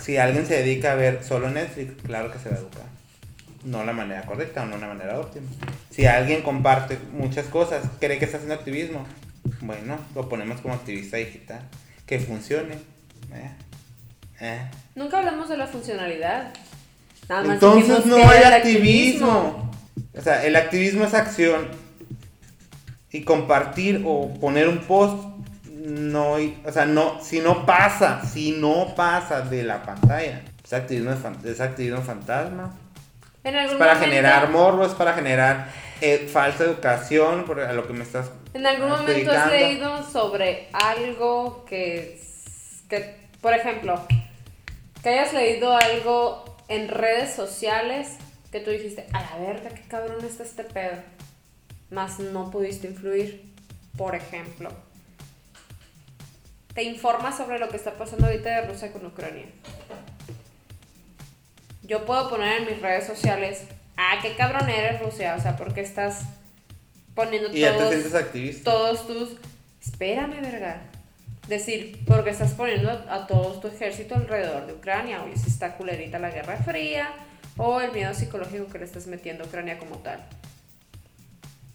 Si 0.00 0.16
alguien 0.16 0.46
se 0.46 0.62
dedica 0.62 0.92
a 0.92 0.94
ver 0.94 1.22
solo 1.22 1.50
Netflix, 1.50 2.02
claro 2.02 2.32
que 2.32 2.38
se 2.38 2.48
va 2.48 2.56
a 2.56 2.58
educar. 2.58 2.84
No 3.64 3.84
la 3.84 3.92
manera 3.92 4.22
correcta 4.22 4.62
o 4.62 4.66
no 4.66 4.78
la 4.78 4.88
manera 4.88 5.20
óptima. 5.20 5.46
Si 5.90 6.06
alguien 6.06 6.42
comparte 6.42 6.98
muchas 7.12 7.46
cosas, 7.46 7.84
cree 8.00 8.18
que 8.18 8.24
está 8.24 8.38
haciendo 8.38 8.54
activismo, 8.54 9.04
bueno, 9.60 9.98
lo 10.14 10.28
ponemos 10.28 10.60
como 10.60 10.74
activista 10.74 11.16
digital. 11.16 11.60
Que 12.06 12.18
funcione. 12.18 12.74
Eh, 13.32 13.50
eh. 14.40 14.70
Nunca 14.94 15.18
hablamos 15.18 15.48
de 15.48 15.56
la 15.56 15.66
funcionalidad. 15.66 16.52
Nada 17.28 17.44
más 17.44 17.54
Entonces 17.54 18.06
no 18.06 18.16
hay 18.16 18.42
activismo. 18.42 19.70
O 20.16 20.20
sea, 20.20 20.44
el 20.44 20.56
activismo 20.56 21.04
es 21.04 21.14
acción. 21.14 21.68
Y 23.12 23.22
compartir 23.22 24.02
o 24.06 24.32
poner 24.40 24.68
un 24.68 24.78
post, 24.78 25.24
no, 25.84 26.32
o 26.64 26.72
sea, 26.72 26.84
no, 26.84 27.20
si 27.22 27.40
no 27.40 27.64
pasa, 27.66 28.22
si 28.24 28.52
no 28.52 28.94
pasa 28.94 29.40
de 29.42 29.62
la 29.62 29.82
pantalla, 29.82 30.42
es 30.64 30.72
activismo, 30.72 31.12
es 31.44 31.60
activismo 31.60 32.02
fantasma. 32.02 32.74
En 33.44 33.54
Es 33.56 33.72
para 33.74 33.94
momento- 33.94 34.04
generar 34.04 34.50
morbo, 34.50 34.84
es 34.84 34.92
para 34.92 35.14
generar 35.14 35.68
eh, 36.02 36.28
falsa 36.32 36.64
educación, 36.64 37.44
por 37.44 37.60
a 37.60 37.72
lo 37.72 37.86
que 37.86 37.92
me 37.92 38.02
estás 38.04 38.30
En 38.54 38.66
algún 38.66 38.88
momento 38.90 39.32
has 39.32 39.50
leído 39.50 40.02
sobre 40.10 40.68
algo 40.72 41.64
que, 41.66 42.20
que, 42.88 43.28
por 43.40 43.54
ejemplo, 43.54 44.00
que 45.02 45.08
hayas 45.08 45.32
leído 45.32 45.74
algo 45.76 46.56
en 46.68 46.88
redes 46.88 47.34
sociales 47.34 48.16
que 48.52 48.60
tú 48.60 48.70
dijiste, 48.70 49.06
a 49.12 49.20
la 49.22 49.36
verga, 49.46 49.70
qué 49.70 49.82
cabrón 49.88 50.24
está 50.24 50.42
este 50.42 50.64
pedo. 50.64 50.96
Más 51.90 52.18
no 52.18 52.50
pudiste 52.50 52.88
influir, 52.88 53.52
por 53.96 54.14
ejemplo. 54.14 54.70
Te 56.74 56.82
informas 56.84 57.36
sobre 57.36 57.58
lo 57.58 57.68
que 57.68 57.76
está 57.76 57.94
pasando 57.94 58.26
ahorita 58.26 58.48
de 58.48 58.66
Rusia 58.68 58.92
con 58.92 59.04
Ucrania. 59.06 59.46
Yo 61.82 62.04
puedo 62.04 62.28
poner 62.30 62.62
en 62.62 62.66
mis 62.66 62.80
redes 62.80 63.06
sociales, 63.06 63.62
ah, 63.96 64.18
qué 64.22 64.36
cabrón 64.36 64.68
eres 64.68 65.00
Rusia, 65.00 65.34
o 65.36 65.40
sea, 65.42 65.56
porque 65.56 65.80
estás 65.80 66.22
poniendo 67.14 67.50
Y 67.50 67.60
ya 67.60 67.72
te 67.72 67.78
todos 67.78 67.90
sientes 67.90 68.14
activista. 68.14 68.70
todos 68.70 69.06
tus. 69.06 69.30
Espérame, 69.82 70.40
verga. 70.40 70.82
Decir, 71.48 71.98
porque 72.06 72.30
estás 72.30 72.52
poniendo 72.52 72.90
a 72.90 73.26
todo 73.26 73.58
tu 73.60 73.66
ejército 73.66 74.14
alrededor 74.14 74.66
de 74.66 74.74
Ucrania. 74.74 75.24
Oye, 75.24 75.36
si 75.36 75.48
está 75.48 75.76
culerita 75.76 76.18
la 76.20 76.30
Guerra 76.30 76.58
Fría. 76.58 77.08
O 77.56 77.80
el 77.80 77.90
miedo 77.92 78.14
psicológico 78.14 78.68
que 78.68 78.78
le 78.78 78.84
estás 78.84 79.06
metiendo 79.08 79.42
a 79.44 79.46
Ucrania 79.48 79.78
como 79.78 79.98
tal. 79.98 80.24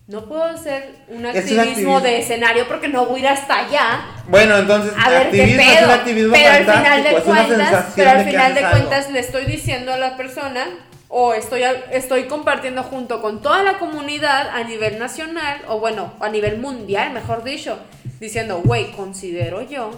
No 0.07 0.25
puedo 0.25 0.43
hacer 0.43 0.97
un 1.07 1.25
Es 1.25 1.35
activismo, 1.35 1.99
de 1.99 2.19
escenario 2.19 2.67
porque 2.67 2.87
no 2.87 3.07
voy 3.07 3.21
a 3.21 3.23
ir 3.23 3.27
hasta 3.29 3.65
allá 3.65 4.05
Bueno, 4.27 4.55
entonces, 4.57 4.93
a 5.03 5.09
ver 5.09 5.31
qué 5.31 5.41
activismo 5.41 5.61
es 5.63 5.77
pedo. 5.77 5.85
un 5.85 5.91
activismo 5.91 6.33
pero 6.33 6.51
al 6.51 6.65
final 6.65 7.03
de 7.03 7.09
es 7.09 7.23
cuentas, 7.23 7.85
pero 7.95 8.09
al 8.11 8.25
final 8.25 8.53
de 8.53 8.61
cuentas 8.61 9.09
le 9.09 9.19
estoy 9.19 9.45
diciendo 9.45 9.93
a 9.93 9.97
la 9.97 10.15
persona 10.15 10.67
o 11.07 11.33
estoy 11.33 11.63
estoy 11.91 12.25
compartiendo 12.25 12.83
junto 12.83 13.19
con 13.19 13.41
toda 13.41 13.63
la 13.63 13.79
comunidad 13.79 14.49
a 14.49 14.63
nivel 14.63 14.99
nacional 14.99 15.61
o 15.67 15.79
bueno, 15.79 16.13
a 16.19 16.29
nivel 16.29 16.57
mundial, 16.59 17.11
mejor 17.11 17.43
dicho, 17.43 17.79
diciendo, 18.19 18.61
"Güey, 18.63 18.91
considero 18.91 19.63
yo 19.63 19.89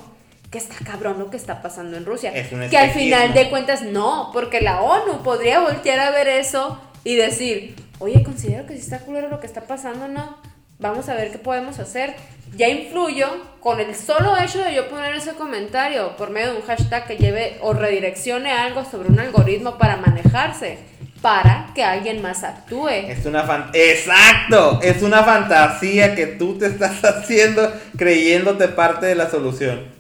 que 0.52 0.58
está 0.58 0.76
cabrón 0.86 1.20
lo 1.20 1.30
que 1.30 1.36
está 1.38 1.62
pasando 1.62 1.98
en 1.98 2.06
Rusia." 2.06 2.32
Es 2.34 2.52
un 2.54 2.70
Que 2.70 2.78
al 2.78 2.92
final 2.92 3.34
de 3.34 3.50
cuentas 3.50 3.82
no, 3.82 4.30
porque 4.32 4.62
la 4.62 4.82
ONU 4.82 5.22
podría 5.24 5.60
voltear 5.60 6.00
a 6.00 6.12
ver 6.12 6.30
eso 6.30 6.80
y 7.04 7.16
decir, 7.16 7.76
"Oye, 8.00 8.24
considero 8.24 8.66
que 8.66 8.74
sí 8.74 8.80
está 8.80 9.00
culero 9.00 9.30
lo 9.30 9.40
que 9.40 9.48
está 9.48 9.62
pasando, 9.62 10.08
¿no?" 10.08 10.38
Vamos 10.80 11.10
a 11.10 11.16
ver 11.16 11.32
qué 11.32 11.40
podemos 11.40 11.80
hacer. 11.80 12.16
Ya 12.56 12.70
influyo 12.70 13.28
con 13.60 13.80
el 13.80 13.96
solo 13.96 14.38
hecho 14.38 14.60
de 14.64 14.76
yo 14.76 14.88
poner 14.90 15.16
ese 15.16 15.34
comentario 15.34 16.16
por 16.16 16.30
medio 16.30 16.52
de 16.52 16.58
un 16.58 16.62
hashtag 16.64 17.08
que 17.08 17.18
lleve 17.18 17.58
o 17.62 17.74
redireccione 17.74 18.52
algo 18.52 18.86
sobre 18.86 19.10
un 19.10 19.20
algoritmo 19.20 19.78
para 19.78 19.98
manejarse, 19.98 20.78
para 21.22 21.72
que 21.74 21.84
alguien 21.84 22.22
más 22.22 22.44
actúe. 22.44 22.90
Es 22.90 23.26
una 23.26 23.44
fan... 23.44 23.72
Exacto, 23.74 24.80
es 24.82 25.02
una 25.02 25.24
fantasía 25.24 26.16
que 26.16 26.28
tú 26.28 26.58
te 26.58 26.68
estás 26.68 27.04
haciendo 27.04 27.74
creyéndote 27.98 28.68
parte 28.68 29.08
de 29.08 29.16
la 29.16 29.30
solución. 29.30 29.98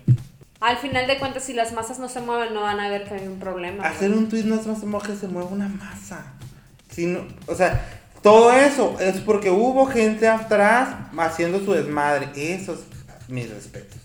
Al 0.59 0.77
final 0.77 1.05
de 1.07 1.17
cuentas, 1.17 1.43
si 1.43 1.53
las 1.53 1.73
masas 1.73 1.99
no 1.99 2.07
se 2.07 2.21
mueven, 2.21 2.53
no 2.53 2.61
van 2.61 2.79
a 2.79 2.89
ver 2.89 3.03
que 3.03 3.15
hay 3.15 3.27
un 3.27 3.39
problema. 3.39 3.83
Hacer 3.83 4.11
un 4.11 4.29
tweet 4.29 4.43
no 4.43 4.55
es 4.55 4.65
más 4.65 5.03
que 5.03 5.15
se 5.15 5.27
mueva 5.27 5.49
una 5.49 5.67
masa. 5.67 6.36
Sino, 6.97 7.27
o 7.45 7.53
sea, 7.53 7.79
todo 8.23 8.51
eso 8.51 8.97
es 8.99 9.17
porque 9.17 9.51
hubo 9.51 9.85
gente 9.85 10.27
atrás 10.27 10.95
haciendo 11.15 11.59
su 11.63 11.73
desmadre. 11.73 12.29
Esos 12.35 12.79
mis 13.27 13.47
respetos. 13.51 13.99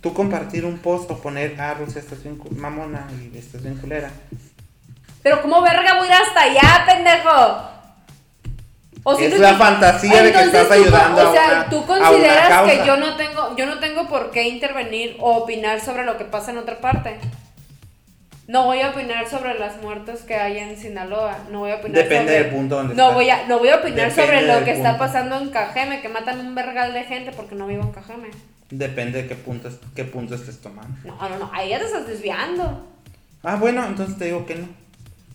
Tú 0.00 0.14
compartir 0.14 0.64
un 0.64 0.78
post 0.78 1.10
o 1.10 1.18
poner, 1.18 1.54
ah, 1.60 1.74
Rusia, 1.74 2.00
estás 2.00 2.22
bien 2.22 2.40
mamona 2.56 3.06
y 3.12 3.36
estás 3.36 3.62
bien 3.62 3.74
culera. 3.76 4.10
Pero 5.22 5.42
¿cómo 5.42 5.60
verga 5.60 5.98
voy 5.98 6.08
a 6.08 6.16
ir 6.16 6.22
hasta 6.26 6.40
allá, 6.44 6.86
pendejo? 6.86 7.70
O 9.02 9.18
Es 9.18 9.38
la 9.38 9.52
fantasía 9.58 10.22
de 10.22 10.32
que 10.32 10.40
estás 10.44 10.70
ayudando 10.70 11.20
a 11.20 11.28
O 11.28 11.32
sea, 11.34 11.46
una- 11.50 11.68
tú 11.68 11.76
a 11.76 11.80
una 11.82 11.86
consideras 12.08 12.70
que 12.70 12.86
yo 12.86 12.96
no 12.96 13.16
tengo, 13.16 13.54
yo 13.54 13.66
no 13.66 13.80
tengo 13.80 14.08
por 14.08 14.30
qué 14.30 14.48
intervenir 14.48 15.18
o 15.20 15.36
opinar 15.36 15.82
sobre 15.82 16.06
lo 16.06 16.16
que 16.16 16.24
pasa 16.24 16.52
en 16.52 16.56
otra 16.56 16.78
parte. 16.80 17.20
No 18.46 18.64
voy 18.66 18.80
a 18.82 18.90
opinar 18.90 19.28
sobre 19.28 19.58
las 19.58 19.80
muertes 19.80 20.20
que 20.22 20.34
hay 20.34 20.58
en 20.58 20.76
Sinaloa. 20.76 21.38
No 21.50 21.60
voy 21.60 21.70
a 21.70 21.76
opinar 21.76 22.02
Depende 22.02 22.32
sobre- 22.32 22.44
del 22.44 22.54
punto 22.54 22.76
donde 22.76 22.94
no 22.94 23.12
voy 23.12 23.30
a 23.30 23.46
No 23.46 23.58
voy 23.58 23.68
a 23.70 23.76
opinar 23.76 24.10
Depende 24.10 24.22
sobre 24.22 24.46
lo 24.46 24.64
que 24.64 24.72
está 24.72 24.98
pasando 24.98 25.38
en 25.38 25.48
Cajeme, 25.50 26.00
que 26.02 26.08
matan 26.10 26.40
un 26.40 26.54
vergal 26.54 26.92
de 26.92 27.04
gente 27.04 27.32
porque 27.32 27.54
no 27.54 27.66
vivo 27.66 27.82
en 27.84 27.92
Cajeme. 27.92 28.28
Depende 28.70 29.22
de 29.22 29.28
qué 29.28 29.34
punto, 29.34 29.70
qué 29.94 30.04
punto 30.04 30.34
estés 30.34 30.60
tomando. 30.60 30.94
No, 31.04 31.16
no, 31.28 31.38
no. 31.38 31.50
Ahí 31.54 31.70
ya 31.70 31.78
te 31.78 31.84
estás 31.86 32.06
desviando. 32.06 32.86
Ah, 33.42 33.56
bueno, 33.56 33.84
entonces 33.86 34.18
te 34.18 34.26
digo 34.26 34.44
que 34.46 34.56
no. 34.56 34.68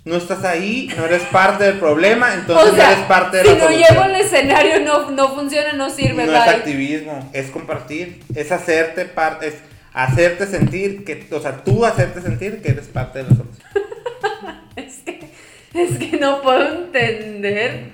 No 0.06 0.16
estás 0.16 0.44
ahí, 0.46 0.92
no 0.98 1.06
eres 1.06 1.24
parte 1.24 1.66
del 1.66 1.78
problema, 1.78 2.34
entonces 2.34 2.74
o 2.74 2.76
sea, 2.76 2.86
no 2.88 2.92
eres 2.94 3.06
parte 3.06 3.38
de 3.38 3.44
si 3.44 3.50
la 3.50 3.56
no 3.56 3.64
solución. 3.66 3.88
llevo 3.90 4.04
el 4.06 4.16
escenario, 4.16 4.80
no, 4.82 5.12
no 5.12 5.30
funciona, 5.36 5.74
no 5.74 5.90
sirve. 5.90 6.26
No 6.26 6.34
es 6.34 6.48
activismo, 6.50 7.30
es 7.34 7.50
compartir, 7.52 8.24
es 8.34 8.52
hacerte 8.52 9.06
parte, 9.06 9.48
es 9.50 9.56
hacerte 9.94 10.46
sentir 10.48 11.04
que, 11.04 11.28
o 11.32 11.40
sea, 11.40 11.64
tú 11.64 11.86
hacerte 11.86 12.22
sentir 12.22 12.62
que 12.62 12.70
eres 12.70 12.88
parte 12.88 13.20
de 13.20 13.30
la 13.30 13.30
solución. 13.36 13.68
Es 14.76 14.98
que, 15.00 15.32
es 15.74 15.98
que 15.98 16.18
no 16.18 16.42
puedo 16.42 16.84
entender. 16.86 17.92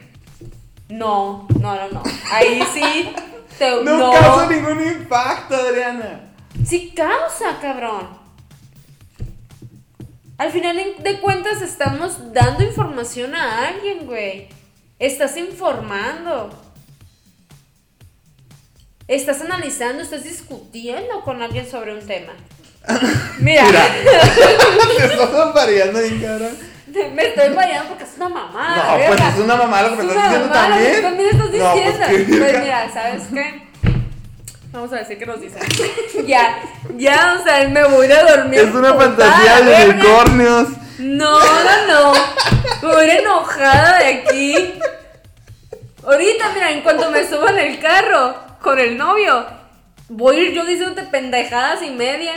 No, 0.89 1.47
no, 1.59 1.75
no, 1.75 1.89
no. 1.89 2.03
Ahí 2.31 2.61
sí. 2.73 3.09
Te, 3.57 3.71
No, 3.83 3.97
no. 3.97 4.11
causa 4.11 4.47
ningún 4.49 4.85
impacto, 4.85 5.55
Adriana. 5.55 6.21
Sí 6.65 6.93
causa, 6.95 7.59
cabrón. 7.61 8.07
Al 10.37 10.51
final 10.51 10.77
de 10.99 11.19
cuentas 11.21 11.61
estamos 11.61 12.33
dando 12.33 12.63
información 12.63 13.33
a 13.35 13.67
alguien, 13.69 14.05
güey. 14.05 14.49
Estás 14.99 15.37
informando. 15.37 16.49
Estás 19.07 19.41
analizando, 19.41 20.01
estás 20.01 20.23
discutiendo 20.23 21.21
con 21.23 21.41
alguien 21.41 21.69
sobre 21.69 21.93
un 21.93 22.05
tema. 22.05 22.33
Mira, 23.39 23.63
Mira, 23.65 23.85
te 24.97 25.05
estás 25.05 25.53
variando 25.53 25.99
bien, 26.01 26.21
cabrón. 26.21 26.57
me 27.15 27.27
estoy 27.27 27.49
vayando 27.53 27.89
porque 27.89 28.03
es 28.03 28.11
una 28.17 28.29
mamada. 28.29 28.97
No, 28.97 29.07
pues 29.07 29.21
es 29.33 29.39
una 29.39 29.55
mamada 29.55 29.89
lo 29.89 29.97
que 29.97 30.03
me 30.03 30.11
Es 30.11 30.17
estás 30.17 30.27
una 30.27 30.37
diciendo 30.37 30.47
lo 30.47 30.53
que 30.53 30.59
también. 30.59 31.01
también 31.01 31.29
estás 31.29 31.49
No, 31.51 31.71
pues, 31.73 31.97
diciendo. 32.07 32.45
Pues, 32.45 32.59
mira, 32.61 32.93
¿sabes 32.93 33.23
qué? 33.33 33.65
Vamos 34.71 34.91
a 34.93 34.95
decir 34.97 35.17
que 35.19 35.25
nos 35.25 35.39
dicen. 35.41 35.61
ya, 36.27 36.59
ya, 36.97 37.37
o 37.39 37.43
sea, 37.43 37.67
me 37.69 37.83
voy 37.85 38.05
a 38.07 38.09
ir 38.09 38.13
a 38.13 38.35
dormir. 38.37 38.59
Es 38.59 38.73
una 38.73 38.93
fantasía 38.93 39.61
de 39.61 39.89
unicornios. 39.89 40.67
No, 40.99 41.39
no, 41.39 41.87
no. 41.87 42.13
Me 42.81 42.87
voy 42.95 43.05
a 43.09 43.13
ir 43.13 43.19
enojada 43.21 43.99
de 43.99 44.05
aquí. 44.05 44.73
Ahorita, 46.03 46.51
mira, 46.53 46.71
en 46.71 46.81
cuanto 46.81 47.09
me 47.11 47.27
suba 47.27 47.51
en 47.51 47.59
el 47.59 47.79
carro 47.79 48.35
con 48.65 48.79
el 48.79 48.97
novio, 48.97 49.45
voy 50.09 50.37
a 50.37 50.41
ir 50.41 50.53
yo 50.53 50.65
diciéndote 50.65 51.03
pendejadas 51.03 51.83
y 51.83 51.91
media. 51.91 52.33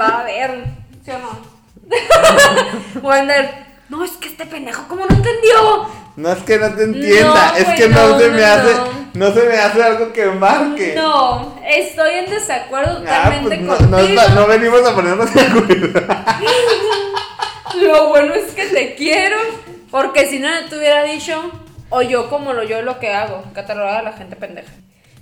Va 0.00 0.20
a 0.20 0.22
ver, 0.22 0.64
¿sí 1.04 1.10
o 1.10 1.18
no? 1.18 3.00
voy 3.02 3.16
a 3.16 3.20
andar. 3.20 3.66
No, 3.88 4.04
es 4.04 4.12
que 4.12 4.28
este 4.28 4.46
pendejo, 4.46 4.84
¿cómo 4.86 5.04
no 5.04 5.16
entendió? 5.16 5.88
No 6.14 6.30
es 6.32 6.38
que 6.44 6.58
no 6.60 6.72
te 6.74 6.84
entienda, 6.84 7.50
No, 7.52 7.56
es 7.56 7.68
que 7.76 7.88
no, 7.88 8.08
no, 8.10 8.18
se 8.20 8.28
no, 8.28 8.34
me 8.36 8.44
hace, 8.44 8.74
no. 9.14 9.32
se 9.34 9.42
me 9.48 9.56
hace 9.58 9.82
algo 9.82 10.12
que 10.12 10.26
marque. 10.26 10.94
No, 10.96 11.60
estoy 11.66 12.12
en 12.18 12.30
desacuerdo 12.30 12.98
Ah, 12.98 13.30
totalmente 13.30 13.48
pues 13.48 13.80
no, 13.80 13.96
contigo. 13.98 14.22
no 14.36 14.46
venimos 14.46 14.86
a 14.88 14.94
ponernos 14.94 15.34
de 15.34 15.40
acuerdo. 15.40 16.00
Lo 17.82 18.08
bueno 18.10 18.34
es 18.34 18.52
que 18.52 18.66
te 18.66 18.94
quiero, 18.94 19.36
porque 19.90 20.28
si 20.28 20.38
no 20.38 20.48
te 20.68 20.78
hubiera 20.78 21.02
dicho, 21.02 21.50
o 21.88 22.02
yo 22.02 22.30
como 22.30 22.52
lo 22.52 22.62
yo 22.62 22.82
lo 22.82 23.00
que 23.00 23.12
hago, 23.12 23.42
catalogar 23.54 23.96
a 23.96 24.02
la 24.02 24.12
gente 24.12 24.36
pendeja. 24.36 24.70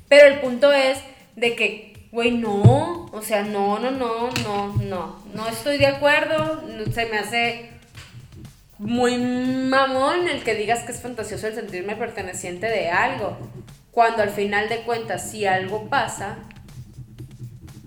Pero 0.09 0.27
el 0.27 0.41
punto 0.41 0.73
es 0.73 0.99
de 1.37 1.55
que, 1.55 2.09
güey, 2.13 2.31
no, 2.33 3.07
o 3.13 3.23
sea, 3.23 3.43
no, 3.43 3.79
no, 3.79 3.91
no, 3.91 4.31
no, 4.45 4.73
no, 4.75 5.23
no 5.35 5.49
estoy 5.49 5.79
de 5.79 5.87
acuerdo, 5.87 6.63
no- 6.67 6.93
se 6.93 7.07
me 7.07 7.19
hace 7.19 7.71
muy 8.79 9.19
mamón 9.19 10.29
el 10.29 10.43
que 10.45 10.55
digas 10.55 10.85
que 10.85 10.93
es 10.93 11.01
fantasioso 11.01 11.47
el 11.49 11.55
sentirme 11.55 11.97
perteneciente 11.97 12.67
de 12.67 12.91
algo, 12.91 13.37
cuando 13.91 14.23
al 14.23 14.31
final 14.31 14.69
de 14.69 14.83
cuentas, 14.83 15.31
si 15.31 15.45
algo 15.47 15.89
pasa, 15.89 16.37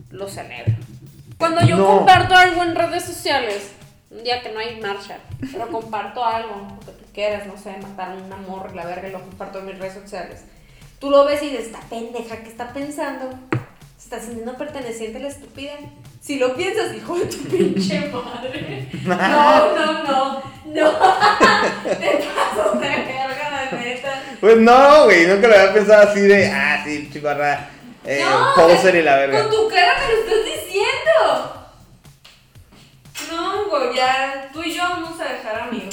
lo 0.09 0.27
celebro. 0.27 0.73
Cuando 1.37 1.61
yo 1.65 1.77
No. 1.77 1.87
comparto 1.97 2.35
algo 2.35 2.61
en 2.63 2.75
redes 2.75 3.03
sociales, 3.03 3.71
un 4.11 4.23
día 4.23 4.41
que 4.43 4.51
no 4.51 4.59
hay 4.59 4.79
marcha, 4.81 5.17
pero 5.51 5.69
comparto 5.69 6.23
algo, 6.23 6.67
lo 6.79 6.79
que 6.85 6.91
tú 6.91 7.05
quieras, 7.13 7.47
no 7.47 7.57
sé, 7.57 7.75
matar 7.81 8.11
a 8.11 8.15
un 8.15 8.31
amor, 8.31 8.75
la 8.75 8.85
verga, 8.85 9.07
y 9.07 9.11
lo 9.11 9.21
comparto 9.21 9.59
en 9.59 9.67
mis 9.67 9.79
redes 9.79 9.93
sociales. 9.93 10.43
Tú 11.01 11.09
lo 11.09 11.25
ves 11.25 11.41
y 11.41 11.49
dices, 11.49 11.65
esta 11.65 11.79
pendeja 11.89 12.43
que 12.43 12.49
está 12.49 12.71
pensando, 12.73 13.31
se 13.97 14.03
está 14.03 14.19
sintiendo 14.19 14.55
perteneciente 14.55 15.17
a 15.17 15.21
la 15.21 15.29
estúpida. 15.29 15.73
Si 16.21 16.37
lo 16.37 16.55
piensas, 16.55 16.95
hijo 16.95 17.17
de 17.17 17.25
tu 17.25 17.37
pinche 17.49 18.07
madre. 18.09 18.87
No, 19.03 19.15
no, 19.15 20.03
no, 20.03 20.43
no. 20.63 20.91
Te 21.83 22.19
pasas 22.35 22.79
de 22.79 22.87
verga, 22.87 23.67
la 23.71 23.79
neta. 23.79 24.23
Pues 24.39 24.57
no, 24.57 25.05
güey, 25.05 25.25
nunca 25.25 25.47
lo 25.47 25.55
había 25.55 25.73
pensado 25.73 26.07
así 26.07 26.19
de, 26.19 26.45
ah, 26.51 26.83
sí, 26.85 27.09
chivarra, 27.11 27.71
eh, 28.05 28.23
No, 28.23 28.53
poser 28.53 28.93
y 28.93 29.01
la 29.01 29.15
verga. 29.15 29.41
Con 29.41 29.49
tu 29.49 29.69
cara 29.69 29.95
me 30.01 30.13
lo 30.13 30.19
estás 30.19 30.45
diciendo. 30.45 31.67
No, 33.31 33.69
güey, 33.69 33.95
ya 33.95 34.51
tú 34.53 34.61
y 34.61 34.75
yo 34.75 34.83
vamos 34.83 35.19
a 35.19 35.23
dejar 35.23 35.61
amigos. 35.61 35.90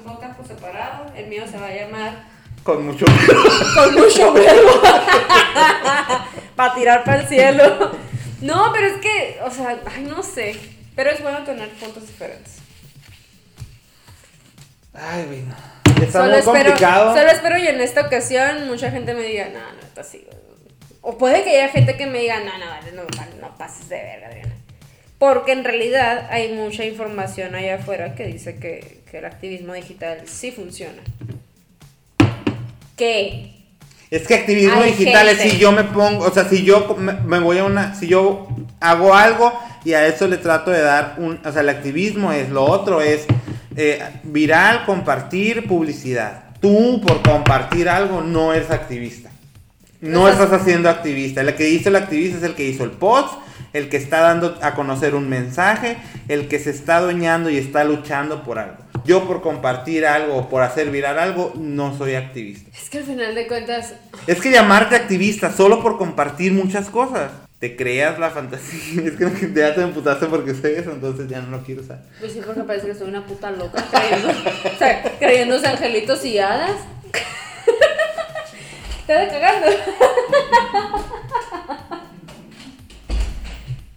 Podcast 0.00 0.36
por 0.36 0.46
separado. 0.46 1.06
El 1.16 1.26
mío 1.28 1.44
se 1.50 1.58
va 1.58 1.66
a 1.66 1.74
llamar 1.74 2.24
Con 2.62 2.86
mucho 2.86 3.04
Con 3.74 3.94
mucho 3.94 4.32
verbo. 4.32 4.82
para 6.56 6.74
tirar 6.74 7.04
para 7.04 7.20
el 7.20 7.28
cielo. 7.28 7.92
No, 8.40 8.72
pero 8.72 8.86
es 8.86 9.00
que, 9.00 9.38
o 9.44 9.50
sea, 9.50 9.78
ay, 9.94 10.04
no 10.04 10.22
sé. 10.22 10.56
Pero 10.96 11.10
es 11.10 11.22
bueno 11.22 11.42
tener 11.44 11.68
puntos 11.70 12.06
diferentes. 12.06 12.56
Ay, 14.94 15.24
güey, 15.26 15.42
no. 15.42 15.54
Está 16.02 16.20
Solo 16.20 16.30
muy 16.30 16.38
espero, 16.38 16.64
complicado. 16.70 17.14
solo 17.16 17.30
espero 17.30 17.58
y 17.58 17.66
en 17.68 17.80
esta 17.80 18.00
ocasión 18.02 18.66
mucha 18.68 18.90
gente 18.90 19.12
me 19.14 19.22
diga, 19.22 19.48
no, 19.52 19.60
no, 19.60 19.80
está 19.82 20.00
así. 20.00 20.26
O 21.02 21.16
puede 21.18 21.42
que 21.44 21.50
haya 21.60 21.68
gente 21.68 21.96
que 21.96 22.06
me 22.06 22.20
diga, 22.20 22.40
no, 22.40 22.58
no, 22.58 22.66
vale, 22.66 22.92
no, 22.92 23.02
no 23.40 23.56
pases 23.56 23.88
de 23.88 23.96
verga, 23.96 24.28
Adriana. 24.28 24.54
Porque 25.18 25.52
en 25.52 25.64
realidad 25.64 26.26
hay 26.30 26.52
mucha 26.54 26.84
información 26.84 27.54
allá 27.54 27.76
afuera 27.76 28.14
que 28.14 28.24
dice 28.26 28.58
que, 28.58 28.99
que 29.10 29.18
el 29.18 29.24
activismo 29.24 29.74
digital 29.74 30.22
sí 30.26 30.52
funciona. 30.52 31.02
Que 32.96 33.54
Es 34.10 34.26
que 34.26 34.34
activismo 34.34 34.80
Hay 34.80 34.92
digital 34.92 35.28
es 35.28 35.38
si 35.38 35.58
yo 35.58 35.72
me 35.72 35.84
pongo, 35.84 36.24
o 36.24 36.30
sea, 36.30 36.48
si 36.48 36.62
yo 36.64 36.96
me, 36.96 37.14
me 37.14 37.40
voy 37.40 37.58
a 37.58 37.64
una, 37.64 37.94
si 37.94 38.06
yo 38.06 38.48
hago 38.78 39.14
algo 39.14 39.52
y 39.84 39.94
a 39.94 40.06
eso 40.06 40.28
le 40.28 40.36
trato 40.36 40.70
de 40.70 40.80
dar 40.80 41.16
un, 41.18 41.40
o 41.44 41.52
sea, 41.52 41.62
el 41.62 41.68
activismo 41.68 42.32
es, 42.32 42.50
lo 42.50 42.64
otro 42.64 43.00
es 43.00 43.26
eh, 43.76 44.02
viral, 44.24 44.84
compartir, 44.84 45.66
publicidad. 45.66 46.44
Tú 46.60 47.00
por 47.00 47.22
compartir 47.22 47.88
algo 47.88 48.20
no 48.20 48.52
eres 48.52 48.70
activista. 48.70 49.30
No 50.00 50.28
estás 50.28 50.52
haciendo 50.52 50.88
activista. 50.88 51.40
El 51.40 51.54
que 51.54 51.68
hizo 51.68 51.88
el 51.88 51.96
activista 51.96 52.38
es 52.38 52.44
el 52.44 52.54
que 52.54 52.66
hizo 52.66 52.84
el 52.84 52.90
post, 52.90 53.34
el 53.72 53.88
que 53.88 53.96
está 53.96 54.20
dando 54.20 54.58
a 54.62 54.74
conocer 54.74 55.14
un 55.14 55.28
mensaje, 55.28 55.96
el 56.28 56.48
que 56.48 56.58
se 56.58 56.70
está 56.70 56.96
adueñando 56.96 57.50
y 57.50 57.56
está 57.56 57.84
luchando 57.84 58.42
por 58.42 58.58
algo. 58.58 58.78
Yo 59.04 59.26
por 59.26 59.40
compartir 59.42 60.04
algo 60.06 60.36
o 60.36 60.48
por 60.48 60.62
hacer 60.62 60.90
viral 60.90 61.18
algo 61.18 61.52
no 61.56 61.96
soy 61.96 62.14
activista. 62.14 62.70
Es 62.76 62.90
que 62.90 62.98
al 62.98 63.04
final 63.04 63.34
de 63.34 63.46
cuentas, 63.46 63.94
Es 64.26 64.40
que 64.40 64.50
llamarte 64.50 64.96
activista 64.96 65.52
solo 65.52 65.82
por 65.82 65.96
compartir 65.98 66.52
muchas 66.52 66.90
cosas. 66.90 67.30
Te 67.58 67.76
creas 67.76 68.18
la 68.18 68.30
fantasía. 68.30 69.02
Es 69.06 69.16
que 69.16 69.52
ya 69.54 69.74
te 69.74 69.82
emputaste 69.82 70.26
porque 70.26 70.54
sé 70.54 70.78
eso, 70.78 70.92
entonces 70.92 71.28
ya 71.28 71.40
no 71.40 71.50
lo 71.56 71.62
quiero 71.62 71.82
usar. 71.82 72.02
pues 72.18 72.32
sí, 72.32 72.40
porque 72.44 72.62
parece 72.62 72.86
que 72.86 72.94
soy 72.94 73.08
una 73.08 73.24
puta 73.26 73.50
loca 73.50 73.84
creyendo, 73.90 74.28
o 74.74 74.78
sea, 74.78 75.02
creyéndose 75.18 75.66
angelitos 75.66 76.24
y 76.24 76.38
hadas. 76.38 76.76
Te 79.06 79.12
de 79.12 79.28
cagando. 79.28 79.66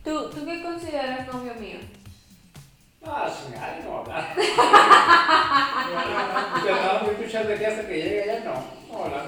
¿Tú, 0.04 0.30
¿Tú 0.30 0.46
qué 0.46 0.62
consideras 0.62 1.26
novio 1.28 1.54
mío? 1.56 1.78
Ah, 3.06 3.32
chingada, 3.32 3.80
no 3.86 4.00
hablar. 4.00 4.34
Empezamos 6.58 7.08
a 7.08 7.12
escuchar 7.12 7.48
de 7.48 7.54
aquí 7.54 7.66
hasta 7.66 7.88
que 7.88 7.96
llegue 7.96 8.24
ya, 8.28 8.40
no. 8.42 8.54
No 8.92 9.06
hablar. 9.06 9.24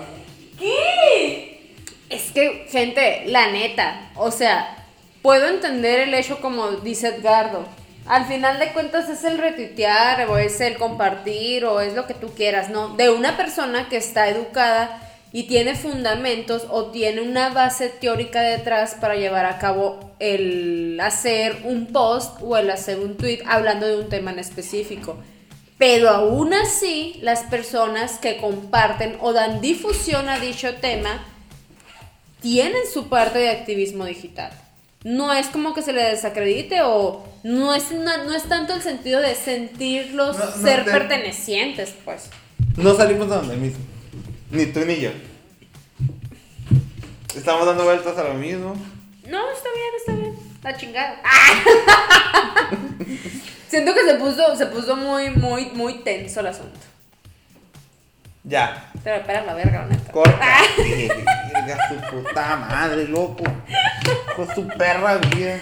¿Qué? 0.60 1.74
Es 2.10 2.32
que, 2.32 2.68
gente, 2.70 3.24
la 3.28 3.52
neta, 3.52 4.12
o 4.16 4.32
sea, 4.32 4.86
puedo 5.22 5.48
entender 5.48 6.02
el 6.02 6.14
hecho 6.14 6.42
como 6.42 6.72
dice 6.72 7.08
Edgardo. 7.08 7.66
Al 8.06 8.26
final 8.26 8.60
de 8.60 8.74
cuentas 8.74 9.10
es 9.10 9.24
el 9.24 9.38
retuitear 9.38 10.30
o 10.30 10.38
es 10.38 10.60
el 10.62 10.78
compartir 10.78 11.66
o 11.66 11.80
es 11.80 11.94
lo 11.94 12.06
que 12.06 12.14
tú 12.14 12.34
quieras, 12.36 12.70
¿no? 12.70 12.90
De 12.90 13.10
una 13.10 13.38
persona 13.38 13.90
que 13.90 13.98
está 13.98 14.30
educada 14.30 15.02
y 15.36 15.44
tiene 15.44 15.76
fundamentos 15.76 16.66
o 16.70 16.86
tiene 16.92 17.20
una 17.22 17.50
base 17.50 17.90
teórica 17.90 18.42
detrás 18.42 18.96
para 19.02 19.16
llevar 19.16 19.46
a 19.46 19.58
cabo 19.58 20.16
el 20.20 20.98
hacer 21.02 21.58
un 21.66 21.88
post 21.88 22.38
o 22.42 22.56
el 22.56 22.70
hacer 22.70 23.00
un 23.02 23.18
tweet 23.18 23.40
hablando 23.46 23.86
de 23.86 23.98
un 23.98 24.08
tema 24.08 24.32
en 24.32 24.40
específico. 24.40 25.18
Pero 25.78 26.10
aún 26.10 26.54
así, 26.54 27.20
las 27.22 27.42
personas 27.44 28.18
que 28.18 28.38
comparten 28.38 29.18
o 29.20 29.34
dan 29.34 29.60
difusión 29.60 30.30
a 30.30 30.40
dicho 30.40 30.74
tema 30.76 31.22
tienen 32.42 32.84
su 32.94 33.10
parte 33.10 33.40
de 33.40 33.50
activismo 33.50 34.06
digital. 34.06 34.52
No 35.04 35.34
es 35.34 35.48
como 35.48 35.74
que 35.74 35.82
se 35.82 35.92
le 35.92 36.02
desacredite 36.04 36.82
o 36.84 37.26
no 37.44 37.74
es, 37.76 37.92
no 37.92 38.34
es 38.34 38.44
tanto 38.44 38.74
el 38.74 38.82
sentido 38.82 39.20
de 39.20 39.36
sentirlos 39.36 40.38
No, 40.38 40.46
no 40.46 40.52
ser 40.66 40.86
te- 40.86 40.92
pertenecientes, 40.92 41.94
pues. 42.06 42.30
No 42.78 42.96
salimos 42.96 43.30
de 43.30 43.36
donde 43.36 43.58
mismo. 43.58 43.84
Ni 44.56 44.68
tú 44.68 44.86
ni 44.86 45.02
yo. 45.02 45.12
Estamos 47.36 47.66
dando 47.66 47.84
vueltas 47.84 48.18
a 48.18 48.24
lo 48.24 48.36
mismo. 48.36 48.74
No, 49.28 49.52
está 49.52 49.70
bien, 49.74 49.94
está 49.98 50.14
bien. 50.14 50.36
La 50.64 50.78
chingada. 50.78 51.22
Siento 53.68 53.94
que 53.94 54.06
se 54.06 54.14
puso, 54.14 54.56
se 54.56 54.68
puso 54.68 54.96
muy, 54.96 55.32
muy, 55.32 55.66
muy 55.74 55.96
tenso 55.96 56.40
el 56.40 56.48
asunto. 56.48 56.80
Ya. 58.46 58.92
Pero 59.04 59.18
espera 59.18 59.44
la 59.44 59.56
verga, 59.56 59.88
neta. 59.90 60.12
Corta. 60.12 60.40
Verga, 60.78 61.90
su 61.90 61.96
puta 62.16 62.56
madre, 62.56 63.08
loco. 63.10 63.44
Con 64.36 64.56
su 64.56 64.68
perra 64.70 65.18
vida. 65.18 65.60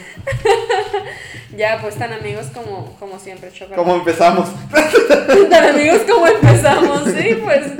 Ya, 1.55 1.79
pues 1.81 1.95
tan 1.95 2.13
amigos 2.13 2.47
como, 2.53 2.95
como 2.99 3.17
siempre, 3.19 3.51
chocolate. 3.51 3.75
¿Cómo 3.75 3.95
empezamos? 3.95 4.49
Tan 5.49 5.65
amigos 5.65 6.01
como 6.07 6.27
empezamos, 6.27 7.05
sí, 7.05 7.39
pues. 7.43 7.71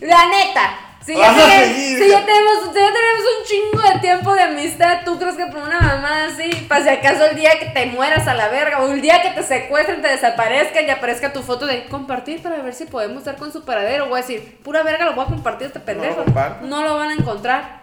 La 0.00 0.28
neta. 0.28 0.90
Si 1.04 1.16
ya, 1.16 1.34
seguir. 1.34 1.98
si 1.98 2.10
ya 2.10 2.24
tenemos, 2.26 2.74
si 2.74 2.78
ya 2.78 2.92
tenemos 2.92 3.24
un 3.38 3.46
chingo 3.46 3.92
de 3.92 4.00
tiempo 4.00 4.34
de 4.34 4.42
amistad, 4.42 4.98
¿tú 5.04 5.18
crees 5.18 5.34
que 5.34 5.46
por 5.46 5.62
una 5.62 5.80
mamá 5.80 6.26
así, 6.26 6.50
para 6.68 6.84
si 6.84 6.90
acaso 6.90 7.24
el 7.24 7.36
día 7.36 7.58
que 7.58 7.66
te 7.66 7.86
mueras 7.86 8.28
a 8.28 8.34
la 8.34 8.48
verga, 8.48 8.80
o 8.80 8.92
el 8.92 9.00
día 9.00 9.22
que 9.22 9.30
te 9.30 9.42
secuestren, 9.42 10.02
te 10.02 10.08
desaparezcan 10.08 10.86
y 10.86 10.90
aparezca 10.90 11.32
tu 11.32 11.42
foto 11.42 11.66
de 11.66 11.86
compartir 11.86 12.42
para 12.42 12.60
ver 12.62 12.74
si 12.74 12.84
podemos 12.84 13.24
dar 13.24 13.36
con 13.36 13.50
su 13.50 13.64
paradero? 13.64 14.08
Voy 14.08 14.18
a 14.18 14.22
decir, 14.22 14.60
pura 14.62 14.82
verga, 14.82 15.06
lo 15.06 15.14
voy 15.14 15.24
a 15.24 15.28
compartir 15.28 15.68
este 15.68 15.80
pendejo. 15.80 16.22
No 16.62 16.82
lo 16.82 16.96
van 16.96 17.10
a 17.10 17.14
encontrar. 17.14 17.80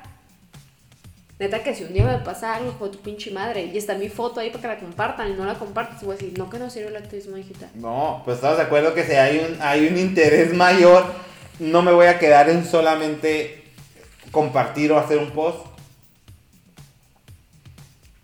Neta 1.39 1.61
que 1.61 1.75
si 1.75 1.83
un 1.83 1.93
día 1.93 2.03
me 2.03 2.17
pasa 2.17 2.55
algo, 2.55 2.71
hijo 2.71 2.89
tu 2.89 2.99
pinche 2.99 3.31
madre, 3.31 3.65
y 3.65 3.77
está 3.77 3.93
mi 3.95 4.09
foto 4.09 4.39
ahí 4.39 4.49
para 4.49 4.61
que 4.61 4.67
la 4.67 4.79
compartan 4.79 5.29
y 5.29 5.33
no 5.33 5.45
la 5.45 5.53
compartes, 5.55 6.01
voy 6.01 6.15
a 6.15 6.17
decir, 6.17 6.37
no 6.37 6.49
que 6.49 6.57
no 6.57 6.69
sirve 6.69 6.89
el 6.89 6.95
activismo 6.95 7.35
digital. 7.35 7.69
No, 7.75 8.21
pues 8.25 8.37
estamos 8.37 8.57
de 8.57 8.63
acuerdo 8.63 8.93
que 8.95 9.03
si 9.03 9.13
hay 9.13 9.39
un, 9.39 9.61
hay 9.61 9.87
un 9.87 9.97
interés 9.97 10.53
mayor, 10.53 11.05
no 11.59 11.81
me 11.81 11.91
voy 11.91 12.07
a 12.07 12.19
quedar 12.19 12.49
en 12.49 12.65
solamente 12.65 13.63
compartir 14.31 14.91
o 14.91 14.99
hacer 14.99 15.17
un 15.17 15.31
post. 15.31 15.65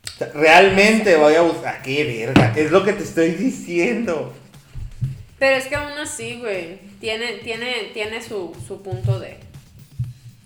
O 0.03 0.17
sea, 0.17 0.29
realmente 0.33 1.15
voy 1.15 1.35
a 1.35 1.41
buscar. 1.41 1.81
¡Qué 1.81 2.03
verga! 2.03 2.53
Es 2.55 2.71
lo 2.71 2.83
que 2.83 2.93
te 2.93 3.03
estoy 3.03 3.31
diciendo. 3.31 4.33
Pero 5.39 5.57
es 5.57 5.65
que 5.65 5.75
aún 5.75 5.97
así, 5.97 6.39
güey, 6.39 6.79
tiene, 7.01 7.33
tiene, 7.43 7.91
tiene 7.93 8.21
su, 8.21 8.55
su 8.65 8.81
punto 8.81 9.19
de... 9.19 9.37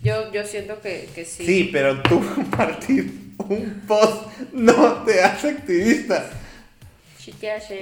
Yo, 0.02 0.32
yo 0.32 0.46
siento 0.46 0.82
que, 0.82 1.10
que 1.14 1.26
sí. 1.26 1.46
Sí, 1.46 1.70
pero 1.72 2.02
tú 2.02 2.20
compartir 2.36 3.34
un 3.38 3.84
post 3.88 4.28
no 4.54 5.04
te 5.04 5.22
hace 5.22 5.50
activista. 5.50 6.30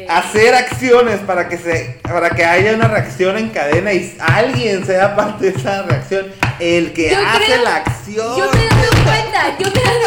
Hacer 0.10 0.56
acciones 0.56 1.20
para 1.20 1.48
que 1.48 1.58
se 1.58 2.00
para 2.02 2.32
que 2.32 2.44
haya 2.44 2.74
una 2.74 2.88
reacción 2.88 3.38
en 3.38 3.50
cadena 3.50 3.94
y 3.94 4.18
alguien 4.20 4.84
sea 4.86 5.16
parte 5.16 5.52
de 5.52 5.58
esa 5.60 5.84
reacción, 5.84 6.32
el 6.60 6.94
que 6.94 7.12
Yo 7.12 7.18
hace 7.20 7.46
creo- 7.46 7.64
la 7.64 7.76
acción. 7.78 8.38
Yo 8.38 8.52
me 8.52 8.64
he 8.64 8.68
dado 8.70 9.04
cuenta, 9.04 9.58
yo 9.60 9.72
me 9.72 9.80
he 9.80 9.84
dado 9.84 10.06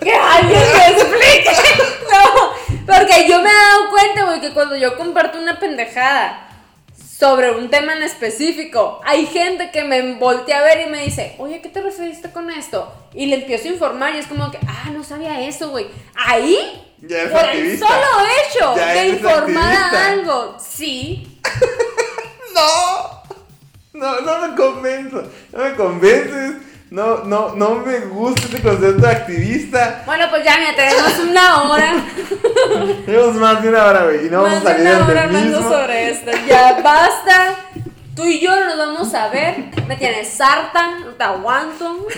Que 0.02 0.12
alguien 0.14 0.60
me 0.60 0.86
explique. 0.88 1.50
No, 2.10 2.52
porque 2.86 3.28
yo 3.28 3.42
me 3.42 3.50
he 3.50 3.52
dado 3.52 3.90
cuenta, 3.90 4.24
güey, 4.24 4.40
que 4.40 4.52
cuando 4.54 4.76
yo 4.76 4.96
comparto 4.96 5.38
una 5.38 5.58
pendejada 5.58 6.45
sobre 7.18 7.50
un 7.52 7.70
tema 7.70 7.94
en 7.94 8.02
específico, 8.02 9.00
hay 9.04 9.26
gente 9.26 9.70
que 9.70 9.84
me 9.84 10.14
voltea 10.16 10.58
a 10.58 10.62
ver 10.62 10.86
y 10.86 10.90
me 10.90 11.02
dice, 11.02 11.34
oye, 11.38 11.62
¿qué 11.62 11.68
te 11.70 11.80
referiste 11.80 12.30
con 12.30 12.50
esto? 12.50 12.92
Y 13.14 13.26
le 13.26 13.36
empiezo 13.36 13.68
a 13.68 13.72
informar 13.72 14.14
y 14.14 14.18
es 14.18 14.26
como 14.26 14.50
que, 14.50 14.58
ah, 14.66 14.90
no 14.92 15.02
sabía 15.02 15.40
eso, 15.40 15.70
güey. 15.70 15.86
Ahí, 16.14 16.58
Ya 17.00 17.30
por 17.30 17.44
el 17.48 17.78
solo 17.78 18.06
hecho 18.44 18.76
Ya 18.76 18.92
de 18.92 19.08
informar 19.08 19.94
a 19.94 20.06
algo, 20.08 20.56
sí, 20.58 21.40
No, 22.54 23.22
no, 23.92 24.20
no 24.20 24.48
me 24.48 24.56
convenzo, 24.56 25.22
no 25.52 25.64
me 25.64 25.74
convences, 25.74 26.54
no, 26.90 27.24
no, 27.24 27.54
no 27.54 27.74
me 27.76 27.98
gusta 28.00 28.42
ese 28.46 28.62
concepto 28.62 29.02
de 29.06 29.10
activista. 29.10 30.02
Bueno, 30.06 30.26
pues 30.30 30.44
ya, 30.44 30.56
mira, 30.58 30.74
tenemos 30.76 31.18
una 31.18 31.62
hora. 31.64 31.94
Tenemos 33.04 33.34
más 33.34 33.62
de 33.62 33.68
una 33.68 33.84
hora, 33.86 34.04
güey, 34.04 34.26
y 34.26 34.30
no 34.30 34.42
vamos 34.42 34.58
a 34.58 34.60
de 34.60 34.64
salir 34.84 34.94
una 34.94 35.06
hora 35.06 35.22
hablando 35.24 35.56
mismo. 35.58 35.70
sobre 35.72 36.10
esto. 36.10 36.30
Ya 36.46 36.80
basta. 36.82 37.56
Tú 38.14 38.24
y 38.24 38.40
yo 38.40 38.54
nos 38.64 38.78
vamos 38.78 39.12
a 39.14 39.28
ver. 39.28 39.56
Me 39.86 39.96
tienes 39.96 40.40
harta, 40.40 40.98
no 41.00 41.10
te 41.12 41.24
aguanto. 41.24 42.06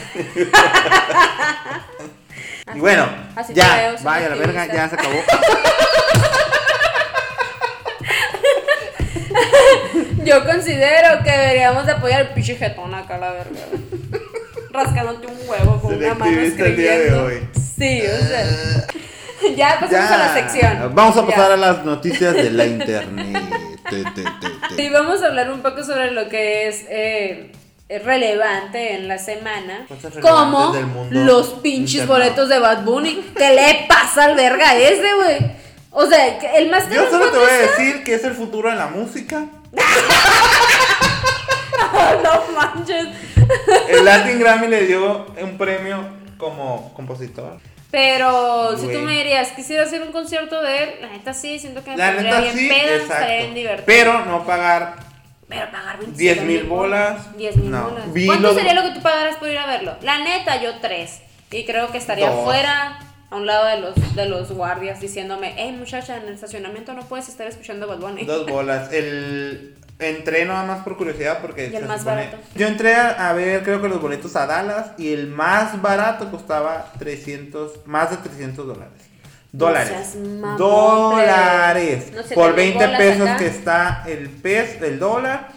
Y 2.74 2.80
bueno, 2.80 3.08
Así 3.34 3.54
ya, 3.54 3.76
veo, 3.76 3.94
vaya 4.02 4.28
la 4.28 4.34
verga, 4.34 4.66
ya 4.66 4.86
se 4.90 4.94
acabó. 4.96 5.14
Yo 10.24 10.44
considero 10.44 11.22
que 11.24 11.30
deberíamos 11.30 11.86
de 11.86 11.92
apoyar 11.92 12.20
el 12.20 12.28
pinche 12.28 12.56
jetón 12.56 12.94
acá, 12.94 13.16
la 13.16 13.32
verga. 13.32 13.60
Rascándote 14.84 15.26
un 15.26 15.38
huevo 15.48 15.80
con 15.80 15.94
una 15.94 16.14
mano 16.14 16.24
activista 16.24 16.64
el 16.66 16.76
día 16.76 16.90
de 16.92 16.96
escribiendo. 17.08 17.24
hoy. 17.26 17.48
Sí, 17.78 18.02
o 18.06 18.26
sea. 18.26 18.46
Ya 19.56 19.78
pasamos 19.80 20.10
a 20.10 20.18
la 20.18 20.34
sección. 20.34 20.92
Vamos 20.96 21.16
a 21.16 21.20
Ya. 21.20 21.26
pasar 21.28 21.52
a 21.52 21.56
las 21.56 21.84
noticias 21.84 22.34
de 22.34 22.50
la 22.50 22.66
internet. 22.66 23.40
Te, 23.88 24.02
te, 24.02 24.22
te, 24.22 24.74
te. 24.76 24.82
Y 24.82 24.90
vamos 24.90 25.22
a 25.22 25.26
hablar 25.28 25.52
un 25.52 25.60
poco 25.62 25.84
sobre 25.84 26.10
lo 26.10 26.28
que 26.28 26.66
es 26.66 26.84
eh, 26.88 27.52
relevante 28.04 28.94
en 28.94 29.06
la 29.06 29.16
semana. 29.18 29.86
Como 30.20 30.74
los 31.10 31.50
pinches 31.62 32.00
interno. 32.02 32.14
boletos 32.14 32.48
de 32.48 32.58
Bad 32.58 32.82
Bunny. 32.82 33.30
¿Qué 33.36 33.54
le 33.54 33.86
pasa 33.88 34.24
al 34.24 34.34
verga 34.34 34.74
ese, 34.76 35.14
güey? 35.14 35.52
O 35.92 36.04
sea, 36.06 36.36
el 36.56 36.68
más 36.68 36.90
Yo 36.90 37.08
solo 37.08 37.26
te 37.30 37.38
¿cuánto 37.38 37.38
voy 37.40 37.50
a 37.50 37.58
decir 37.58 38.02
que 38.02 38.14
es 38.14 38.24
el 38.24 38.34
futuro 38.34 38.70
de 38.70 38.76
la 38.76 38.88
música. 38.88 39.44
no 42.24 42.42
manches. 42.56 43.06
El 43.88 44.04
Latin 44.04 44.38
Grammy 44.38 44.66
le 44.68 44.86
dio 44.86 45.26
un 45.40 45.56
premio 45.58 46.04
como 46.36 46.92
compositor. 46.94 47.58
Pero 47.90 48.76
si 48.76 48.86
tú 48.88 48.98
me 49.00 49.12
dirías, 49.16 49.50
quisiera 49.52 49.84
hacer 49.84 50.02
un 50.02 50.12
concierto 50.12 50.60
de 50.62 50.82
él, 50.84 50.90
la 51.00 51.08
neta 51.08 51.32
sí, 51.32 51.58
siento 51.58 51.82
que 51.82 51.90
me 51.90 51.96
La 51.96 52.12
pondría 52.12 52.30
neta 52.32 52.42
bien 52.42 52.56
sí, 52.58 52.68
peda, 52.68 52.94
estaría 52.96 53.26
bien 53.26 53.38
exacto. 53.40 53.54
divertido. 53.54 53.86
Pero 53.86 54.24
no 54.26 54.44
pagar 54.44 54.96
Pero 55.48 55.70
pagar 55.70 55.98
27 55.98 56.16
10 56.16 56.44
mil 56.44 56.64
bolas. 56.68 57.36
10 57.38 57.56
mil 57.56 57.70
No. 57.70 57.88
bolas. 57.88 58.12
Vi 58.12 58.26
¿Cuánto 58.26 58.52
sería 58.54 58.74
lo 58.74 58.82
que 58.82 58.90
tú 58.90 59.00
pagaras 59.00 59.36
por 59.36 59.48
ir 59.48 59.56
a 59.56 59.66
verlo? 59.66 59.96
La 60.02 60.18
neta, 60.18 60.60
yo 60.62 60.78
3. 60.80 61.22
Y 61.50 61.64
creo 61.64 61.90
que 61.90 61.96
estaría 61.96 62.28
Dos. 62.30 62.44
fuera 62.44 62.98
a 63.30 63.36
un 63.36 63.46
lado 63.46 63.64
de 63.66 63.80
los, 63.80 64.14
de 64.14 64.26
los 64.26 64.52
guardias 64.52 65.00
diciéndome, 65.00 65.54
hey 65.56 65.74
muchacha, 65.78 66.18
en 66.18 66.24
el 66.28 66.34
estacionamiento 66.34 66.92
no 66.92 67.06
puedes 67.08 67.28
estar 67.30 67.46
escuchando 67.46 67.86
Bad 67.86 67.98
Bunny. 68.00 68.24
Dos 68.26 68.46
bolas. 68.46 68.92
El 68.92 69.76
entré 69.98 70.44
nada 70.44 70.64
más 70.64 70.84
por 70.84 70.96
curiosidad 70.96 71.38
porque 71.40 71.68
¿Y 71.72 71.76
el 71.76 71.86
más 71.86 72.00
supone- 72.02 72.26
barato? 72.26 72.36
Yo 72.54 72.66
entré 72.66 72.94
a, 72.94 73.28
a 73.28 73.32
ver 73.32 73.62
creo 73.62 73.82
que 73.82 73.88
los 73.88 74.00
boletos 74.00 74.36
a 74.36 74.46
Dallas 74.46 74.92
y 74.98 75.12
el 75.12 75.26
más 75.28 75.80
barato 75.82 76.30
costaba 76.30 76.92
300, 76.98 77.86
más 77.86 78.10
de 78.10 78.16
300 78.18 78.66
dólares. 78.66 78.92
Dólares. 79.50 80.14
mamón, 80.16 80.56
dólares. 80.58 82.12
No 82.12 82.22
por 82.34 82.50
te 82.54 82.56
ven 82.56 82.78
20 82.78 82.84
bolas 82.86 82.98
pesos 83.00 83.28
acá. 83.28 83.36
que 83.38 83.46
está 83.46 84.04
el 84.06 84.28
pez, 84.30 84.80
el 84.82 84.98
dólar. 84.98 85.48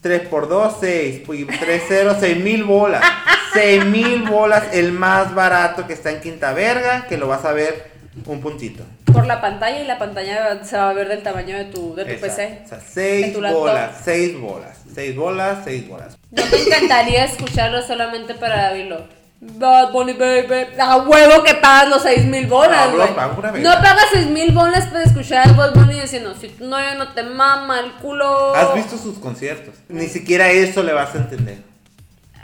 3 0.00 0.28
por 0.28 0.48
2, 0.48 0.76
6. 0.80 1.22
3 1.58 1.82
0, 1.88 2.16
6 2.20 2.36
mil 2.44 2.64
bolas. 2.64 3.02
6 3.54 3.84
mil 3.86 4.22
bolas. 4.28 4.64
El 4.72 4.92
más 4.92 5.34
barato 5.34 5.86
que 5.86 5.94
está 5.94 6.10
en 6.12 6.20
Quinta 6.20 6.52
Verga. 6.52 7.06
Que 7.08 7.16
lo 7.16 7.26
vas 7.26 7.44
a 7.44 7.52
ver 7.52 7.90
un 8.26 8.40
puntito. 8.40 8.84
Por 9.12 9.26
la 9.26 9.40
pantalla 9.40 9.80
y 9.82 9.86
la 9.86 9.98
pantalla 9.98 10.62
se 10.64 10.76
va 10.76 10.90
a 10.90 10.92
ver 10.92 11.08
del 11.08 11.22
tamaño 11.22 11.56
de 11.56 11.64
tu, 11.66 11.94
de 11.94 12.04
tu 12.04 12.10
Exacto. 12.12 12.36
PC. 12.36 12.62
O 12.64 12.68
sea, 12.68 12.78
de 12.78 12.84
6 13.22 13.32
tu 13.34 13.40
laptop. 13.40 13.60
bolas. 13.60 14.00
6 14.04 14.40
bolas. 14.40 14.78
6 14.94 15.16
bolas, 15.16 15.58
6 15.64 15.88
bolas. 15.88 16.18
No 16.30 16.42
me 16.46 16.58
encantaría 16.58 17.24
escucharlo 17.24 17.82
solamente 17.82 18.34
para 18.34 18.72
oírlo. 18.72 19.06
Bad 19.40 19.92
Bunny 19.92 20.14
Baby. 20.14 20.66
A 20.80 20.96
huevo 20.96 21.44
que 21.44 21.54
pagas 21.54 21.88
los 21.88 22.02
6 22.02 22.24
mil 22.26 22.46
bolas, 22.48 22.90
No, 22.90 22.96
güey. 22.96 23.14
pagas 23.14 24.06
6 24.12 24.26
mil 24.26 24.50
bolas 24.52 24.86
para 24.86 25.04
escuchar 25.04 25.48
a 25.48 25.52
Bad 25.52 25.74
Bunny 25.74 26.00
diciendo, 26.00 26.34
si 26.40 26.52
no, 26.60 26.94
no 26.96 27.12
te 27.12 27.22
mama 27.22 27.78
el 27.80 27.92
culo. 27.92 28.54
Has 28.54 28.74
visto 28.74 28.98
sus 28.98 29.18
conciertos. 29.18 29.74
Ni 29.88 30.08
siquiera 30.08 30.50
eso 30.50 30.82
le 30.82 30.92
vas 30.92 31.14
a 31.14 31.18
entender. 31.18 31.58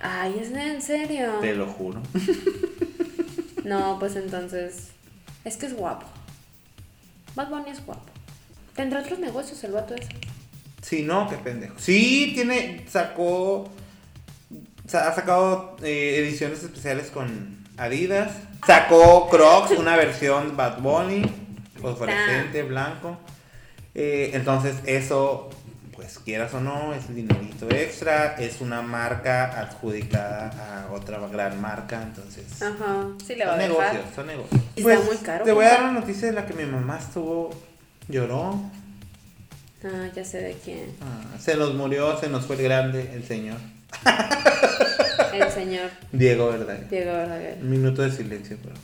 Ay, 0.02 0.38
¿es 0.40 0.50
en 0.52 0.80
serio? 0.82 1.32
Te 1.40 1.54
lo 1.54 1.66
juro. 1.66 2.00
No, 3.64 3.96
pues 3.98 4.16
entonces. 4.16 4.90
Es 5.44 5.56
que 5.56 5.66
es 5.66 5.74
guapo. 5.74 6.06
Bad 7.34 7.48
Bunny 7.50 7.70
es 7.70 7.84
guapo. 7.84 8.02
¿Tendrá 8.74 9.00
otros 9.00 9.18
negocios 9.18 9.62
el 9.64 9.72
vato 9.72 9.94
ese? 9.94 10.08
Si 10.82 11.02
no, 11.02 11.28
qué 11.28 11.36
pendejo. 11.36 11.74
Sí, 11.78 12.32
tiene. 12.34 12.84
Sacó. 12.90 13.68
sa- 14.86 15.08
Ha 15.08 15.14
sacado 15.14 15.76
eh, 15.82 16.16
ediciones 16.18 16.62
especiales 16.62 17.10
con 17.10 17.64
Adidas. 17.76 18.32
Sacó 18.66 19.28
Crocs, 19.28 19.72
una 19.78 19.96
versión 19.96 20.56
Bad 20.56 20.80
Bunny. 20.80 21.22
Fosforescente, 21.80 22.62
blanco. 22.62 23.18
Eh, 23.94 24.30
entonces, 24.34 24.76
eso. 24.86 25.50
Pues 25.94 26.18
quieras 26.18 26.52
o 26.54 26.60
no, 26.60 26.92
es 26.92 27.06
un 27.08 27.14
dinerito 27.14 27.70
extra. 27.70 28.34
Es 28.36 28.60
una 28.60 28.82
marca 28.82 29.60
adjudicada 29.60 30.86
a 30.88 30.92
otra 30.92 31.18
gran 31.28 31.60
marca. 31.60 32.02
Entonces. 32.02 32.60
Ajá, 32.62 33.06
sí 33.24 33.36
le 33.36 33.44
va 33.46 33.52
Son 33.52 33.60
a 33.60 33.62
negocios, 33.68 33.92
dejar. 33.92 34.14
son 34.14 34.26
negocios. 34.26 34.60
Está 34.76 35.00
muy 35.00 35.16
caro, 35.18 35.44
Te 35.44 35.52
voy 35.52 35.64
a 35.64 35.68
pues. 35.68 35.78
dar 35.80 35.90
una 35.90 36.00
noticia 36.00 36.26
de 36.28 36.34
la 36.34 36.46
que 36.46 36.54
mi 36.54 36.64
mamá 36.64 36.98
estuvo. 36.98 37.50
Lloró. 38.08 38.60
Ah, 39.84 40.08
ya 40.14 40.24
sé 40.24 40.38
de 40.40 40.54
quién. 40.64 40.94
Ah, 41.00 41.38
se 41.38 41.56
nos 41.56 41.74
murió, 41.74 42.18
se 42.18 42.28
nos 42.28 42.44
fue 42.46 42.56
el 42.56 42.62
grande, 42.62 43.10
el 43.14 43.24
señor. 43.24 43.58
El 45.32 45.50
señor 45.52 45.90
Diego, 46.12 46.48
¿verdad? 46.50 46.78
Diego 46.90 47.12
Verdaguer. 47.12 47.58
Un 47.60 47.70
minuto 47.70 48.02
de 48.02 48.10
silencio, 48.10 48.56
pero. 48.62 48.74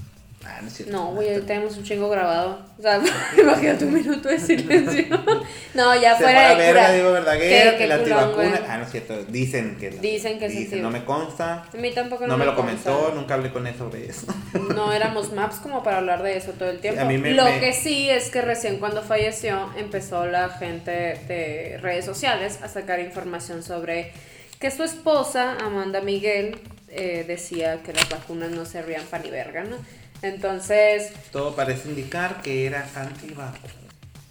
Ah, 0.53 0.59
no 0.62 0.68
es 0.68 0.74
cierto. 0.74 0.92
No, 0.92 1.12
güey, 1.12 1.28
ahorita 1.28 1.46
tenemos 1.46 1.76
un 1.76 1.84
chingo 1.84 2.09
grabado. 2.11 2.59
O 2.78 2.82
sea, 2.82 3.01
imagínate 3.38 3.84
un 3.84 3.94
minuto 3.94 4.28
de 4.28 4.38
silencio. 4.38 5.05
No, 5.72 5.94
ya 5.94 6.16
Se 6.16 6.24
fuera 6.24 6.42
la 6.42 6.48
de 6.48 6.57
verga, 6.57 6.80
cura. 6.82 6.92
Diego 6.92 7.12
Verdaguer, 7.12 7.70
Qué- 7.72 7.78
qué 7.78 7.84
el 7.84 8.01
culón, 8.01 8.18
antivacuna. 8.18 8.61
Ah, 8.68 8.78
no 8.78 8.84
es 8.84 8.90
cierto. 8.90 9.24
Dicen 9.26 9.76
que. 9.78 9.90
Dicen 9.90 10.38
que 10.40 10.46
es 10.46 10.53
Dicen, 10.53 10.64
anti- 10.72 10.80
no 10.80 10.90
me 10.90 11.05
consta. 11.05 11.62
A 11.72 11.76
mí 11.76 11.92
tampoco 11.92 12.26
No 12.26 12.36
me 12.36 12.44
lo 12.44 12.57
consta. 12.57 12.90
comentó, 12.90 13.14
nunca 13.14 13.34
hablé 13.34 13.53
con 13.53 13.66
él 13.68 13.74
sobre 13.76 14.07
eso. 14.09 14.26
No 14.74 14.92
éramos 14.92 15.32
maps 15.32 15.57
como 15.57 15.82
para 15.84 15.98
hablar 15.98 16.22
de 16.24 16.36
eso 16.36 16.53
todo 16.53 16.68
el 16.70 16.80
tiempo. 16.80 17.01
a 17.01 17.05
mí 17.05 17.18
me- 17.18 17.32
Lo 17.34 17.44
me- 17.44 17.61
que 17.61 17.72
sí 17.72 18.11
es 18.11 18.30
que 18.30 18.42
recién 18.42 18.78
cuando 18.78 19.03
falleció 19.03 19.70
empezó 19.76 20.26
la 20.26 20.48
gente 20.48 20.90
de 21.28 21.78
redes 21.80 22.05
sociales 22.05 22.59
a 22.62 22.68
sacar 22.68 22.98
información 22.98 23.62
sobre 23.62 24.12
que 24.59 24.70
su 24.72 24.82
esposa, 24.82 25.57
Amanda 25.61 26.01
Miguel, 26.01 26.59
eh, 26.88 27.24
decía 27.26 27.80
que 27.84 27.92
las 27.92 28.09
vacunas 28.09 28.51
no 28.51 28.64
servían 28.66 29.05
para 29.05 29.22
ni 29.22 29.30
verga, 29.30 29.62
¿no? 29.62 29.76
Entonces, 30.23 31.12
Todo 31.33 31.55
parece 31.55 31.89
indicar 31.89 32.43
que 32.43 32.66
era 32.66 32.87
antivacuna. 32.95 33.73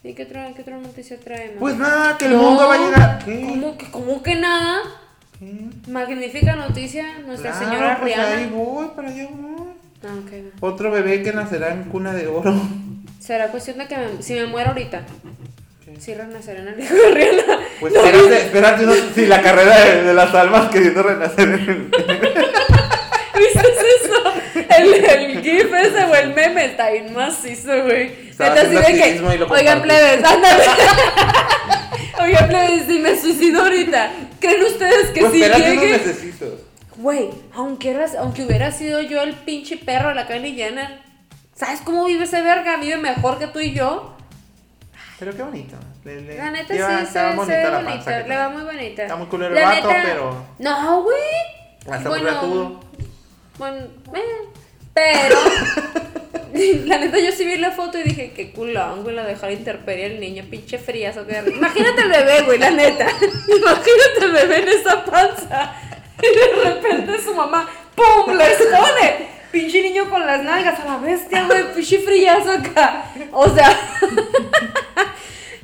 ¿y 0.03 0.13
qué 0.13 0.23
otra, 0.23 0.51
qué 0.55 0.61
otra 0.61 0.77
noticia 0.77 1.17
traemos? 1.19 1.57
Pues 1.59 1.75
nada, 1.77 2.17
que 2.17 2.25
el 2.25 2.33
No, 2.33 2.43
mundo 2.43 2.67
va 2.67 2.75
a 2.75 2.77
llegar. 2.77 3.25
¿Qué? 3.25 3.41
¿Cómo 3.47 3.77
que, 3.77 3.89
cómo 3.91 4.23
que 4.23 4.35
nada? 4.35 4.79
¿Qué? 5.39 5.51
Magnífica 5.87 6.55
noticia, 6.55 7.05
nuestra 7.25 7.51
Claro, 7.51 7.65
señora 7.65 7.97
pues 7.99 8.15
Rihanna. 8.15 8.37
ahí 8.37 8.45
voy, 8.53 8.87
para 8.95 9.09
allá 9.09 9.27
voy. 9.31 9.67
Ah, 10.03 10.15
ok. 10.23 10.31
Otro 10.61 10.91
bebé 10.91 11.23
que 11.23 11.33
nacerá 11.33 11.73
en 11.73 11.83
cuna 11.85 12.13
de 12.13 12.27
oro. 12.27 12.53
Será 13.19 13.47
cuestión 13.49 13.77
de 13.79 13.87
que 13.87 13.97
me- 13.97 14.21
si 14.23 14.33
me 14.33 14.45
muero 14.45 14.69
ahorita, 14.69 15.01
si 15.99 16.13
renaceré 16.13 16.59
en 16.61 16.67
el 16.69 16.79
hijo 16.79 16.93
de 16.93 17.11
Rihanna. 17.11 17.59
Pues 17.81 17.93
espérate, 17.95 18.37
espérate, 18.37 18.85
no, 18.85 18.93
si 19.15 19.25
la 19.25 19.41
carrera 19.41 19.77
de, 19.85 20.03
de 20.03 20.13
las 20.13 20.33
almas 20.35 20.69
queriendo 20.69 21.01
renacer 21.03 21.49
en 21.49 21.53
el- 21.53 21.91
¿Viste 23.39 23.61
eso? 24.03 24.28
El, 24.77 24.93
el 24.93 25.41
gif 25.41 25.73
ese 25.73 26.03
o 26.05 26.15
el 26.15 26.33
meme 26.33 26.65
está 26.65 26.89
bien 26.91 27.13
macizo, 27.13 27.71
güey. 27.83 28.29
De 28.69 28.75
que, 28.97 29.03
oigan, 29.59 29.81
plebes, 29.81 30.23
ándale. 30.23 30.63
Oigan, 32.21 32.47
plebes, 32.49 32.85
si 32.85 32.99
me 32.99 33.17
suicido 33.17 33.61
ahorita, 33.61 34.11
¿creen 34.39 34.63
ustedes 34.63 35.09
que 35.11 35.21
Pues 35.21 35.31
unos 35.33 35.57
llegue? 35.57 35.93
Güey, 36.97 37.29
aunque, 37.55 37.91
eras- 37.91 38.15
aunque 38.15 38.43
hubiera 38.45 38.71
sido 38.71 38.99
yo 39.01 39.21
el 39.21 39.33
pinche 39.33 39.77
perro 39.77 40.09
de 40.09 40.15
la 40.15 40.27
Kylie 40.27 40.53
Jenner, 40.53 40.99
¿sabes 41.55 41.79
cómo 41.81 42.05
vive 42.05 42.25
ese 42.25 42.41
verga? 42.41 42.75
Vive 42.77 42.97
mejor 42.97 43.39
que 43.39 43.47
tú 43.47 43.59
y 43.59 43.73
yo. 43.73 44.17
Pero 45.17 45.33
qué 45.35 45.43
bonito. 45.43 45.77
Le, 46.03 46.21
le- 46.21 46.37
La 46.37 46.51
neta 46.51 46.73
lleva- 46.73 46.99
sí, 47.05 47.05
se, 47.13 47.19
bonita 47.35 47.55
ve 47.55 47.63
la 47.63 47.69
bonita, 47.79 47.93
panza 48.05 48.19
le 48.27 48.37
va 48.37 48.49
muy 48.49 48.63
bonita. 48.63 49.01
Está 49.03 49.15
muy 49.15 49.27
culero 49.27 49.55
el 49.57 49.63
vato, 49.63 49.87
neta- 49.87 50.01
pero- 50.03 50.45
No, 50.59 51.03
güey. 51.03 51.17
Hasta 51.89 52.09
muy 52.09 52.19
gratudo. 52.21 52.79
Bueno, 53.59 53.85
eh, 54.15 54.49
pero... 54.93 55.35
La 56.85 56.97
neta, 56.97 57.19
yo 57.19 57.31
sí 57.31 57.45
vi 57.45 57.57
la 57.57 57.71
foto 57.71 57.99
y 57.99 58.03
dije, 58.03 58.31
qué 58.35 58.51
culón, 58.51 59.03
güey, 59.03 59.15
la 59.15 59.23
dejó 59.23 59.45
a 59.45 59.49
la 59.49 59.53
intemperie 59.53 60.07
el 60.07 60.19
niño, 60.19 60.43
pinche 60.49 60.79
friazo. 60.79 61.25
que- 61.27 61.43
Imagínate 61.55 62.01
el 62.01 62.09
bebé, 62.09 62.41
güey, 62.41 62.57
la 62.57 62.71
neta. 62.71 63.05
Imagínate 63.47 64.23
el 64.25 64.31
bebé 64.31 64.63
en 64.63 64.67
esa 64.69 65.05
panza. 65.05 65.73
Y 66.21 66.25
de 66.35 66.63
repente 66.73 67.21
su 67.21 67.33
mamá, 67.33 67.69
¡pum! 67.95 68.35
¡La 68.35 68.49
expone! 68.49 69.27
Pinche 69.53 69.81
niño 69.81 70.09
con 70.09 70.25
las 70.25 70.43
nalgas 70.43 70.77
a 70.81 70.85
la 70.85 70.97
bestia, 70.97 71.45
güey, 71.45 71.73
pinche 71.73 71.99
friazo 71.99 72.51
acá. 72.51 73.05
O 73.31 73.47
sea... 73.47 73.79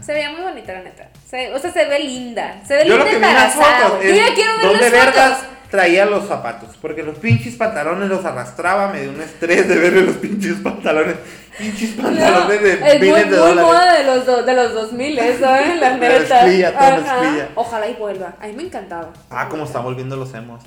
Se 0.02 0.14
veía 0.14 0.30
muy 0.30 0.42
bonita, 0.42 0.72
la 0.72 0.82
neta. 0.84 1.10
Se- 1.30 1.52
o 1.52 1.60
sea, 1.60 1.74
se 1.74 1.84
ve 1.86 2.00
linda. 2.00 2.62
Se 2.66 2.76
ve 2.76 2.86
Yo 2.88 2.96
lo 2.98 3.04
linda 3.04 3.12
que 3.12 3.18
vi 3.28 3.34
las 3.34 3.54
fotos. 3.56 4.04
Yo 4.04 4.14
ya 4.16 4.34
quiero 4.36 4.52
ver 4.58 4.66
dónde 4.68 4.82
las 4.82 4.92
vergas 4.92 5.38
fotos. 5.40 5.55
Traía 5.76 6.06
los 6.06 6.28
zapatos. 6.28 6.70
Porque 6.82 7.04
los 7.04 7.18
pinches 7.18 7.56
pantalones 7.56 8.10
los 8.10 8.24
arrastraba. 8.26 8.88
Me 8.92 9.02
dio 9.02 9.12
un 9.12 9.22
estrés 9.22 9.68
de 9.68 9.76
verle 9.76 10.02
los 10.04 10.16
pinches 10.18 10.56
pantalones. 10.64 11.16
Pinches 11.58 11.96
No, 11.98 12.04
pantalones 12.04 12.62
de 12.62 12.74
es 12.74 12.80
muy, 12.80 13.00
miles 13.00 13.18
de 13.32 13.38
muy 13.38 13.38
dólares. 13.38 13.64
moda 13.64 13.94
de 13.98 14.04
los, 14.04 14.26
do- 14.26 14.44
de 14.44 14.54
los 14.54 14.74
2000, 14.74 15.20
eso, 15.20 15.56
¿eh? 15.56 15.76
La 15.80 15.90
La 15.92 15.98
neta. 15.98 16.44
mezclilla. 16.46 17.50
Ojalá 17.56 17.88
y 17.88 17.94
vuelva. 17.94 18.34
A 18.42 18.48
mí 18.48 18.54
me 18.54 18.64
encantaba. 18.64 19.12
Ah, 19.30 19.48
como 19.50 19.64
están 19.66 19.84
volviendo 19.84 20.16
los 20.16 20.34
emos. 20.34 20.62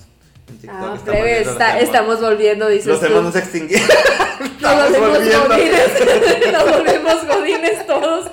En 0.48 0.56
TikTok 0.58 0.78
Ah, 0.80 0.96
plebe, 1.04 1.18
volviendo 1.20 1.44
los 1.44 1.52
está- 1.52 1.78
estamos 1.80 2.20
volviendo, 2.22 2.68
dices 2.68 2.86
Los 2.86 3.02
emos 3.02 3.22
no 3.22 3.32
se 3.32 3.38
extinguieron. 3.40 3.86
Nos 4.40 4.48
Estamos 4.50 4.90
volvemos 4.90 5.18
volviendo. 5.18 5.48
godines. 5.48 6.52
Nos 6.52 6.70
volvemos 6.70 7.26
godines 7.26 7.86
todos. 7.86 8.30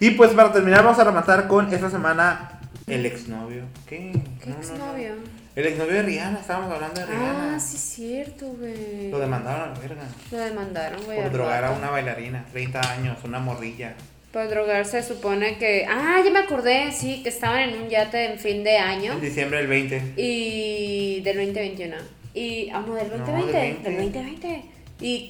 Y 0.00 0.10
pues 0.10 0.30
para 0.32 0.52
terminar 0.52 0.82
vamos 0.84 0.98
a 0.98 1.04
rematar 1.04 1.46
con 1.48 1.72
esta 1.72 1.88
semana 1.88 2.50
el 2.86 3.06
exnovio. 3.06 3.62
¿Qué? 3.88 4.12
¿Qué 4.42 4.50
No, 4.50 4.54
no, 4.54 4.54
no. 4.54 4.60
exnovio? 4.60 5.14
El 5.54 5.66
exnovio 5.66 5.94
de 5.94 6.02
Rihanna, 6.02 6.40
estábamos 6.40 6.72
hablando 6.72 7.00
de 7.00 7.06
Rihanna. 7.06 7.54
Ah, 7.56 7.60
sí, 7.60 7.76
cierto, 7.76 8.46
güey. 8.48 9.10
Lo 9.10 9.18
demandaron 9.18 9.70
a 9.70 9.74
la 9.74 9.78
verga. 9.80 10.02
Lo 10.30 10.38
demandaron, 10.38 11.04
güey. 11.04 11.20
Por 11.20 11.30
drogar 11.32 11.64
a 11.64 11.68
vato. 11.70 11.80
una 11.80 11.90
bailarina, 11.90 12.44
30 12.52 12.92
años, 12.92 13.18
una 13.24 13.38
morrilla. 13.38 13.94
Por 14.32 14.48
drogar 14.48 14.86
se 14.86 15.02
supone 15.02 15.58
que. 15.58 15.84
Ah, 15.86 16.22
ya 16.24 16.30
me 16.30 16.38
acordé, 16.38 16.90
sí, 16.92 17.22
que 17.22 17.28
estaban 17.28 17.68
en 17.68 17.82
un 17.82 17.88
yate 17.90 18.32
en 18.32 18.38
fin 18.38 18.64
de 18.64 18.78
año. 18.78 19.12
En 19.12 19.20
diciembre 19.20 19.58
del 19.58 19.66
20. 19.66 20.14
Y 20.16 21.20
del 21.20 21.36
2021. 21.36 21.96
Y. 22.32 22.70
Ah, 22.70 22.82
no, 22.86 22.94
del 22.94 23.08
No, 23.10 23.18
2020. 23.18 23.52
del 23.52 23.82
del 23.82 23.96
20. 23.96 24.18
2020. 24.18 24.64
Y 25.00 25.18
Ahorita 25.24 25.28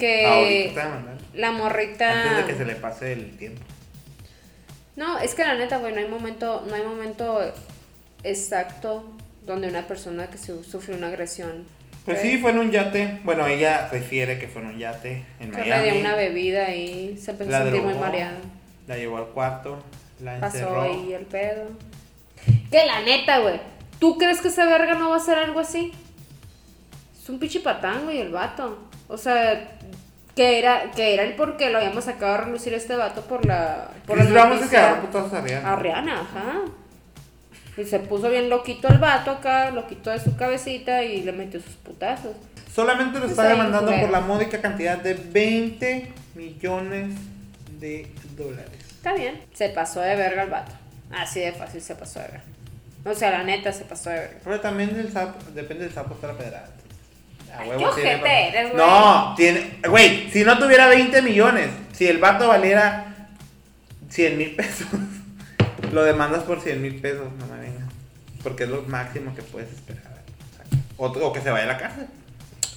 que 0.49 0.71
te 0.75 0.81
demandaron. 0.81 1.19
la 1.35 1.51
morrita. 1.51 2.23
Antes 2.31 2.47
de 2.47 2.53
que 2.53 2.59
se 2.59 2.65
le 2.65 2.75
pase 2.77 3.13
el 3.15 3.37
tiempo. 3.37 3.61
No, 4.97 5.19
es 5.19 5.35
que 5.35 5.43
la 5.45 5.55
neta, 5.55 5.79
güey, 5.79 5.93
no 5.95 6.01
hay 6.01 6.09
momento, 6.09 6.65
no 6.69 6.75
hay 6.75 6.83
momento 6.83 7.41
exacto 8.23 9.05
donde 9.47 9.69
una 9.69 9.87
persona 9.87 10.27
que 10.29 10.39
su- 10.39 10.63
sufre 10.65 10.95
una 10.95 11.09
agresión. 11.09 11.65
Pues 12.05 12.21
güey, 12.21 12.33
sí, 12.33 12.39
fue 12.39 12.51
en 12.51 12.59
un 12.59 12.71
yate. 12.71 13.21
Bueno, 13.25 13.47
ella 13.47 13.89
refiere 13.91 14.39
que 14.39 14.49
fue 14.49 14.63
en 14.63 14.69
un 14.69 14.79
yate 14.79 15.25
en 15.41 15.51
que 15.51 15.59
le 15.63 15.71
Miami. 15.71 15.91
dio 15.91 16.01
una 16.01 16.15
bebida 16.17 16.75
y 16.75 17.17
se 17.19 17.31
empezó 17.33 17.51
La 17.51 17.59
a 17.59 17.63
sentir 17.63 17.83
muy 17.83 17.95
mareada. 17.95 18.39
La 18.87 18.97
llevó 18.97 19.19
al 19.19 19.27
cuarto, 19.29 19.83
la 20.21 20.39
Pasó 20.41 20.57
encerró. 20.59 20.83
ahí 20.83 21.13
el 21.13 21.25
pedo. 21.27 21.69
Que 22.71 22.85
la 22.87 23.01
neta, 23.03 23.39
güey. 23.39 23.61
¿Tú 23.99 24.19
crees 24.19 24.41
que 24.41 24.49
esa 24.49 24.67
verga 24.67 24.95
no 24.95 25.11
va 25.11 25.17
a 25.17 25.19
hacer 25.19 25.39
algo 25.39 25.61
así? 25.61 25.93
Es 27.21 27.29
un 27.29 27.39
pinche 27.39 27.61
patán, 27.61 28.05
güey, 28.05 28.19
el 28.21 28.31
vato. 28.33 28.79
O 29.09 29.17
sea, 29.17 29.79
Que 30.35 30.59
era, 30.59 30.91
que 30.93 31.15
era 31.15 31.25
el 31.25 31.35
por 31.35 31.57
qué 31.57 31.71
lo 31.71 31.79
habíamos 31.79 32.05
sacado 32.05 32.35
a 32.35 32.37
relucir 32.39 32.73
este 32.75 32.97
vato 32.97 33.23
por 33.23 33.45
la. 33.45 33.91
Por 34.07 34.17
Chris 34.19 34.31
la 34.31 34.47
Brown 34.47 34.63
se 34.63 34.69
quedaron 34.71 35.01
putazos 35.01 35.33
a 35.35 35.41
Rihanna. 35.43 35.73
A 35.73 35.77
Rihanna, 35.77 36.21
ajá. 36.21 36.61
Y 37.77 37.85
se 37.85 37.99
puso 38.01 38.31
bien 38.31 38.51
loquito 38.51 38.89
el 38.89 38.99
vato 38.99 39.31
acá, 39.31 39.71
loquito 39.71 40.11
de 40.11 40.21
su 40.21 40.37
cabecita 40.37 41.03
y 41.03 41.23
le 41.23 41.33
metió 41.33 41.61
sus 41.61 41.75
putazos. 41.75 42.37
Solamente 42.75 43.19
lo 43.19 43.27
está 43.27 43.45
demandando 43.45 43.93
por 44.01 44.11
la 44.11 44.21
módica 44.21 44.61
cantidad 44.61 44.99
de 44.99 45.15
20 45.15 46.13
millones 46.35 47.15
de 47.79 48.11
dólares. 48.37 48.79
Está 48.89 49.15
bien. 49.15 49.43
Se 49.53 49.69
pasó 49.71 50.01
de 50.01 50.17
verga 50.17 50.45
el 50.45 50.51
vato. 50.51 50.73
Así 51.11 51.41
de 51.41 51.53
fácil 51.53 51.81
se 51.81 51.95
pasó 51.95 52.21
de 52.21 52.27
verga. 52.27 52.43
O 53.05 53.15
sea, 53.15 53.31
la 53.31 53.43
neta 53.43 53.73
se 53.73 53.85
pasó 53.85 54.11
de 54.11 54.17
verga. 54.21 54.39
Pero 54.45 54.61
también 54.61 54.95
del 54.95 55.13
sapo, 55.13 55.39
depende 55.53 55.85
del 55.85 55.93
sapo 55.93 56.15
está 56.15 56.29
la 56.29 56.39
pedrada. 56.39 56.71
A 57.55 57.59
Ay, 57.61 57.69
huevo 57.69 57.91
qué 57.95 58.03
tiene 58.03 58.11
ojete 58.17 58.23
pa- 58.23 58.33
eres, 58.33 58.73
güey. 58.73 58.77
No, 58.87 59.35
tiene. 59.37 59.71
Güey, 59.89 60.31
si 60.31 60.45
no 60.45 60.59
tuviera 60.59 60.87
20 60.89 61.23
millones, 61.23 61.69
si 61.93 62.07
el 62.09 62.19
vato 62.19 62.49
valiera 62.49 63.29
100 64.09 64.39
mil 64.39 64.55
pesos, 64.57 64.87
lo 65.93 66.03
demandas 66.05 66.45
por 66.45 66.61
100 66.61 66.81
mil 66.81 67.01
pesos, 67.01 67.27
no 67.39 67.47
me 67.47 67.61
vengas. 67.61 67.89
Porque 68.43 68.65
es 68.65 68.71
lo 68.71 68.83
máximo 68.83 69.35
que 69.35 69.43
puedes 69.43 69.71
esperar. 69.73 70.03
O, 70.97 71.07
o 71.07 71.33
que 71.33 71.41
se 71.41 71.51
vaya 71.51 71.65
a 71.65 71.69
la 71.69 71.79
cárcel. 71.79 72.07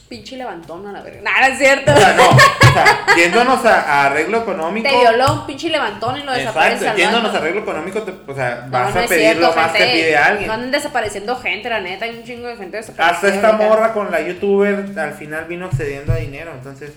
Pinche 0.07 0.37
levantón 0.37 0.85
a 0.85 0.91
la 0.91 1.01
verga. 1.01 1.21
Nada, 1.23 1.47
es 1.47 1.57
cierto. 1.57 1.91
O 1.91 1.97
sea, 1.97 2.13
no. 2.13 2.29
O 2.29 2.37
sea, 2.73 3.05
yéndonos 3.17 3.65
a, 3.65 3.81
a 3.81 4.05
arreglo 4.05 4.37
económico. 4.37 4.87
Te 4.87 4.95
violó 4.99 5.33
un 5.33 5.45
pinche 5.47 5.69
levantón 5.69 6.19
y 6.19 6.23
lo 6.23 6.31
desaparece 6.31 6.75
Exacto, 6.83 6.99
yéndonos 6.99 7.33
a 7.33 7.37
arreglo 7.39 7.61
económico, 7.61 8.03
te- 8.03 8.31
o 8.31 8.35
sea, 8.35 8.67
vas 8.69 8.93
no 8.93 9.01
a 9.01 9.05
pedir 9.05 9.19
cierto, 9.21 9.41
lo 9.49 9.55
más 9.55 9.71
que 9.71 9.77
gente. 9.79 9.93
pide 9.93 10.17
alguien. 10.17 10.47
No 10.47 10.53
andan 10.53 10.71
desapareciendo 10.71 11.35
gente, 11.37 11.69
la 11.69 11.79
neta. 11.81 12.05
Hay 12.05 12.17
un 12.17 12.23
chingo 12.23 12.47
de 12.47 12.55
gente 12.55 12.77
desaparecida. 12.77 13.15
Hasta 13.15 13.27
esta 13.29 13.47
ahorita. 13.49 13.67
morra 13.67 13.93
con 13.93 14.11
la 14.11 14.21
youtuber 14.21 14.85
al 14.99 15.13
final 15.13 15.45
vino 15.45 15.65
accediendo 15.65 16.13
a 16.13 16.17
dinero, 16.17 16.51
entonces 16.53 16.91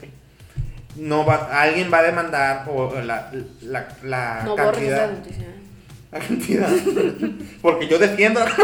no 0.96 1.24
va, 1.24 1.48
alguien 1.62 1.90
va 1.90 1.98
a 2.00 2.02
demandar 2.02 2.64
o 2.68 2.92
la, 3.00 3.30
la, 3.62 3.88
la 4.02 4.42
No 4.44 4.54
cantidad, 4.54 5.08
la 6.12 6.18
cantidad, 6.18 6.68
porque 7.62 7.88
yo 7.88 7.98
defiendo. 7.98 8.44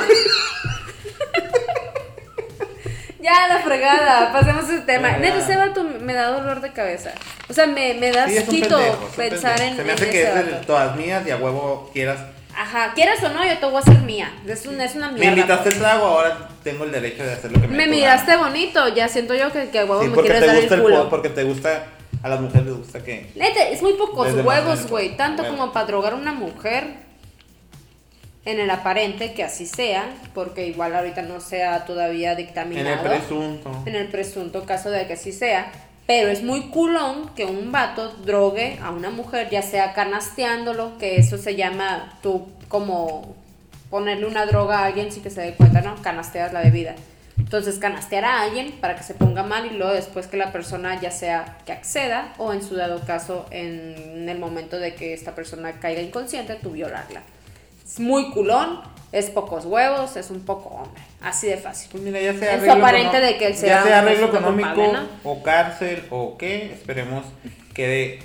Ya, 3.24 3.48
la 3.48 3.58
fregada. 3.62 4.32
Pasemos 4.32 4.64
ese 4.64 4.82
tema. 4.82 5.16
Neta, 5.16 5.38
ese 5.38 5.56
vato 5.56 5.82
me 5.82 6.12
da 6.12 6.28
dolor 6.28 6.60
de 6.60 6.72
cabeza. 6.72 7.12
O 7.48 7.52
sea, 7.54 7.66
me, 7.66 7.94
me 7.94 8.12
da 8.12 8.26
Sí, 8.28 8.36
es 8.36 8.46
un 8.48 8.54
asquito 8.54 8.76
pendejo, 8.76 9.02
es 9.04 9.10
un 9.10 9.16
pensar 9.16 9.56
pendejo. 9.58 9.70
en, 9.70 9.76
Se 9.78 9.82
me 9.84 9.88
en 9.92 9.94
hace 9.96 10.10
que 10.10 10.22
ese 10.22 10.28
es 10.40 10.46
de 10.46 10.52
vato. 10.52 10.66
todas 10.66 10.96
mías 10.96 11.22
y 11.26 11.30
a 11.30 11.36
huevo 11.38 11.90
quieras. 11.92 12.18
Ajá, 12.56 12.92
quieras 12.94 13.22
o 13.24 13.30
no, 13.30 13.44
yo 13.44 13.56
te 13.58 13.64
voy 13.66 13.76
a 13.76 13.78
hacer 13.78 13.98
mía. 14.00 14.30
Es, 14.46 14.66
un- 14.66 14.80
es 14.80 14.94
una 14.94 15.08
Me 15.10 15.20
mierda. 15.20 15.36
invitaste 15.38 15.68
el 15.70 15.78
trago, 15.78 16.04
ahora 16.06 16.48
tengo 16.62 16.84
el 16.84 16.92
derecho 16.92 17.24
de 17.24 17.32
hacer 17.32 17.50
lo 17.50 17.60
que 17.60 17.66
me 17.66 17.76
Me 17.76 17.84
dé 17.84 17.88
tu 17.88 17.96
miraste 17.96 18.36
bonito, 18.36 18.88
ya 18.94 19.08
siento 19.08 19.34
yo 19.34 19.50
que, 19.50 19.70
que 19.70 19.78
a 19.80 19.84
huevo. 19.86 20.02
Sí, 20.02 20.08
me 20.08 20.14
porque 20.14 20.30
quieres 20.30 20.42
te 20.42 20.46
dar 20.52 20.56
gusta 20.60 20.74
el 20.74 20.80
el 20.80 20.86
culo. 20.86 21.02
po- 21.04 21.08
porque 21.10 21.28
te 21.30 21.42
gusta, 21.44 21.84
a 22.22 22.28
las 22.28 22.40
mujeres 22.40 22.66
les 22.66 22.76
gusta 22.76 23.02
que... 23.02 23.30
Neta, 23.34 23.62
es 23.68 23.80
muy 23.82 23.94
pocos 23.94 24.26
Desde 24.28 24.42
huevos, 24.42 24.86
güey. 24.86 25.16
Tanto 25.16 25.42
Bueno. 25.42 25.56
como 25.58 25.72
para 25.72 25.86
drogar 25.86 26.12
a 26.12 26.16
una 26.16 26.32
mujer 26.32 26.84
en 28.44 28.60
el 28.60 28.70
aparente, 28.70 29.32
que 29.32 29.42
así 29.42 29.66
sea, 29.66 30.04
porque 30.34 30.66
igual 30.66 30.94
ahorita 30.94 31.22
no 31.22 31.40
sea 31.40 31.84
todavía 31.86 32.32
En 32.32 32.36
dictaminado. 32.38 32.94
el 32.94 33.00
presunto. 33.00 33.82
en 33.86 33.94
el 33.96 34.08
presunto 34.08 34.64
caso 34.64 34.90
de 34.90 35.06
que 35.06 35.14
así 35.14 35.32
sea. 35.32 35.70
Pero 36.06 36.28
es 36.28 36.42
muy 36.42 36.68
culón 36.68 37.30
que 37.34 37.46
un 37.46 37.72
vato 37.72 38.10
drogue 38.10 38.78
a 38.82 38.90
una 38.90 39.08
mujer, 39.08 39.48
ya 39.48 39.62
sea 39.62 39.94
canasteándolo, 39.94 40.98
que 40.98 41.16
eso 41.16 41.38
se 41.38 41.56
llama 41.56 42.18
tú 42.22 42.46
como 42.68 43.34
ponerle 43.88 44.26
una 44.26 44.44
droga 44.44 44.80
a 44.80 44.84
alguien 44.86 45.10
sin 45.10 45.22
que 45.22 45.30
se 45.30 45.40
dé 45.40 45.54
cuenta, 45.54 45.80
¿no? 45.80 45.94
Canasteas 46.02 46.52
la 46.52 46.60
bebida. 46.60 46.94
Entonces 47.38 47.78
canastear 47.78 48.24
a 48.26 48.42
alguien 48.42 48.72
para 48.80 48.96
que 48.96 49.02
se 49.02 49.14
ponga 49.14 49.42
mal 49.42 49.66
y 49.66 49.70
luego 49.76 49.92
después 49.94 50.26
que 50.26 50.36
la 50.36 50.52
persona 50.52 51.00
ya 51.00 51.10
sea 51.10 51.58
que 51.64 51.72
acceda 51.72 52.34
o 52.38 52.52
en 52.52 52.62
su 52.62 52.76
dado 52.76 53.00
caso 53.06 53.46
en 53.50 54.28
el 54.28 54.38
momento 54.38 54.78
de 54.78 54.94
que 54.94 55.14
esta 55.14 55.34
persona 55.34 55.72
caiga 55.80 56.02
inconsciente, 56.02 56.54
tú 56.62 56.70
violarla. 56.72 57.22
Es 57.84 58.00
muy 58.00 58.30
culón, 58.30 58.80
es 59.12 59.30
pocos 59.30 59.64
huevos, 59.66 60.16
es 60.16 60.30
un 60.30 60.40
poco 60.40 60.70
hombre. 60.70 61.02
Así 61.22 61.46
de 61.46 61.56
fácil. 61.56 61.88
Pues 61.92 62.02
mira, 62.02 62.20
ya 62.20 62.32
sea 62.34 62.54
Es 62.54 62.58
arreglo, 62.62 62.72
aparente 62.74 63.20
de 63.20 63.36
que 63.38 63.46
él 63.48 63.52
ya 63.54 63.58
sea 63.58 63.82
un 63.84 63.92
arreglo 63.92 64.26
económico 64.26 64.74
culpable, 64.74 64.98
o 65.24 65.42
cárcel 65.42 66.04
o 66.10 66.36
qué, 66.38 66.72
esperemos 66.72 67.24
que 67.74 67.86
dé- 67.88 68.18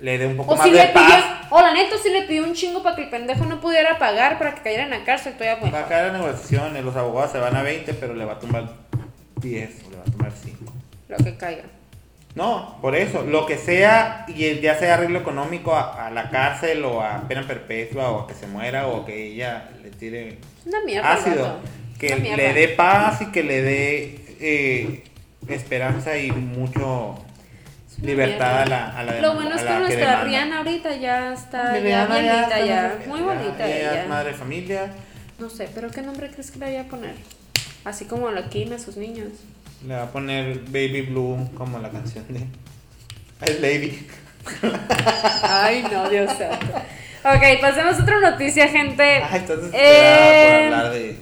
le 0.00 0.18
dé 0.18 0.26
un 0.26 0.36
poco 0.36 0.52
O 0.52 0.56
más 0.56 0.66
si 0.66 0.72
de 0.72 0.78
le 0.78 0.86
pidió, 0.88 1.06
paz. 1.08 1.24
o 1.50 1.60
la 1.60 1.72
neta 1.72 1.96
si 2.02 2.10
le 2.10 2.22
pidió 2.22 2.44
un 2.44 2.52
chingo 2.52 2.82
para 2.82 2.96
que 2.96 3.04
el 3.04 3.08
pendejo 3.10 3.46
no 3.46 3.60
pudiera 3.60 3.98
pagar 3.98 4.38
para 4.38 4.54
que 4.54 4.60
cayera 4.62 4.82
en 4.84 4.90
la 4.90 5.04
cárcel, 5.04 5.32
todavía 5.34 5.56
bueno. 5.60 5.74
Va 5.76 5.84
a 5.84 5.88
caer 5.88 6.06
en 6.08 6.12
negociaciones, 6.20 6.84
los 6.84 6.96
abogados 6.96 7.32
se 7.32 7.38
van 7.38 7.56
a 7.56 7.62
20, 7.62 7.94
pero 7.94 8.14
le 8.14 8.24
va 8.26 8.34
a 8.34 8.38
tumbar 8.38 8.68
10 9.36 9.70
o 9.86 9.90
le 9.90 9.96
va 9.96 10.02
a 10.02 10.04
tumbar 10.06 10.32
5. 10.32 10.72
Lo 11.08 11.16
que 11.16 11.36
caiga. 11.36 11.62
No, 12.36 12.76
por 12.82 12.94
eso, 12.94 13.22
lo 13.22 13.46
que 13.46 13.56
sea, 13.56 14.24
y 14.28 14.44
el- 14.44 14.60
ya 14.60 14.78
sea 14.78 14.94
arreglo 14.94 15.18
económico 15.18 15.74
a, 15.74 16.06
a 16.06 16.10
la 16.10 16.28
cárcel 16.30 16.84
o 16.84 17.00
a 17.02 17.26
pena 17.26 17.42
perpetua 17.46 18.10
o 18.10 18.20
a 18.20 18.26
que 18.28 18.34
se 18.34 18.46
muera 18.46 18.86
o 18.88 19.04
que 19.06 19.32
ella 19.32 19.70
le 19.82 19.90
tire 19.90 20.38
una 20.66 20.80
mierda. 20.84 21.12
ácido, 21.14 21.58
que 21.98 22.08
Una 22.08 22.16
mierda. 22.16 22.36
le 22.36 22.52
dé 22.52 22.68
paz 22.68 23.22
y 23.22 23.32
que 23.32 23.42
le 23.42 23.62
dé 23.62 24.36
eh, 24.40 25.02
esperanza 25.48 26.18
y 26.18 26.30
mucho 26.30 27.16
libertad 28.02 28.60
a 28.62 28.66
la, 28.66 28.98
a 28.98 29.02
la 29.02 29.20
Lo 29.22 29.34
bueno 29.34 29.54
es 29.56 29.62
que 29.62 29.70
nuestra. 29.78 30.24
Rihanna 30.24 30.58
ahorita 30.58 30.94
ya 30.96 31.32
está 31.32 31.72
bien 31.72 31.84
ya 31.88 32.06
linda 32.06 32.42
está 32.42 32.66
ya, 32.66 32.98
muy 33.06 33.20
bonita 33.22 33.66
ella 33.66 33.76
ella. 33.92 34.02
es 34.02 34.08
madre 34.10 34.32
de 34.32 34.34
familia, 34.36 34.92
No 35.38 35.48
sé, 35.48 35.68
pero 35.74 35.90
¿qué 35.90 36.02
nombre 36.02 36.30
crees 36.30 36.50
que 36.50 36.58
le 36.58 36.66
voy 36.66 36.76
a 36.76 36.84
poner? 36.84 37.14
Así 37.86 38.04
como 38.04 38.28
Kim 38.50 38.74
a 38.74 38.78
sus 38.78 38.98
niños. 38.98 39.28
Le 39.86 39.94
va 39.94 40.02
a 40.04 40.10
poner 40.10 40.58
Baby 40.66 41.02
Blue 41.02 41.48
como 41.56 41.78
la 41.78 41.90
canción 41.90 42.24
de 42.28 42.46
El 43.40 43.62
Lady. 43.62 44.06
Ay, 45.42 45.84
no, 45.90 46.08
Dios 46.08 46.32
santo. 46.32 46.76
Ok, 47.24 47.60
pasemos 47.60 47.98
a 47.98 48.02
otra 48.02 48.20
noticia, 48.20 48.68
gente. 48.68 49.02
Ay, 49.02 49.40
entonces 49.40 49.70
Eh, 49.74 50.68
por 50.68 50.78
hablar 50.78 50.92
de 50.92 51.16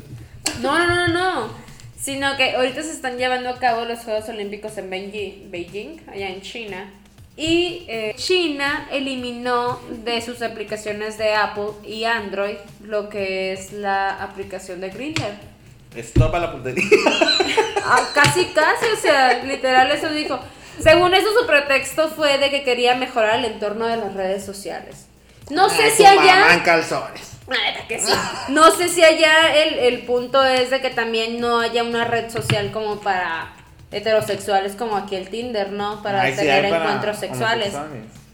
No, 0.63 0.79
no, 0.87 0.95
no, 0.95 1.09
no. 1.09 1.65
Sino 1.99 2.37
que 2.37 2.55
ahorita 2.55 2.83
se 2.83 2.91
están 2.91 3.17
llevando 3.17 3.49
a 3.49 3.59
cabo 3.59 3.85
los 3.87 4.01
Juegos 4.01 4.29
Olímpicos 4.29 4.77
en 4.77 4.91
Beijing, 4.91 5.51
Beijing 5.51 6.01
allá 6.07 6.29
en 6.29 6.43
China. 6.43 6.91
Y 7.37 7.85
eh, 7.89 8.15
China 8.17 8.89
eliminó 8.93 9.81
de 10.05 10.21
sus 10.21 10.41
aplicaciones 10.43 11.19
de 11.19 11.35
Apple 11.35 11.71
y 11.87 12.05
Android 12.05 12.57
lo 12.83 13.09
que 13.09 13.53
es 13.53 13.73
la 13.73 14.23
aplicación 14.23 14.81
de 14.81 14.91
Grindr. 14.91 15.54
Stop 15.97 16.35
a 16.35 16.39
la 16.39 16.53
puntería. 16.53 16.85
Ah, 17.87 18.01
casi, 18.15 18.47
casi, 18.47 18.87
o 18.87 18.97
sea, 18.97 19.43
literal 19.45 19.91
eso 19.91 20.09
dijo. 20.09 20.41
Según 20.81 21.13
eso, 21.13 21.27
su 21.39 21.47
pretexto 21.47 22.09
fue 22.09 22.39
de 22.39 22.49
que 22.49 22.65
quería 22.65 22.95
mejorar 22.95 23.41
el 23.41 23.45
entorno 23.45 23.87
de 23.87 23.99
las 23.99 24.15
redes 24.15 24.43
sociales. 24.43 25.07
No 25.51 25.69
sé 25.69 25.83
Ay, 25.83 25.91
si 25.91 26.07
allá... 26.07 26.63
calzones. 26.65 27.37
Neta 27.47 27.87
que 27.87 28.01
sí. 28.01 28.11
No 28.49 28.71
sé 28.71 28.89
si 28.89 29.05
allá 29.05 29.55
el, 29.55 29.75
el 29.81 29.99
punto 30.07 30.43
es 30.43 30.71
de 30.71 30.81
que 30.81 30.89
también 30.89 31.41
no 31.41 31.61
haya 31.61 31.83
una 31.83 32.07
red 32.07 32.31
social 32.31 32.73
como 32.73 33.01
para 33.01 33.53
heterosexuales 33.93 34.75
como 34.77 34.97
aquí 34.97 35.17
el 35.17 35.29
Tinder, 35.29 35.71
¿no? 35.71 36.03
Para 36.03 36.23
Ay, 36.23 36.35
tener 36.35 36.71
para 36.71 36.85
encuentros 36.85 37.19
sexuales. 37.19 37.75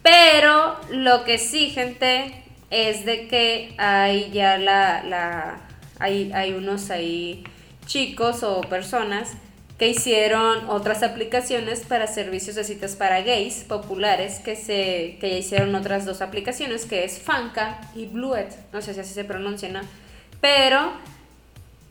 Pero 0.01 0.77
lo 0.89 1.23
que 1.25 1.37
sí, 1.37 1.69
gente, 1.69 2.43
es 2.69 3.05
de 3.05 3.27
que 3.27 3.75
hay 3.77 4.31
ya 4.31 4.57
la, 4.57 5.03
la 5.03 5.59
hay, 6.01 6.53
unos 6.53 6.89
ahí 6.89 7.43
chicos 7.85 8.43
o 8.43 8.61
personas 8.61 9.33
que 9.77 9.87
hicieron 9.87 10.69
otras 10.69 11.01
aplicaciones 11.01 11.81
para 11.81 12.05
servicios 12.07 12.55
de 12.55 12.63
citas 12.63 12.95
para 12.95 13.21
gays 13.21 13.63
populares 13.63 14.39
que 14.39 14.55
se 14.55 15.17
que 15.19 15.31
ya 15.31 15.37
hicieron 15.37 15.73
otras 15.73 16.05
dos 16.05 16.21
aplicaciones 16.21 16.85
que 16.85 17.03
es 17.03 17.19
Fanca 17.19 17.81
y 17.95 18.05
Bluet 18.05 18.53
no 18.71 18.81
sé 18.81 18.93
si 18.93 18.99
así 18.99 19.13
se 19.13 19.23
pronuncia 19.23 19.69
¿no? 19.69 19.81
pero 20.39 20.91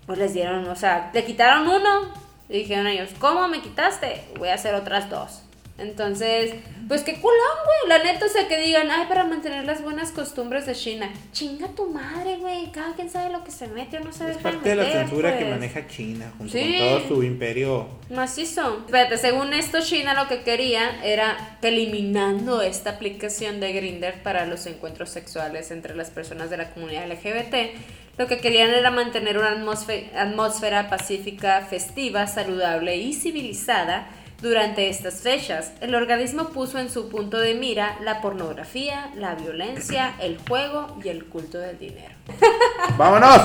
pues 0.06 0.18
les 0.18 0.34
dieron 0.34 0.68
o 0.68 0.76
sea 0.76 1.10
le 1.12 1.24
quitaron 1.24 1.66
uno 1.66 2.12
y 2.48 2.58
dijeron 2.58 2.86
ellos 2.86 3.10
¿cómo 3.18 3.48
me 3.48 3.60
quitaste? 3.60 4.22
voy 4.38 4.48
a 4.50 4.54
hacer 4.54 4.74
otras 4.74 5.10
dos 5.10 5.42
entonces, 5.80 6.52
pues 6.88 7.02
qué 7.02 7.14
culón, 7.20 7.36
güey. 7.64 7.98
La 7.98 8.04
neta, 8.04 8.26
o 8.26 8.28
sea, 8.28 8.46
que 8.48 8.58
digan, 8.58 8.90
ay, 8.90 9.06
para 9.08 9.24
mantener 9.24 9.64
las 9.64 9.82
buenas 9.82 10.10
costumbres 10.10 10.66
de 10.66 10.74
China. 10.74 11.10
Chinga 11.32 11.68
tu 11.68 11.90
madre, 11.90 12.36
güey. 12.38 12.70
Cada 12.72 12.94
quien 12.94 13.08
sabe 13.10 13.32
lo 13.32 13.42
que 13.44 13.50
se 13.50 13.66
mete 13.68 13.98
o 13.98 14.00
no 14.04 14.12
se 14.12 14.24
Es 14.24 14.36
deja 14.36 14.40
parte 14.50 14.68
de 14.68 14.74
la 14.76 14.84
censura 14.90 15.32
que 15.38 15.44
pues. 15.44 15.50
maneja 15.56 15.86
China 15.88 16.32
junto 16.38 16.52
Sí. 16.52 16.76
con 16.78 16.88
todo 17.00 17.08
su 17.08 17.22
imperio. 17.22 17.88
Macizo. 18.10 18.78
Espérate, 18.86 19.16
según 19.18 19.52
esto, 19.54 19.80
China 19.80 20.14
lo 20.14 20.28
que 20.28 20.42
quería 20.42 21.04
era 21.04 21.58
que 21.60 21.68
eliminando 21.68 22.62
esta 22.62 22.90
aplicación 22.90 23.60
de 23.60 23.72
Grindr 23.72 24.22
para 24.22 24.46
los 24.46 24.66
encuentros 24.66 25.10
sexuales 25.10 25.70
entre 25.70 25.94
las 25.94 26.10
personas 26.10 26.50
de 26.50 26.56
la 26.56 26.70
comunidad 26.70 27.06
LGBT, 27.10 27.72
lo 28.18 28.26
que 28.26 28.38
querían 28.38 28.70
era 28.70 28.90
mantener 28.90 29.38
una 29.38 29.54
atmósfe- 29.56 30.12
atmósfera 30.14 30.90
pacífica, 30.90 31.62
festiva, 31.70 32.26
saludable 32.26 32.96
y 32.96 33.14
civilizada 33.14 34.08
durante 34.42 34.88
estas 34.88 35.14
fechas. 35.20 35.72
El 35.80 35.94
organismo 35.94 36.48
puso 36.48 36.78
en 36.78 36.90
su 36.90 37.08
punto 37.08 37.38
de 37.38 37.54
mira 37.54 37.96
la 38.02 38.20
pornografía, 38.20 39.10
la 39.16 39.34
violencia, 39.34 40.14
el 40.20 40.38
juego 40.48 40.96
y 41.04 41.08
el 41.08 41.26
culto 41.26 41.58
del 41.58 41.78
dinero. 41.78 42.14
¡Vámonos! 42.96 43.42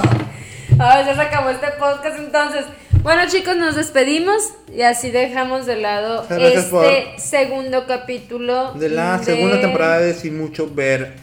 Ya 0.78 1.16
se 1.16 1.22
acabó 1.22 1.50
este 1.50 1.68
podcast 1.80 2.18
entonces. 2.20 2.66
Bueno 3.04 3.22
chicos, 3.30 3.56
nos 3.56 3.76
despedimos 3.76 4.52
y 4.76 4.82
así 4.82 5.12
dejamos 5.12 5.68
de 5.68 5.76
lado 5.76 6.26
gracias 6.28 6.66
este 6.74 7.20
segundo 7.20 7.86
capítulo 7.86 8.74
De 8.74 8.90
la 8.90 9.20
de- 9.20 9.26
segunda 9.26 9.62
temporada 9.62 10.00
de 10.00 10.14
Sin 10.16 10.38
Mucho 10.40 10.68
Ver. 10.74 11.14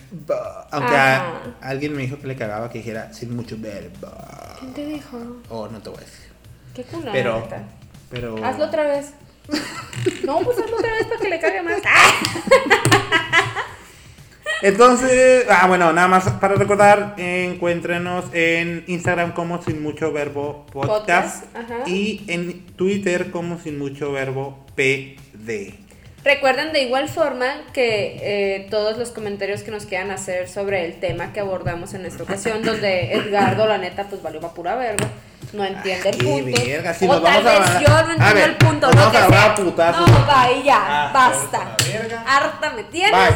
Aunque 0.70 0.94
a- 0.94 1.40
alguien 1.60 1.94
me 1.96 2.02
dijo 2.02 2.18
que 2.20 2.28
le 2.28 2.36
cagaba 2.36 2.70
que 2.70 2.78
dijera 2.78 3.12
Sin 3.12 3.34
Mucho 3.34 3.56
Ver. 3.58 3.90
¿Quién 4.60 4.72
te 4.74 4.86
dijo? 4.86 5.18
O 5.48 5.66
no 5.68 5.80
te 5.80 5.88
voy 5.90 5.98
a 5.98 6.00
decir. 6.02 6.32
Qué 6.74 6.84
culada. 6.84 7.12
Pero. 8.10 8.44
Hazlo 8.44 8.66
otra 8.66 8.84
vez. 8.84 9.12
No, 10.24 10.40
pues 10.40 10.58
hazlo 10.58 10.76
otra 10.76 10.92
vez 10.94 11.06
para 11.06 11.20
que 11.20 11.28
le 11.28 11.38
cague 11.38 11.62
más. 11.62 11.80
Entonces, 14.62 15.44
ah, 15.50 15.66
bueno, 15.66 15.92
nada 15.92 16.06
más 16.06 16.28
para 16.34 16.54
recordar, 16.54 17.14
encuéntrenos 17.16 18.26
en 18.32 18.84
Instagram 18.86 19.32
como 19.32 19.60
Sin 19.60 19.82
Mucho 19.82 20.12
Verbo 20.12 20.66
Podcast, 20.72 21.44
y 21.86 22.24
en 22.28 22.64
Twitter 22.76 23.32
como 23.32 23.58
Sin 23.58 23.78
Mucho 23.78 24.12
Verbo 24.12 24.64
PD. 24.76 25.74
Recuerden 26.24 26.72
de 26.72 26.82
igual 26.82 27.08
forma 27.08 27.46
que 27.72 28.18
eh, 28.22 28.68
todos 28.70 28.96
los 28.96 29.10
comentarios 29.10 29.64
que 29.64 29.72
nos 29.72 29.86
quieran 29.86 30.12
hacer 30.12 30.48
sobre 30.48 30.86
el 30.86 31.00
tema 31.00 31.32
que 31.32 31.40
abordamos 31.40 31.94
en 31.94 32.06
esta 32.06 32.22
ocasión, 32.22 32.62
donde 32.62 33.14
Edgardo, 33.14 33.66
la 33.66 33.78
neta, 33.78 34.04
pues 34.08 34.22
valió 34.22 34.40
pa' 34.40 34.54
pura 34.54 34.76
verga. 34.76 35.08
No 35.52 35.64
entiende 35.64 36.08
el 36.10 36.16
punto. 36.16 36.62
verga, 36.64 36.94
si 36.94 37.06
o 37.06 37.20
tal 37.20 37.46
a 37.46 37.50
vez 37.58 37.68
yo 37.80 37.88
no 37.88 37.98
entiendo 38.12 38.34
ver, 38.34 38.48
el 38.48 38.56
punto. 38.56 38.88
vamos 38.90 39.10
que 39.12 39.18
a 39.18 39.28
sea. 39.28 39.44
a 39.44 39.54
putazos. 39.54 40.10
No, 40.10 40.26
va, 40.26 40.46
ya, 40.64 40.78
Ah, 40.80 41.10
basta. 41.12 41.76
pues, 41.76 41.88
a 41.88 41.92
la 41.92 41.98
verga. 42.00 42.24
Harta 42.26 42.70
me 42.70 42.84
tienes. 42.84 43.12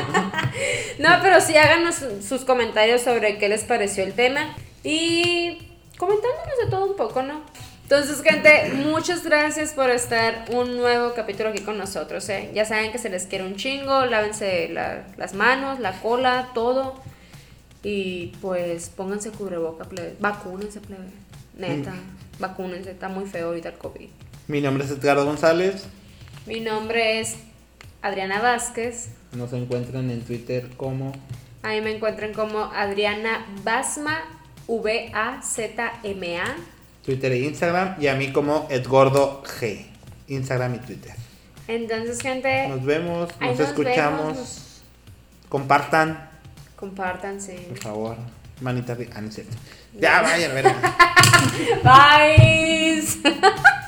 No, 0.98 1.08
pero 1.22 1.40
sí 1.40 1.56
háganos 1.56 1.96
sus 2.26 2.44
comentarios 2.44 3.00
sobre 3.02 3.38
qué 3.38 3.48
les 3.48 3.64
pareció 3.64 4.04
el 4.04 4.12
tema 4.12 4.54
y 4.84 5.58
comentándonos 5.96 6.58
de 6.64 6.70
todo 6.70 6.86
un 6.86 6.96
poco, 6.96 7.22
¿no? 7.22 7.40
Entonces, 7.82 8.22
gente, 8.22 8.70
muchas 8.74 9.24
gracias 9.24 9.72
por 9.72 9.90
estar 9.90 10.44
un 10.52 10.76
nuevo 10.76 11.12
capítulo 11.14 11.48
aquí 11.48 11.62
con 11.62 11.76
nosotros, 11.78 12.28
¿eh? 12.28 12.50
Ya 12.54 12.64
saben 12.64 12.92
que 12.92 12.98
se 12.98 13.08
les 13.08 13.26
quiere 13.26 13.44
un 13.44 13.56
chingo, 13.56 14.04
lávense 14.06 14.68
la- 14.68 15.04
las 15.16 15.34
manos, 15.34 15.80
la 15.80 15.92
cola, 16.00 16.48
todo. 16.54 17.00
Y 17.82 18.28
pues 18.40 18.90
pónganse 18.90 19.30
cubreboca, 19.30 19.84
plebe. 19.84 20.16
Vacúnense, 20.20 20.80
plebe. 20.80 21.08
Neta, 21.56 21.94
vacúnense, 22.38 22.90
está 22.90 23.08
muy 23.08 23.26
feo 23.26 23.48
ahorita 23.48 23.70
el 23.70 23.78
COVID. 23.78 24.08
Mi 24.48 24.60
nombre 24.60 24.84
es 24.84 24.90
Edgardo 24.90 25.24
González. 25.24 25.84
Mi 26.46 26.60
nombre 26.60 27.20
es 27.20 27.36
Adriana 28.02 28.40
Vázquez. 28.40 29.10
Nos 29.32 29.52
encuentran 29.52 30.10
en 30.10 30.22
Twitter 30.22 30.68
como 30.76 31.12
Ahí 31.62 31.82
me 31.82 31.94
encuentran 31.94 32.32
como 32.32 32.64
Adriana 32.64 33.46
Basma, 33.62 34.22
V-A-Z-M-A. 34.66 36.56
Twitter 37.04 37.32
e 37.32 37.38
Instagram. 37.40 37.96
Y 38.00 38.06
a 38.06 38.14
mí 38.14 38.32
como 38.32 38.66
Edgordo 38.70 39.42
G. 39.42 39.84
Instagram 40.28 40.76
y 40.76 40.78
Twitter. 40.78 41.12
Entonces, 41.68 42.20
gente, 42.20 42.68
Nos 42.68 42.84
vemos, 42.84 43.28
nos, 43.40 43.60
escuchamos. 43.60 44.32
vemos. 44.32 44.82
Compartan, 45.48 46.29
Compartan, 46.80 47.38
sí. 47.40 47.52
por 47.68 47.78
favor. 47.78 48.16
Manita 48.62 48.92
arriba. 48.94 49.12
Ah, 49.14 49.20
no 49.20 49.28
es 49.28 49.34
cierto. 49.34 49.56
Ya, 49.98 50.22
vaya, 50.22 50.50
a 50.50 50.54
ver. 50.54 50.64
Bye. 51.84 53.70